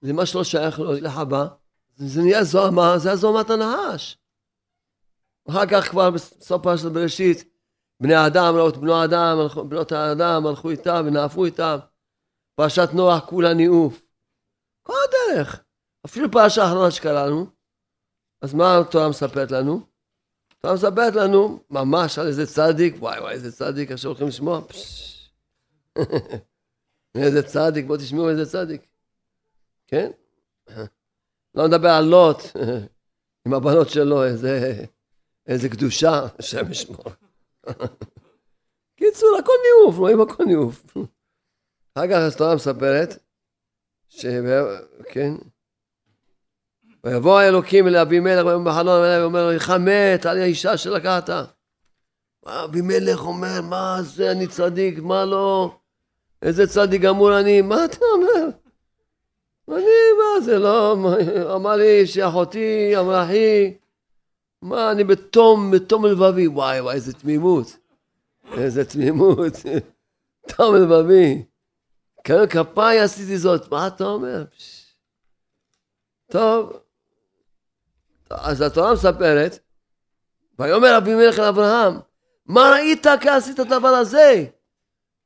זה 0.00 0.12
מה 0.12 0.26
שלא 0.26 0.44
שייך 0.44 0.80
לחווה. 0.80 1.48
זה 1.96 2.22
נהיה 2.22 2.44
זוהמה, 2.44 2.98
זה 2.98 3.12
הזוהמת 3.12 3.50
הנחש. 3.50 4.18
אחר 5.48 5.66
כך 5.66 5.90
כבר 5.90 6.10
בסוף 6.10 6.62
פרשת 6.62 6.92
בראשית, 6.92 7.44
בני 8.00 8.26
אדם 8.26 8.54
ראו 8.56 8.68
את 8.68 8.76
בנו 8.76 9.04
אדם, 9.04 9.38
בנות 9.68 9.92
האדם 9.92 10.46
הלכו 10.46 10.70
איתם 10.70 11.04
ונאפו 11.06 11.44
איתם. 11.44 11.78
פרשת 12.54 12.88
נוח 12.94 13.24
כולה 13.24 13.54
ניאוף. 13.54 14.02
כל 14.82 14.92
הדרך. 15.04 15.64
אפילו 16.06 16.30
פרשה 16.30 16.62
האחרונה 16.62 16.90
שקראנו, 16.90 17.46
אז 18.42 18.54
מה 18.54 18.78
התורה 18.78 19.08
מספרת 19.08 19.50
לנו? 19.50 19.80
התורה 20.58 20.74
מספרת 20.74 21.14
לנו 21.14 21.62
ממש 21.70 22.18
על 22.18 22.26
איזה 22.26 22.46
צדיק, 22.46 22.94
וואי 22.98 23.20
וואי 23.20 23.32
איזה 23.32 23.52
צדיק, 23.52 23.90
עכשיו 23.90 24.10
הולכים 24.10 24.28
לשמוע, 24.28 24.60
איזה 27.14 27.42
צדיק, 27.42 27.86
בואו 27.86 27.98
תשמעו 27.98 28.28
איזה 28.30 28.46
צדיק, 28.46 28.82
כן? 29.86 30.10
לא 31.54 31.66
נדבר 31.68 31.88
על 31.88 32.04
לוט 32.04 32.36
עם 33.46 33.54
הבנות 33.54 33.88
שלו, 33.88 34.24
איזה, 34.24 34.84
איזה 35.46 35.68
קדושה, 35.68 36.26
השם 36.38 36.70
ישמור. 36.70 37.04
קיצור, 38.98 39.36
הכל 39.38 39.52
ניאוף, 39.62 39.98
רואים 39.98 40.20
הכל 40.20 40.44
ניאוף. 40.44 40.84
אחר 41.94 42.08
כך 42.08 42.34
התורה 42.34 42.54
מספרת, 42.54 43.18
ש... 44.08 44.26
כן, 45.12 45.34
ויבוא 47.04 47.40
האלוקים 47.40 47.86
אל 47.86 47.96
אבימלך 47.96 48.46
בחלום 48.64 49.00
ואומר 49.02 49.44
לו, 49.44 49.50
אינך 49.50 49.70
מת 49.70 50.26
על 50.26 50.38
האישה 50.38 50.76
שלקחת. 50.76 51.30
אבימלך 52.46 53.20
אומר, 53.20 53.62
מה 53.62 53.98
זה, 54.02 54.30
אני 54.30 54.46
צדיק, 54.46 54.98
מה 54.98 55.24
לא? 55.24 55.76
איזה 56.42 56.66
צדיק 56.66 57.02
גמור 57.02 57.40
אני, 57.40 57.62
מה 57.62 57.84
אתה 57.84 58.04
אומר? 58.12 58.48
אני, 59.68 59.96
מה 60.18 60.40
זה 60.40 60.58
לא, 60.58 60.96
אמר 61.54 61.76
לי 61.76 62.06
שאחותי 62.06 62.98
אמרה 62.98 63.24
אחי, 63.24 63.74
מה, 64.62 64.90
אני 64.90 65.04
בתום, 65.04 65.70
בתום 65.70 66.06
לבבי, 66.06 66.48
וואי 66.48 66.80
וואי, 66.80 66.94
איזה 66.94 67.12
תמימות, 67.12 67.76
איזה 68.56 68.84
תמימות, 68.84 69.52
תום 70.56 70.74
לבבי. 70.74 71.42
כפיי 72.50 73.00
עשיתי 73.00 73.38
זאת, 73.38 73.72
מה 73.72 73.86
אתה 73.86 74.04
אומר? 74.04 74.44
טוב, 76.30 76.72
אז 78.30 78.60
התורה 78.60 78.92
מספרת, 78.92 79.58
ויאמר 80.58 80.98
אבימלך 80.98 81.38
לאברהם, 81.38 81.98
מה 82.46 82.70
ראית 82.72 83.06
כי 83.20 83.28
עשית 83.28 83.58
הדבר 83.58 83.88
הזה? 83.88 84.44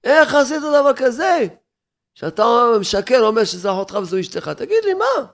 איך 0.04 0.34
עשית 0.34 0.58
דבר 0.58 0.92
כזה? 0.96 1.46
שאתה 2.14 2.44
משקר, 2.80 3.20
אומר 3.20 3.44
שזה 3.44 3.70
אחותך 3.70 3.94
וזו 4.02 4.20
אשתך, 4.20 4.48
תגיד 4.48 4.84
לי, 4.84 4.94
מה? 4.94 5.26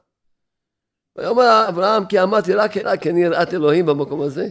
ויאמר 1.16 1.66
אברהם, 1.68 2.06
כי 2.06 2.22
אמרתי 2.22 2.54
רק, 2.54 2.76
רק 2.76 3.06
אני 3.06 3.24
יראת 3.24 3.54
אלוהים 3.54 3.86
במקום 3.86 4.22
הזה, 4.22 4.48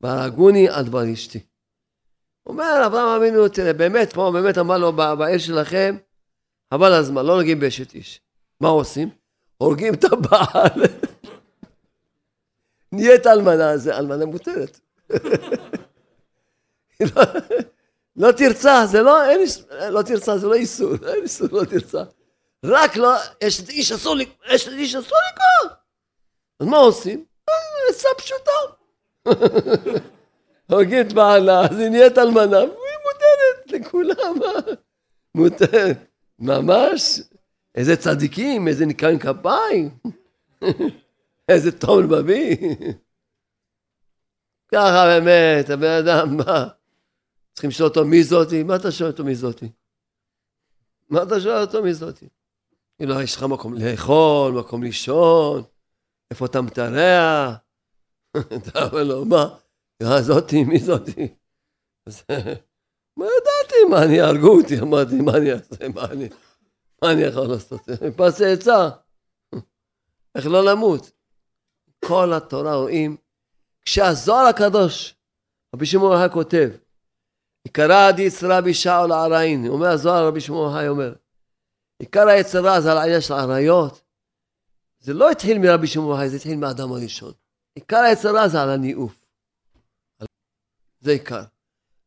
והרגוני 0.00 0.68
על 0.68 0.84
דבר 0.84 1.12
אשתי. 1.12 1.40
אומר 2.46 2.82
אברהם 2.86 3.08
אבינו, 3.08 3.48
תראה, 3.48 3.72
באמת, 3.72 4.12
פה 4.12 4.30
באמת 4.34 4.58
אמר 4.58 4.78
לו, 4.78 4.92
בעיר 4.92 5.38
שלכם, 5.38 5.96
חבל 6.74 6.92
הזמן, 6.92 7.26
לא 7.26 7.36
נוגעים 7.36 7.60
באשת 7.60 7.94
איש. 7.94 8.20
מה 8.60 8.68
עושים? 8.68 9.08
הורגים 9.56 9.94
את 9.94 10.04
הבעל. 10.04 10.82
נהיית 12.92 13.26
אלמנה, 13.26 13.76
זה 13.76 13.98
אלמנה 13.98 14.24
מותרת. 14.24 14.80
לא, 18.16 18.32
תרצה, 18.32 18.86
זה 18.86 19.02
לא, 19.02 19.30
אין, 19.30 19.40
לא 19.90 20.02
תרצה, 20.02 20.38
זה 20.38 20.46
לא 20.46 20.54
איסור, 20.54 20.92
אין 21.08 21.22
איסור, 21.22 21.48
לא 21.52 21.64
תרצה. 21.64 22.02
רק 22.64 22.96
לא, 22.96 23.14
יש 23.40 23.60
את 23.60 23.68
איש 23.68 23.92
אסור, 23.92 24.16
יש 24.50 24.68
את 24.68 24.72
איש 24.72 24.94
אסור 24.94 25.18
לקרוא. 25.32 25.76
אז 26.60 26.66
מה 26.66 26.76
עושים? 26.76 27.24
עצה 27.90 28.08
פשוטה. 28.18 28.50
הורגים 30.70 31.00
את 31.00 31.12
בעלה, 31.12 31.60
אז 31.60 31.78
היא 31.78 31.88
נהיית 31.88 32.18
אלמנה, 32.18 32.56
והיא 32.56 32.96
מותרת 33.04 33.72
לכולם. 33.72 34.34
מותרת. 35.34 35.96
ממש, 36.38 37.20
איזה 37.74 37.96
צדיקים, 37.96 38.68
איזה 38.68 38.86
ניקיון 38.86 39.18
כפיים. 39.18 39.90
איזה 41.48 41.78
תום 41.80 42.04
לבבי. 42.04 42.56
ככה 44.72 45.04
באמת, 45.06 45.70
הבן 45.70 46.04
אדם 46.04 46.36
בא, 46.36 46.68
צריכים 47.52 47.70
לשאול 47.70 47.88
אותו 47.88 48.04
מי 48.04 48.24
זאתי, 48.24 48.62
מה 48.62 48.76
אתה 48.76 48.92
שואל 48.92 49.10
אותו 49.10 49.24
מי 49.24 49.34
זאתי? 49.34 49.68
מה 51.08 51.22
אתה 51.22 51.40
שואל 51.40 51.60
אותו 51.60 51.82
מי 51.82 51.94
זאתי? 51.94 52.28
כאילו, 52.98 53.20
יש 53.20 53.36
לך 53.36 53.42
מקום 53.42 53.74
לאכול, 53.74 54.52
מקום 54.52 54.82
לישון, 54.82 55.62
איפה 56.30 56.46
אתה 56.46 56.60
מתארח? 56.60 57.56
אתה 58.56 58.86
אומר 58.86 59.04
לו, 59.04 59.24
מה? 59.24 59.56
זאתי, 60.20 60.64
מי 60.64 60.78
זאתי? 60.78 61.34
מה 63.16 63.24
ידעתי, 63.24 63.84
מה 63.90 64.02
אני 64.04 64.14
יהרגו 64.14 64.60
אותי? 64.60 64.80
אמרתי, 64.80 65.14
מה 65.14 65.36
אני 65.36 65.52
אעשה? 65.52 65.88
מה 65.88 66.04
אני, 66.04 66.28
מה 67.02 67.12
אני 67.12 67.22
יכול 67.22 67.46
לעשות? 67.46 67.80
פס 68.16 68.40
עצה. 68.40 68.88
איך 70.34 70.46
לא 70.46 70.64
למות? 70.64 71.15
כל 72.08 72.32
התורה 72.32 72.74
רואים, 72.74 73.16
כשהזוהר 73.84 74.46
הקדוש, 74.46 75.14
רבי 75.74 75.86
שמעון 75.86 76.16
החי 76.16 76.32
כותב, 76.32 76.70
עיקרא 77.64 78.10
דיצרא 78.10 78.60
בשאול 78.60 79.12
עראין, 79.12 79.66
אומר 79.66 79.86
הזוהר 79.86 80.26
רבי 80.26 80.40
שמעון 80.40 80.74
החי 80.74 80.88
אומר, 80.88 81.14
עיקר 81.98 82.28
היצרה 82.28 82.80
זה 82.80 82.92
על 82.92 82.98
העניין 82.98 83.20
של 83.20 83.34
עריות, 83.34 84.02
זה 85.00 85.14
לא 85.14 85.30
התחיל 85.30 85.58
מרבי 85.58 85.86
שמעון 85.86 86.16
החי, 86.16 86.28
זה 86.28 86.36
התחיל 86.36 86.56
מהאדם 86.58 86.92
הראשון. 86.92 87.32
עיקר 87.74 87.96
היצרה 87.96 88.48
זה 88.48 88.62
על 88.62 88.70
הניאוף. 88.70 89.16
זה 91.00 91.10
עיקר. 91.10 91.42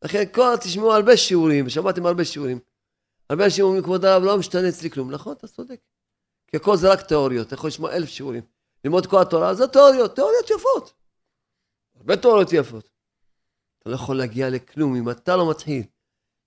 לכן 0.02 0.24
כל, 0.32 0.56
תשמעו 0.60 0.94
הרבה 0.94 1.16
שיעורים, 1.16 1.66
ושמעתם 1.66 2.06
הרבה 2.06 2.24
שיעורים. 2.24 2.58
הרבה 3.30 3.50
שיעורים 3.50 3.80
מכבוד 3.80 4.04
הרב 4.04 4.22
לא 4.22 4.38
משתנה 4.38 4.68
אצלי 4.68 4.90
כלום. 4.90 5.10
נכון, 5.10 5.32
אתה 5.32 5.48
צודק. 5.48 5.80
כי 6.46 6.56
הכל 6.56 6.76
זה 6.76 6.92
רק 6.92 7.00
תיאוריות, 7.00 7.46
אתה 7.46 7.54
יכול 7.54 7.68
לשמוע 7.68 7.92
אלף 7.92 8.08
שיעורים. 8.08 8.42
ללמוד 8.84 9.06
כל 9.06 9.22
התורה, 9.22 9.54
זה 9.54 9.66
תיאוריות, 9.66 10.14
תיאוריות 10.14 10.50
יפות. 10.50 10.92
הרבה 11.96 12.16
תיאוריות 12.16 12.52
יפות. 12.52 12.90
אתה 13.78 13.90
לא 13.90 13.94
יכול 13.94 14.18
להגיע 14.18 14.50
לכלום 14.50 14.96
אם 14.96 15.10
אתה 15.10 15.36
לא 15.36 15.50
מתחיל. 15.50 15.82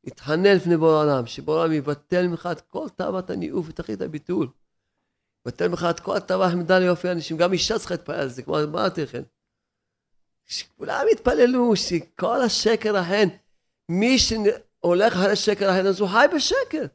להתחנן 0.03 0.55
לפני 0.55 0.77
בורא 0.77 0.91
העולם, 0.91 1.25
שבורא 1.25 1.57
העולם 1.57 1.73
יבטל 1.73 2.27
ממך 2.27 2.49
את 2.51 2.61
כל 2.61 2.89
תאוות 2.95 3.29
הניאוף 3.29 3.65
ותכלית 3.69 4.01
הביטול. 4.01 4.47
יבטל 5.45 5.67
ממך 5.67 5.87
את 5.89 5.99
כל 5.99 6.17
התאווה 6.17 6.47
החמדה 6.47 6.79
ליופי 6.79 7.11
אנשים, 7.11 7.37
גם 7.37 7.53
אישה 7.53 7.79
צריכה 7.79 7.93
להתפלל 7.93 8.19
על 8.19 8.29
זה, 8.29 8.43
כמו 8.43 8.59
אמרתי 8.59 9.03
לכם. 9.03 9.21
שכולם 10.45 11.05
יתפללו, 11.11 11.75
שכל 11.75 12.41
השקר 12.41 12.97
ההן, 12.97 13.29
מי 13.89 14.19
שהולך 14.19 15.13
אחרי 15.13 15.35
שקר 15.35 15.69
ההן, 15.69 15.87
אז 15.87 15.99
הוא 15.99 16.09
חי 16.09 16.25
בשקר. 16.35 16.85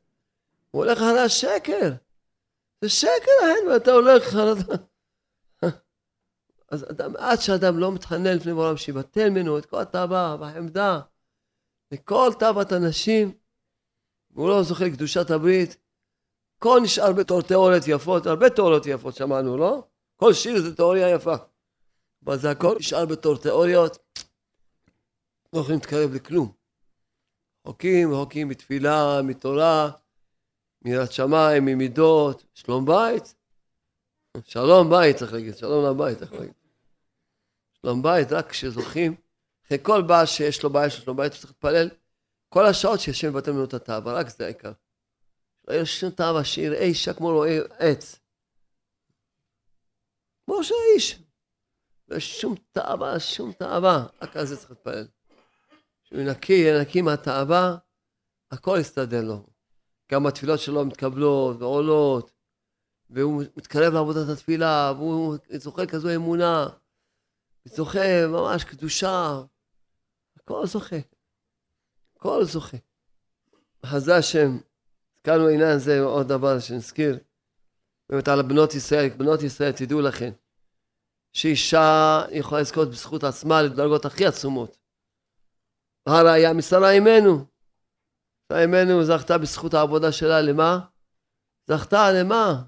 הוא 0.70 0.84
הולך 0.84 0.98
אחרי 0.98 1.20
השקר. 1.20 1.92
זה 2.80 2.88
שקר 2.88 3.32
ההן, 3.42 3.72
ואתה 3.72 3.90
הולך... 3.90 4.36
אז 6.68 6.84
אדם, 6.90 7.16
עד 7.16 7.40
שאדם 7.40 7.78
לא 7.78 7.92
מתחנן 7.92 8.36
לפני 8.36 8.54
בעולם 8.54 8.76
שיבטל 8.76 9.30
ממנו 9.30 9.58
את 9.58 9.66
כל 9.66 9.80
התאווה 9.80 10.36
והחמדה 10.40 11.00
וכל 11.94 12.30
תאוות 12.38 12.72
הנשים, 12.72 13.32
והוא 14.30 14.48
לא 14.48 14.62
זוכר 14.62 14.88
קדושת 14.88 15.30
הברית, 15.30 15.76
הכל 16.58 16.80
נשאר 16.82 17.12
בתור 17.12 17.42
תיאוריות 17.42 17.82
יפות, 17.86 18.26
הרבה 18.26 18.50
תיאוריות 18.50 18.86
יפות 18.86 19.14
שמענו, 19.14 19.56
לא? 19.56 19.86
כל 20.16 20.32
שיר 20.32 20.62
זה 20.62 20.76
תיאוריה 20.76 21.10
יפה. 21.10 21.34
אבל 22.24 22.38
זה 22.38 22.50
הכל 22.50 22.76
נשאר 22.78 23.06
בתור 23.06 23.36
תיאוריות, 23.36 23.98
לא 25.52 25.60
יכולים 25.60 25.78
להתקרב 25.78 26.14
לכלום. 26.14 26.52
חוקים, 27.66 28.14
חוקים 28.14 28.48
מתפילה, 28.48 29.22
מתורה, 29.22 29.90
מיראת 30.82 31.12
שמיים, 31.12 31.64
ממידות, 31.64 32.44
שלום 32.54 32.86
בית. 32.86 33.34
שלום 34.44 34.90
בית 34.90 35.16
צריך 35.16 35.32
להגיד, 35.32 35.56
שלום 35.56 35.86
לבית 35.86 36.18
צריך 36.18 36.32
להגיד. 36.32 36.57
שלום 37.82 38.02
בית, 38.02 38.32
רק 38.32 38.50
כשזוכים, 38.50 39.14
אחרי 39.66 39.78
כל 39.82 40.02
בעל 40.02 40.26
שיש 40.26 40.62
לו 40.62 40.70
בעיה 40.70 40.90
של 40.90 41.02
שלום 41.02 41.16
בית, 41.16 41.32
צריך 41.32 41.44
להתפלל 41.44 41.88
כל 42.48 42.66
השעות 42.66 43.00
שהשם 43.00 43.28
מבטל 43.28 43.50
ממנו 43.50 43.64
את 43.64 43.74
התאווה, 43.74 44.12
רק 44.12 44.28
זה 44.28 44.44
העיקר. 44.44 44.72
לא 45.68 45.72
יהיה 45.72 45.86
שום 45.86 46.10
תאווה, 46.10 46.44
שיראה 46.44 46.82
אישה 46.82 47.14
כמו 47.14 47.28
רואה 47.28 47.58
עץ. 47.78 48.20
כמו 50.46 50.64
שהאיש. 50.64 51.22
לא 52.08 52.18
שום 52.18 52.54
תאווה, 52.72 53.20
שום 53.20 53.52
תאווה, 53.52 54.06
רק 54.22 54.36
על 54.36 54.46
זה 54.46 54.56
צריך 54.56 54.70
להתפלל. 54.70 55.06
שהוא 56.04 56.20
ינקי, 56.20 56.64
נקי 56.80 57.02
מהתאווה, 57.02 57.76
הכל 58.50 58.78
יסתדר 58.80 59.24
לו. 59.24 59.46
גם 60.12 60.26
התפילות 60.26 60.60
שלו 60.60 60.84
מתקבלות 60.84 61.56
ועולות, 61.60 62.30
והוא 63.10 63.42
מתקרב 63.56 63.92
לעבודת 63.92 64.28
התפילה, 64.28 64.92
והוא 64.96 65.36
זוכה 65.56 65.86
כזו 65.86 66.14
אמונה, 66.14 66.68
זוכה 67.76 68.26
ממש 68.26 68.64
קדושה, 68.64 69.40
הכל 70.36 70.66
זוכה. 70.66 70.96
הכל 72.16 72.44
זוכה. 72.44 72.76
חזה 73.86 74.16
השם, 74.16 74.58
הזכרנו 75.16 75.48
עניין 75.48 75.78
זה 75.78 76.00
עוד 76.00 76.28
דבר 76.28 76.60
שנזכיר, 76.60 77.18
באמת 78.10 78.28
על 78.28 78.42
בנות 78.42 78.74
ישראל, 78.74 79.08
בנות 79.08 79.42
ישראל, 79.42 79.72
תדעו 79.72 80.00
לכם, 80.00 80.30
שאישה 81.32 82.22
יכולה 82.30 82.60
לזכות 82.60 82.90
בזכות 82.90 83.24
עצמה 83.24 83.62
לדרגות 83.62 84.04
הכי 84.04 84.26
עצומות. 84.26 84.78
הראיה 86.06 86.52
משרה 86.52 86.90
אימנו. 86.90 87.44
שרה 88.48 88.60
אימנו 88.60 89.04
זכתה 89.04 89.38
בזכות 89.38 89.74
העבודה 89.74 90.12
שלה 90.12 90.40
למה? 90.40 90.78
זכתה 91.66 92.12
למה? 92.12 92.62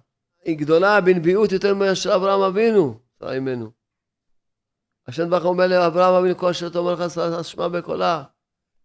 היא 0.45 0.59
גדולה 0.59 1.01
בנביאות 1.01 1.53
יותר 1.53 1.75
מאשר 1.75 2.15
אברהם 2.15 2.41
אבינו, 2.41 3.01
שרה 3.19 3.33
אימנו. 3.33 3.80
השם 5.11 5.31
ברוך 5.31 5.45
אומר 5.45 5.67
לאברהם 5.67 6.15
אבינו 6.15 6.39
כל 6.39 6.51
אשר 6.51 6.69
תאמר 6.69 6.95
לך 6.95 7.01
אשמה 7.41 7.69
בקולה, 7.69 8.25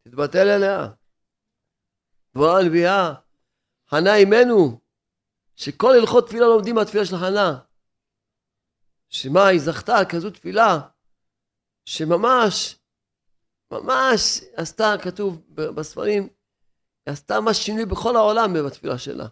תתבטל 0.03 0.47
אליה. 0.47 0.87
דבורה 2.33 2.59
הנביאה, 2.59 3.13
חנה 3.89 4.15
אימנו, 4.15 4.79
שכל 5.55 5.91
הלכות 5.99 6.27
תפילה 6.27 6.45
לומדים 6.45 6.75
מהתפילה 6.75 7.05
של 7.05 7.17
חנה. 7.17 7.59
שמה, 9.09 9.47
היא 9.47 9.59
זכתה 9.59 9.97
על 9.97 10.05
כזו 10.09 10.29
תפילה, 10.29 10.79
שממש, 11.85 12.79
ממש 13.71 14.41
עשתה, 14.55 14.93
כתוב 15.03 15.41
בספרים, 15.55 16.29
עשתה 17.05 17.41
מה 17.41 17.53
שינוי 17.53 17.85
בכל 17.85 18.15
העולם 18.15 18.53
בתפילה 18.65 18.97
שלה. 18.97 19.27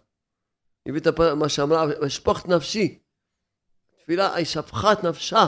הביא 0.88 1.00
את 1.00 1.06
מה 1.38 1.48
שאמרה, 1.48 1.84
אשפוך 2.06 2.40
את 2.40 2.48
נפשי. 2.48 2.98
תפילה, 4.02 4.34
היא 4.34 4.46
שפכה 4.46 4.92
את 4.92 5.04
נפשה. 5.04 5.46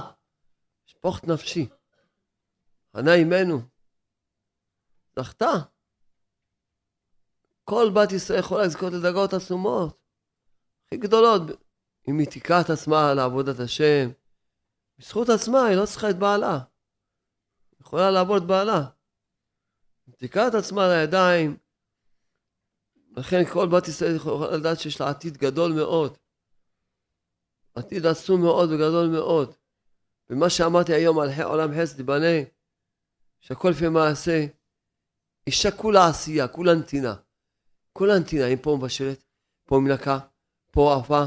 את 1.18 1.24
נפשי. 1.24 1.68
חנה 2.96 3.14
אימנו. 3.14 3.60
זכתה. 5.16 5.52
כל 7.64 7.90
בת 7.94 8.12
ישראל 8.12 8.38
יכולה 8.38 8.64
לזכות 8.64 8.92
לדרגות 8.92 9.32
עצומות, 9.32 9.98
הכי 10.86 10.96
גדולות. 10.96 11.42
אם 12.08 12.18
היא 12.18 12.28
תיקח 12.28 12.60
את 12.64 12.70
עצמה 12.70 13.14
לעבודת 13.14 13.60
השם, 13.60 14.08
בזכות 14.98 15.28
עצמה 15.28 15.64
היא 15.66 15.76
לא 15.76 15.86
צריכה 15.86 16.10
את 16.10 16.18
בעלה. 16.18 16.58
היא 17.70 17.80
יכולה 17.80 18.10
לעבוד 18.10 18.42
את 18.42 18.48
בעלה. 18.48 18.88
היא 20.06 20.14
תיקח 20.14 20.42
את 20.48 20.54
עצמה 20.54 20.88
לידיים, 20.88 21.56
לכן 23.16 23.44
כל 23.52 23.68
בת 23.68 23.88
ישראל 23.88 24.16
יכולה 24.16 24.56
לדעת 24.56 24.80
שיש 24.80 25.00
לה 25.00 25.10
עתיד 25.10 25.36
גדול 25.36 25.72
מאוד. 25.72 26.18
עתיד 27.74 28.06
עצום 28.06 28.40
מאוד 28.40 28.70
וגדול 28.72 29.08
מאוד. 29.08 29.54
ומה 30.30 30.50
שאמרתי 30.50 30.92
היום 30.92 31.18
על 31.18 31.28
עולם 31.44 31.70
חסד 31.80 31.98
ייבנה, 31.98 32.36
שהכל 33.40 33.68
לפי 33.68 33.88
מעשה, 33.88 34.46
אישה 35.46 35.70
כולה 35.70 36.08
עשייה, 36.08 36.48
כולה 36.48 36.74
נתינה. 36.74 37.14
כולה 37.92 38.18
נתינה, 38.18 38.46
אם 38.46 38.58
פה 38.62 38.76
מבשלת, 38.78 39.24
פה 39.64 39.80
מנקה, 39.84 40.18
פה 40.70 40.96
עפה, 40.96 41.24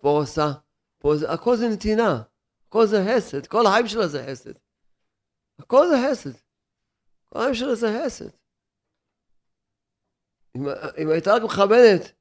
פה 0.00 0.08
עושה, 0.08 0.52
פה 0.98 1.16
זה, 1.16 1.32
הכל 1.32 1.56
זה 1.56 1.68
נתינה. 1.68 2.22
הכל 2.68 2.86
זה 2.86 3.04
חסד, 3.08 3.46
כל 3.46 3.66
החיים 3.66 3.88
שלה 3.88 4.08
זה 4.08 4.26
חסד. 4.30 4.52
הכל 5.58 5.86
זה 5.88 5.96
חסד. 6.10 6.30
כל 7.24 7.38
החיים 7.38 7.54
שלה 7.54 7.74
זה 7.74 8.00
חסד. 8.04 8.28
אם, 10.56 10.62
אם 11.02 11.08
הייתה 11.08 11.34
רק 11.34 11.42
מכוונת, 11.42 12.12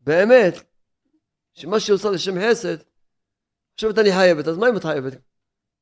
באמת, 0.00 0.54
שמה 1.52 1.80
שהיא 1.80 1.94
עושה 1.94 2.10
לשם 2.10 2.32
חסד, 2.40 2.76
חושבת 3.74 3.98
אני 3.98 4.12
חייבת, 4.12 4.48
אז 4.48 4.56
מה 4.56 4.68
אם 4.68 4.76
את 4.76 4.82
חייבת? 4.82 5.29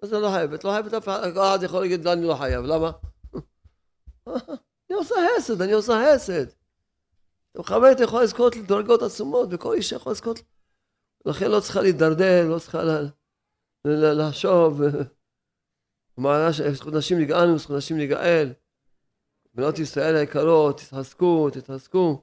מה 0.02 0.08
זה 0.08 0.18
לא 0.18 0.30
חייבת? 0.30 0.64
לא 0.64 0.70
חייבת 0.70 0.94
אף 0.94 1.08
אחד 1.08 1.58
יכול 1.62 1.80
להגיד, 1.80 2.06
אני 2.06 2.26
לא 2.26 2.34
חייב, 2.34 2.64
למה? 2.64 2.90
אני 4.90 4.96
עושה 4.96 5.14
חסד, 5.36 5.62
אני 5.62 5.72
עושה 5.72 5.92
חסד. 6.14 6.46
מכוונת 7.56 8.00
יכולה 8.00 8.22
לזכות 8.22 8.56
לדרגות 8.56 9.02
עצומות, 9.02 9.48
וכל 9.52 9.74
אישה 9.74 9.96
יכולה 9.96 10.12
לזכות. 10.12 10.42
לכן 11.24 11.50
לא 11.50 11.60
צריכה 11.60 11.82
להידרדר, 11.82 12.48
לא 12.48 12.58
צריכה 12.58 12.78
לחשוב. 13.84 14.80
במעלה 16.18 16.52
של 16.52 16.74
זכות 16.74 16.94
נשים 16.94 17.20
נגאלנו, 17.20 17.58
זכות 17.58 17.76
נשים 17.76 17.98
נגאל. 17.98 18.52
בנות 19.54 19.78
ישראל 19.78 20.16
היקרות, 20.16 20.80
תתחזקו, 20.80 21.50
תתחזקו. 21.50 22.22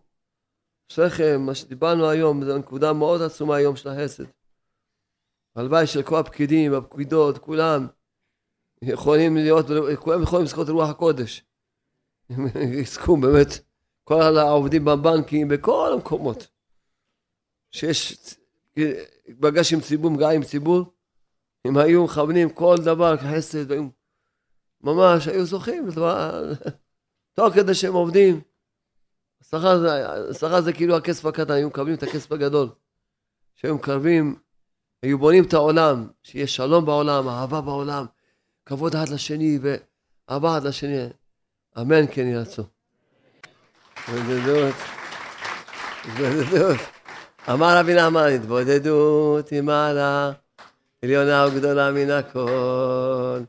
אשריכם, 0.92 1.42
מה 1.42 1.56
שדיברנו 1.56 2.10
היום, 2.10 2.46
זו 2.46 2.58
נקודה 2.58 2.94
מאוד 2.94 3.22
עצומה 3.22 3.56
היום 3.56 3.76
של 3.76 3.90
החסד. 3.90 4.24
הלוואי 5.56 5.88
של 5.88 6.04
כל 6.04 6.20
הפקידים, 6.20 6.74
הפקידות, 6.74 7.38
כולם 7.38 7.88
יכולים 8.82 9.36
להיות, 9.36 9.66
כולם 10.00 10.24
יכולים 10.24 10.46
לזכות 10.46 10.70
רוח 10.70 10.90
הקודש. 10.90 11.44
יזכו 12.82 13.18
באמת, 13.18 13.48
כל 14.04 14.38
העובדים 14.38 14.86
בבנקים, 14.86 15.48
בכל 15.48 15.94
המקומות. 15.94 16.48
שיש 17.72 18.18
פגש 19.40 19.74
עם 19.74 19.82
ציבור, 19.82 20.12
מגע 20.12 20.30
עם 20.30 20.44
ציבור, 20.44 20.94
אם 21.68 21.78
היו 21.78 22.04
מכוונים 22.04 22.50
כל 22.50 22.76
דבר 22.86 23.18
כחסד, 23.18 23.72
והיו 23.72 23.88
ממש 24.82 25.28
היו 25.28 25.46
זוכים, 25.46 25.88
תוך 27.34 27.54
כדי 27.54 27.74
שהם 27.74 27.94
עובדים. 27.94 28.42
השכר 29.42 29.80
זה, 30.32 30.62
זה 30.62 30.74
כאילו 30.74 30.96
הכסף 30.96 31.26
הקטן, 31.26 31.54
היו 31.54 31.68
מקבלים 31.68 31.96
את 31.96 32.04
הכסף 32.04 32.32
הגדול. 32.32 32.70
שהיו 33.56 33.76
מקרבים, 33.76 34.36
היו 35.06 35.18
בונים 35.18 35.44
את 35.44 35.54
העולם, 35.54 36.08
שיהיה 36.24 36.48
שלום 36.48 36.86
בעולם, 36.86 37.30
אהבה 37.30 37.62
בעולם, 37.62 38.06
כבוד 38.66 38.96
אחד 38.96 39.10
לשני 39.10 39.60
ואהבה 39.62 40.58
אחד 40.58 40.68
לשני. 40.68 41.08
אמן 41.82 42.08
כן 42.12 42.28
ירצו. 42.28 42.64
התבודדות, 44.08 44.76
התבודדות. 46.04 46.78
אמר 47.50 47.78
רבי 47.80 47.94
נחמן, 47.94 48.32
התבודדות 48.36 49.50
היא 49.50 49.62
מעלה 49.62 50.32
עליונה 51.04 51.48
וגדולה 51.48 51.92
מן 51.92 52.10
הכל. 52.10 53.40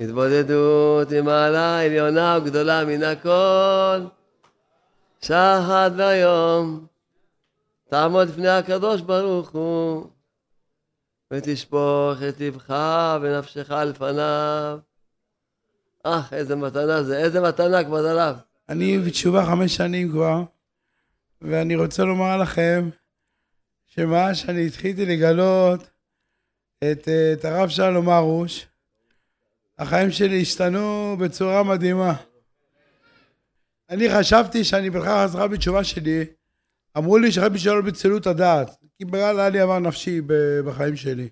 התבודדות 0.00 1.10
היא 1.10 1.22
מעלה 1.22 1.84
עליונה 1.84 2.38
וגדולה 2.42 2.84
מן 2.84 3.02
הכל. 3.02 4.06
שחד 5.22 5.90
ויום 5.96 6.86
תעמוד 7.88 8.28
לפני 8.28 8.48
הקדוש 8.48 9.00
ברוך 9.00 9.50
הוא 9.50 10.06
ותשפוך 11.30 12.22
את 12.28 12.40
לבך 12.40 12.74
ונפשך 13.22 13.70
לפניו. 13.70 14.78
אך, 16.02 16.32
איזה 16.32 16.56
מתנה 16.56 17.02
זה, 17.02 17.18
איזה 17.18 17.40
מתנה 17.40 17.84
כבוד 17.84 18.04
הרב. 18.04 18.36
אני 18.68 18.98
בתשובה 18.98 19.46
חמש 19.46 19.76
שנים 19.76 20.10
כבר, 20.10 20.42
ואני 21.42 21.76
רוצה 21.76 22.04
לומר 22.04 22.36
לכם 22.36 22.90
שמאז 23.86 24.36
שאני 24.36 24.66
התחיתי 24.66 25.06
לגלות 25.06 25.90
את, 26.78 27.08
את 27.32 27.44
הרב 27.44 27.68
שלום 27.68 28.08
ארוש, 28.08 28.66
החיים 29.78 30.10
שלי 30.10 30.42
השתנו 30.42 31.16
בצורה 31.20 31.62
מדהימה. 31.62 32.14
אני 33.90 34.10
חשבתי 34.10 34.64
שאני 34.64 34.90
בכלל 34.90 35.24
חזרה 35.24 35.48
בתשובה 35.48 35.84
שלי, 35.84 36.24
אמרו 36.98 37.18
לי 37.18 37.32
שרבי 37.32 37.58
שלום 37.58 37.84
ביצלו 37.84 38.16
את 38.16 38.26
הדעת, 38.26 38.79
כי 39.00 39.04
בגלל 39.04 39.40
היה 39.40 39.48
לי 39.48 39.60
עבר 39.60 39.78
נפשי 39.78 40.20
בחיים 40.66 40.96
שלי. 40.96 41.28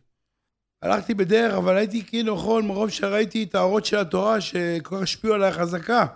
הלכתי 0.83 1.15
בדרך, 1.15 1.55
אבל 1.55 1.77
הייתי 1.77 2.05
כאילו 2.05 2.35
יכול, 2.35 2.63
מרוב 2.63 2.91
שראיתי 2.91 3.43
את 3.45 3.55
האורות 3.55 3.85
של 3.85 3.97
התורה 3.97 4.41
שכל 4.41 4.97
כך 4.97 5.03
השפיעו 5.03 5.35
עליי 5.35 5.53
חזקה. 5.53 6.07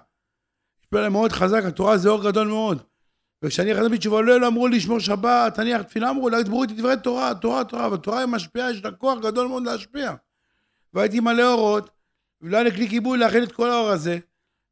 השפיעו 0.81 0.99
עליי 0.99 1.11
מאוד 1.11 1.33
חזק, 1.33 1.63
התורה 1.65 1.99
זה 1.99 2.09
אור 2.09 2.25
גדול 2.25 2.49
מאוד. 2.49 2.83
וכשאני 3.43 3.75
חזרתי 3.75 3.95
בתשובה, 3.95 4.21
לא, 4.21 4.41
לא 4.41 4.47
אמרו 4.47 4.69
לי 4.69 4.77
לשמור 4.77 4.99
שבת, 4.99 5.55
תניח 5.55 5.83
תפילה, 5.83 6.11
אמרו, 6.11 6.31
לא 6.31 6.43
דיברו 6.43 6.63
איתי 6.63 6.75
דברי 6.75 6.95
תורה, 7.03 7.35
תורה, 7.35 7.65
תורה, 7.65 7.91
והתורה 7.91 8.19
היא 8.19 8.27
משפיעה, 8.27 8.71
יש 8.71 8.85
לה 8.85 8.91
כוח 8.91 9.19
גדול 9.19 9.49
מאוד 9.49 9.63
להשפיע. 9.63 10.15
והייתי 10.95 11.21
מלא 11.21 11.53
אורות, 11.53 11.91
ולא 12.41 12.57
היה 12.57 12.65
לי 12.65 12.73
כלי 12.73 12.89
כיבוי 12.89 13.19
להכין 13.19 13.43
את 13.43 13.53
כל 13.53 13.71
האור 13.71 13.89
הזה, 13.89 14.19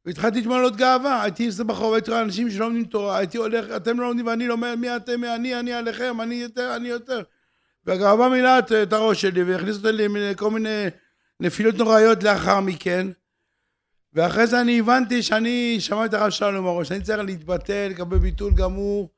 והתחלתי 0.05 0.37
להתמלא 0.37 0.69
גאווה, 0.69 1.23
הייתי 1.23 1.47
עושה 1.47 1.63
בחור, 1.63 1.95
הייתי 1.95 2.11
רואה 2.11 2.21
אנשים 2.21 2.51
שלא 2.51 2.65
לומדים 2.65 2.85
תורה, 2.85 3.17
הייתי 3.17 3.37
הולך, 3.37 3.65
אתם 3.75 3.99
לא 3.99 4.07
לומדים 4.07 4.27
ואני 4.27 4.47
לומד, 4.47 4.75
מי 4.75 4.95
אתם, 4.95 5.23
אני, 5.23 5.59
אני 5.59 5.73
עליכם, 5.73 6.21
אני 6.21 6.35
יותר, 6.35 6.75
אני 6.75 6.87
יותר. 6.87 7.21
והגאווה 7.85 8.29
מילאה 8.29 8.59
את 8.59 8.93
הראש 8.93 9.21
שלי, 9.21 9.43
והכניס 9.43 9.77
אותי 9.77 9.87
לכל 9.91 10.51
מיני 10.51 10.85
נפילות 11.39 11.75
נוראיות 11.75 12.23
לאחר 12.23 12.59
מכן. 12.59 13.07
ואחרי 14.13 14.47
זה 14.47 14.61
אני 14.61 14.79
הבנתי 14.79 15.23
שאני 15.23 15.77
שמעתי 15.79 16.05
את 16.05 16.13
הרב 16.13 16.29
שלום 16.29 16.67
הראש, 16.67 16.91
אני 16.91 17.01
צריך 17.01 17.19
להתבטל, 17.19 17.87
לקבל 17.89 18.17
ביטול 18.17 18.53
גמור. 18.53 19.09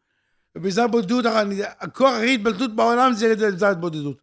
ובזמן 0.56 0.92
בודדות, 0.92 1.26
הכוח 1.80 2.14
הכי 2.14 2.34
התבלטות 2.34 2.76
בעולם 2.76 3.14
זה 3.14 3.36
בזמן 3.36 3.82
בודדות. 3.82 4.18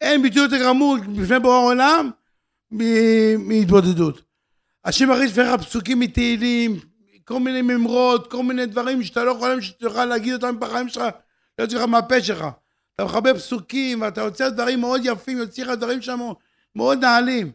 אין 0.00 0.22
ביטול 0.22 0.42
יותר 0.42 0.64
גמור 0.64 0.96
בפני 1.16 1.38
בורא 1.38 1.54
העולם 1.54 2.10
מהתבודדות. 3.38 4.29
השם 4.84 5.10
מכניס 5.10 5.30
לפניך 5.30 5.60
פסוקים 5.60 6.00
מתהילים, 6.00 6.80
כל 7.24 7.40
מיני 7.40 7.62
ממרות, 7.62 8.30
כל 8.30 8.42
מיני 8.42 8.66
דברים 8.66 9.02
שאתה 9.02 9.24
לא 9.24 9.30
יכול 9.30 9.60
שתוכל 9.60 10.04
להגיד 10.04 10.32
אותם 10.32 10.60
בחיים 10.60 10.88
שלך, 10.88 11.02
לא 11.58 11.64
יוצא 11.64 11.76
לך 11.76 11.82
מהפה 11.82 12.22
שלך. 12.22 12.44
אתה 12.94 13.04
מחבר 13.04 13.34
פסוקים 13.34 14.00
ואתה 14.00 14.20
יוצר 14.20 14.48
דברים 14.48 14.80
מאוד 14.80 15.00
יפים, 15.04 15.38
יוצא 15.38 15.62
לך 15.62 15.68
דברים 15.68 16.02
שם 16.02 16.20
מאוד 16.76 17.04
נעלים. 17.04 17.52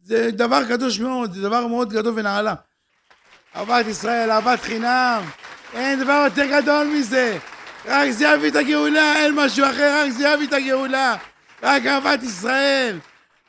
זה 0.00 0.30
דבר 0.30 0.68
קדוש 0.68 1.00
מאוד, 1.00 1.32
זה 1.32 1.42
דבר 1.42 1.66
מאוד 1.66 1.92
גדול 1.92 2.12
ונעלה. 2.16 2.54
אהבת 3.56 3.86
ישראל, 3.86 4.30
אהבת 4.30 4.60
חינם, 4.60 5.22
אין 5.74 6.00
דבר 6.00 6.22
יותר 6.24 6.46
גדול 6.60 6.86
מזה. 6.86 7.38
רק 7.84 8.10
זה 8.10 8.24
יביא 8.24 8.50
את 8.50 8.56
הגאולה, 8.56 9.16
אין 9.16 9.34
משהו 9.34 9.66
אחר, 9.66 10.02
רק 10.02 10.10
זה 10.10 10.28
יביא 10.28 10.46
את 10.46 10.52
הגאולה. 10.52 11.16
רק 11.62 11.86
אהבת 11.86 12.22
ישראל. 12.22 12.98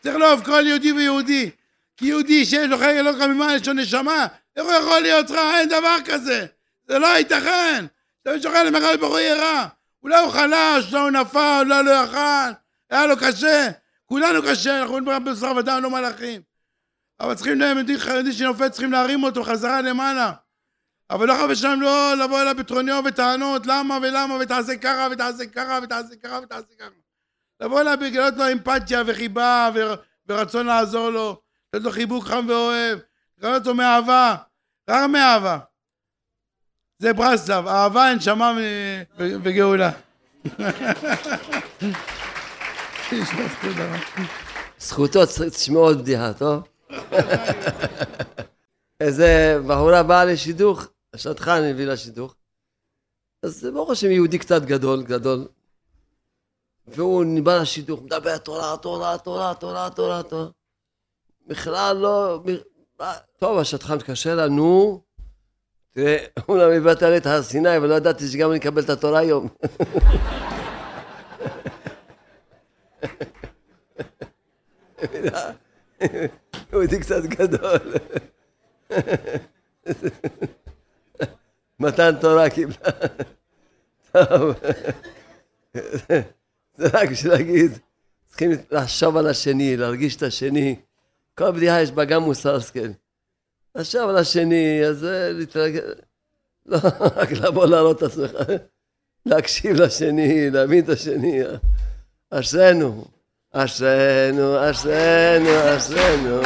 צריך 0.03 0.15
לאהוב 0.15 0.45
כל 0.45 0.67
יהודי 0.67 0.91
ויהודי. 0.91 1.49
כי 1.97 2.05
יהודי 2.05 2.45
שיש 2.45 2.69
לו 2.69 2.77
חלק 2.77 2.95
אלוקא 2.95 3.27
ממעל 3.27 3.55
יש 3.55 3.67
לו 3.67 3.73
נשמה, 3.73 4.27
איך 4.55 4.65
הוא 4.65 4.73
יכול 4.73 4.99
להיות 4.99 5.31
רע? 5.31 5.59
אין 5.59 5.69
דבר 5.69 5.97
כזה. 6.05 6.45
זה 6.87 6.99
לא 6.99 7.07
ייתכן. 7.07 7.85
אתה 8.21 8.41
שוכן 8.41 8.65
למחר 8.65 8.97
ברוך 8.97 9.17
יהיה 9.17 9.35
רע. 9.35 9.67
אולי 10.03 10.19
הוא 10.19 10.31
חלש, 10.31 10.93
אולי 10.93 11.03
הוא 11.03 11.09
נפל, 11.09 11.63
אולי 11.65 11.83
לא 11.83 11.91
יכל, 11.91 12.51
היה 12.89 13.05
לו 13.05 13.17
קשה. 13.17 13.69
כולנו 14.05 14.41
קשה, 14.43 14.81
אנחנו 14.81 14.99
בשר 15.25 15.53
ודם, 15.57 15.79
לא 15.83 15.89
מלאכים. 15.89 16.41
אבל 17.19 17.35
צריכים, 17.35 17.61
יהודי 17.61 18.33
שנופל, 18.33 18.69
צריכים 18.69 18.91
להרים 18.91 19.23
אותו 19.23 19.43
חזרה 19.43 19.81
למעלה. 19.81 20.31
אבל 21.09 21.27
לא 21.27 21.33
חייב 21.33 21.53
שלהם 21.53 21.81
לא 21.81 22.13
לבוא 22.17 22.41
אליו 22.41 22.55
בטרוניו 22.57 23.03
וטענות, 23.05 23.67
למה 23.67 23.97
ולמה, 24.01 24.37
ותעשה 24.39 24.77
ככה, 24.77 25.07
ותעשה 25.11 25.45
ככה, 25.45 25.79
ותעשה 25.83 26.15
ככה, 26.23 26.39
ותעשה 26.43 26.75
ככה. 26.79 26.89
לבוא 27.59 27.81
אליו 27.81 27.97
בגלות 28.01 28.33
לו 28.37 28.51
אמפתיה 28.51 29.03
וחיבה 29.05 29.69
ורצון 30.27 30.65
לעזור 30.65 31.09
לו, 31.09 31.41
לתת 31.75 31.85
לו 31.85 31.91
חיבוק 31.91 32.25
חם 32.25 32.45
ואוהב, 32.49 32.99
לגלות 33.37 33.61
אותו 33.61 33.75
מאהבה, 33.75 34.35
רק 34.89 35.09
מאהבה. 35.09 35.59
זה 36.99 37.13
ברסלב, 37.13 37.67
אהבה, 37.67 38.13
נשמה 38.15 38.57
וגאולה. 39.17 39.91
זכותו, 44.79 45.19
תשמעו 45.51 45.83
עוד 45.83 46.01
בדיחה, 46.01 46.33
טוב? 46.33 46.63
איזה 48.99 49.59
בחורה 49.67 50.03
באה 50.03 50.25
לשידוך, 50.25 50.87
השטחן 51.13 51.63
הביא 51.63 51.85
לשידוך. 51.85 52.35
אז 53.43 53.67
ברוך 53.73 53.89
השם 53.89 54.11
יהודי 54.11 54.39
קצת 54.39 54.61
גדול, 54.61 55.03
גדול. 55.03 55.47
והוא 56.87 57.25
בא 57.43 57.57
לשידוך, 57.57 58.01
מדבר 58.01 58.37
תורה, 58.37 58.77
תורה, 58.77 59.17
תורה, 59.17 59.53
תורה, 59.53 59.89
תורה, 59.89 60.23
תורה. 60.23 60.47
בכלל 61.47 61.97
לא... 61.97 62.43
טוב, 63.37 63.57
השטחן 63.57 63.99
קשה 63.99 64.35
לנו. 64.35 65.01
תראה, 65.91 66.25
אומנם 66.49 66.71
הבאת 66.71 67.01
לי 67.01 67.17
את 67.17 67.25
הר 67.25 67.41
סיני, 67.41 67.77
אבל 67.77 67.89
לא 67.89 67.95
ידעתי 67.95 68.27
שגם 68.27 68.51
אני 68.51 68.59
אקבל 68.59 68.81
את 68.81 68.89
התורה 68.89 69.19
היום. 69.19 69.47
הוא 76.71 76.81
איתי 76.81 76.99
קצת 76.99 77.23
גדול. 77.23 77.93
מתן 81.79 82.15
תורה 82.21 82.49
קיבלה. 82.49 82.89
טוב. 84.11 84.55
זה 86.75 86.87
רק 86.93 87.09
בשביל 87.11 87.31
להגיד, 87.33 87.71
צריכים 88.27 88.51
לחשוב 88.71 89.17
על 89.17 89.27
השני, 89.27 89.77
להרגיש 89.77 90.15
את 90.15 90.23
השני. 90.23 90.75
כל 91.37 91.51
בדיחה 91.51 91.81
יש 91.81 91.91
בה 91.91 92.05
גם 92.05 92.23
מוסר 92.23 92.55
השכל. 92.55 92.89
לחשוב 93.75 94.09
על 94.09 94.17
השני, 94.17 94.85
אז 94.85 95.07
להתרגל. 95.33 95.93
לא, 96.65 96.77
רק 97.15 97.31
לבוא 97.31 97.65
להראות 97.65 97.97
את 97.97 98.03
עצמך. 98.03 98.31
להקשיב 99.25 99.81
לשני, 99.81 100.49
להבין 100.49 100.83
את 100.83 100.89
השני. 100.89 101.43
אשרינו. 102.31 103.05
אשרינו, 103.57 104.69
אשרינו, 104.69 105.77
אשרינו, 105.77 106.41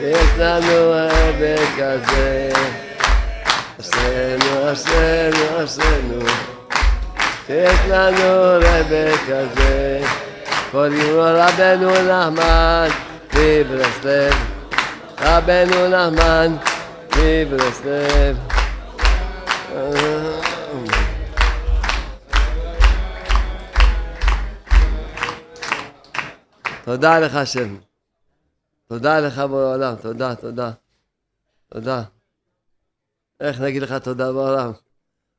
יש 0.00 0.28
לנו 0.38 0.92
עבד 0.92 1.66
כזה. 1.78 2.52
אשרינו, 3.80 4.72
אשרינו, 4.72 5.64
אשרינו, 5.64 6.26
יש 7.48 7.78
לנו 7.88 8.24
עבד 8.66 9.16
כזה. 9.28 10.00
קוראים 10.70 10.92
לו 10.92 11.22
רבנו 11.22 11.90
נחמן 11.90 13.09
מברסלב, 13.34 14.34
רבנו 15.20 15.88
נחמן 15.88 16.56
מברסלב. 17.16 18.36
תודה 26.84 27.18
לך 27.18 27.34
השם. 27.34 27.76
תודה 28.88 29.20
לך 29.20 29.38
בעולם, 29.38 29.94
תודה, 29.94 30.34
תודה. 30.34 30.70
תודה. 31.72 32.02
איך 33.40 33.60
נגיד 33.60 33.82
לך 33.82 33.92
תודה 33.92 34.32
בעולם? 34.32 34.72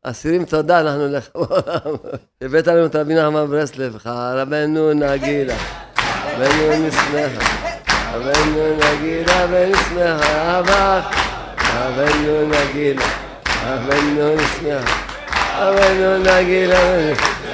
אסירים 0.03 0.45
תודה 0.45 0.81
אנחנו 0.81 1.07
לך 1.07 1.29
בעולם. 1.35 1.95
הבאת 2.41 2.67
לנו 2.67 2.85
את 2.85 2.95
רבי 2.95 3.15
נחמן 3.15 3.45
ברסלב, 3.45 3.97
רבנו 4.05 4.93
נגילה, 4.93 5.57
רבנו 6.37 6.87
נשמחה, 6.87 7.60
רבנו 8.13 8.77
נגילה 8.77 9.45
ונשמחה, 9.51 10.59
אבך, 10.59 11.05
רבנו 11.73 12.47
נגילה, 12.47 13.05
רבנו 13.67 14.35
נשמחה, 14.35 14.95
רבנו 15.59 16.17
נגילה 16.17 16.79
ונשמחה, 16.79 17.51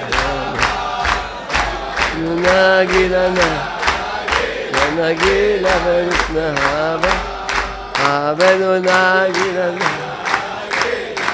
נגילה 2.17 3.29
נגילה 4.97 5.77
ונשמחה 5.85 6.95
אבנו 7.95 8.75
נגילה 8.75 9.69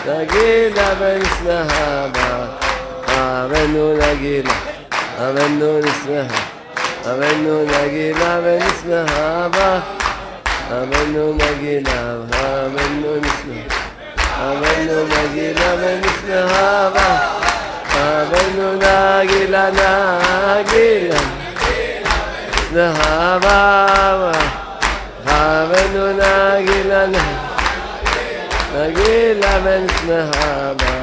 נגילה 0.06 0.94
ונשמחה 1.00 2.08
אבנו 3.08 3.98
נגילה 3.98 4.54
אבנו 5.18 5.80
נשמחה 5.80 6.53
אבנו 7.06 7.66
נגילה 7.66 8.40
ונשמחה 8.44 9.48
אבנו 10.72 11.34
נגילה 11.34 12.14
אבנו 12.66 13.16
נשמחה 13.16 13.74
אבנו 14.40 15.04
נגילה 15.08 15.76
ונשמחה 15.80 16.90
אבנו 17.94 18.74
נגילה 18.74 19.70
נגילה 19.70 21.20
נהבה 22.74 24.32
חבנו 25.26 26.08
נגילה 26.12 27.06
נגילה 28.76 29.60
בן 29.60 29.86
נהבה 30.08 31.03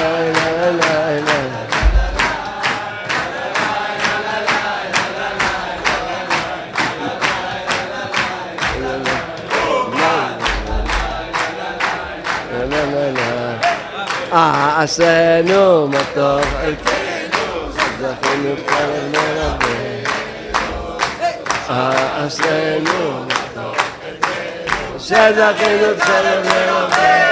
עשינו 14.31 15.87
מה 15.87 15.99
טוב 16.13 16.41
חלקנו, 16.41 17.71
זכינו 17.99 18.55
כלב 18.67 19.11
מרבה. 19.11 20.09
אה, 21.69 22.25
עשינו 22.25 23.25
מה 23.27 23.35
טוב, 23.53 23.75
שזכינו 24.99 25.99
כלב 26.05 26.45
מרבה. 26.45 27.30